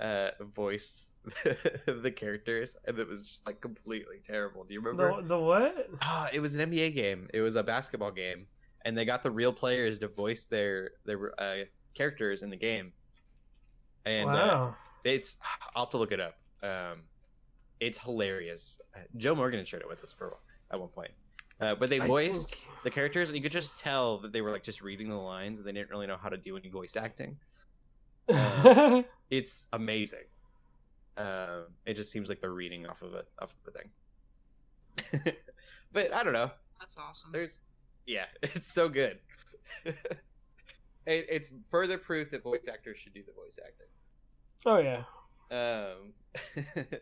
[0.00, 1.10] uh, voice
[1.86, 4.64] the characters, and it was just like completely terrible.
[4.64, 5.20] Do you remember?
[5.20, 5.88] The, the what?
[6.00, 7.28] Ah, it was an NBA game.
[7.34, 8.46] It was a basketball game,
[8.84, 11.64] and they got the real players to voice their their uh,
[11.94, 12.92] characters in the game.
[14.06, 14.76] And uh, wow.
[15.04, 15.36] it's
[15.74, 16.36] I'll have to look it up.
[16.62, 17.02] Um,
[17.80, 18.80] it's hilarious.
[18.94, 20.36] Uh, Joe Morgan shared it with us for
[20.70, 21.10] at one point.
[21.60, 24.50] Uh, but they voiced think- the characters, and you could just tell that they were
[24.50, 26.96] like just reading the lines, and they didn't really know how to do any voice
[26.96, 27.36] acting.
[29.30, 30.24] It's amazing.
[31.16, 35.34] Um, it just seems like they're reading off of a off of a thing.
[35.92, 36.50] but I don't know.
[36.80, 37.30] That's awesome.
[37.32, 37.60] There's,
[38.06, 39.18] yeah, it's so good.
[41.06, 43.86] It, it's further proof that voice actors should do the voice acting.
[44.66, 45.04] oh yeah.
[45.50, 46.12] Um,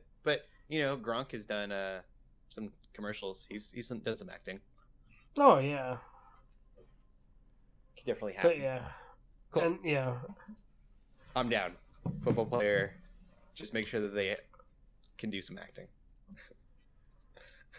[0.25, 2.01] but you know, Gronk has done uh
[2.49, 3.47] some commercials.
[3.49, 4.61] He's he's done some acting.
[5.37, 5.97] Oh yeah.
[7.95, 8.43] He definitely has.
[8.43, 8.83] But yeah.
[9.51, 9.63] Cool.
[9.63, 10.15] And yeah.
[11.37, 11.73] I'm down.
[12.23, 12.95] Football player.
[13.55, 14.37] Just make sure that they
[15.17, 15.87] can do some acting.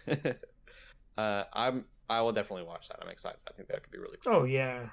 [1.17, 1.85] uh, I'm.
[2.09, 2.97] I will definitely watch that.
[3.01, 3.39] I'm excited.
[3.47, 4.33] I think that could be really cool.
[4.33, 4.87] Oh yeah.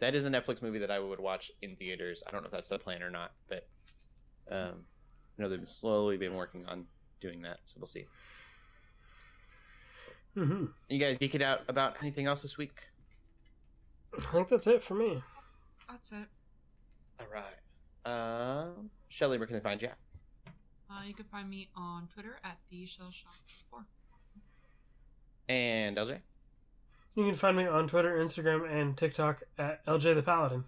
[0.00, 2.22] That is a Netflix movie that I would watch in theaters.
[2.26, 3.66] I don't know if that's the plan or not, but
[4.50, 4.84] um,
[5.38, 6.84] I know they've slowly been working on
[7.20, 8.06] doing that, so we'll see.
[10.34, 12.88] hmm You guys geek it out about anything else this week?
[14.16, 15.22] I think that's it for me.
[15.88, 16.26] That's it.
[17.20, 17.54] All right.
[18.04, 19.88] Um, Shelly, where can they find you?
[20.90, 23.34] Uh, you can find me on Twitter at the Shell Shop
[23.70, 23.86] Four.
[25.48, 26.18] And LJ.
[27.16, 30.64] You can find me on Twitter, Instagram, and TikTok at LJ the Paladin.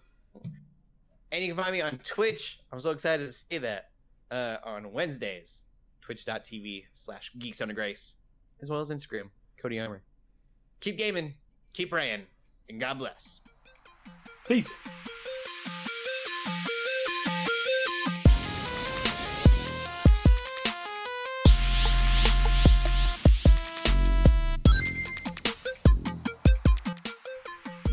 [1.33, 2.61] And you can find me on Twitch.
[2.73, 3.91] I'm so excited to say that.
[4.29, 5.63] Uh, on Wednesdays,
[6.01, 8.17] twitch.tv slash geeks under grace,
[8.61, 10.03] as well as Instagram, Cody Armor.
[10.81, 11.35] Keep gaming,
[11.73, 12.23] keep praying,
[12.69, 13.41] and God bless.
[14.49, 14.73] Peace.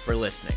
[0.00, 0.56] for listening.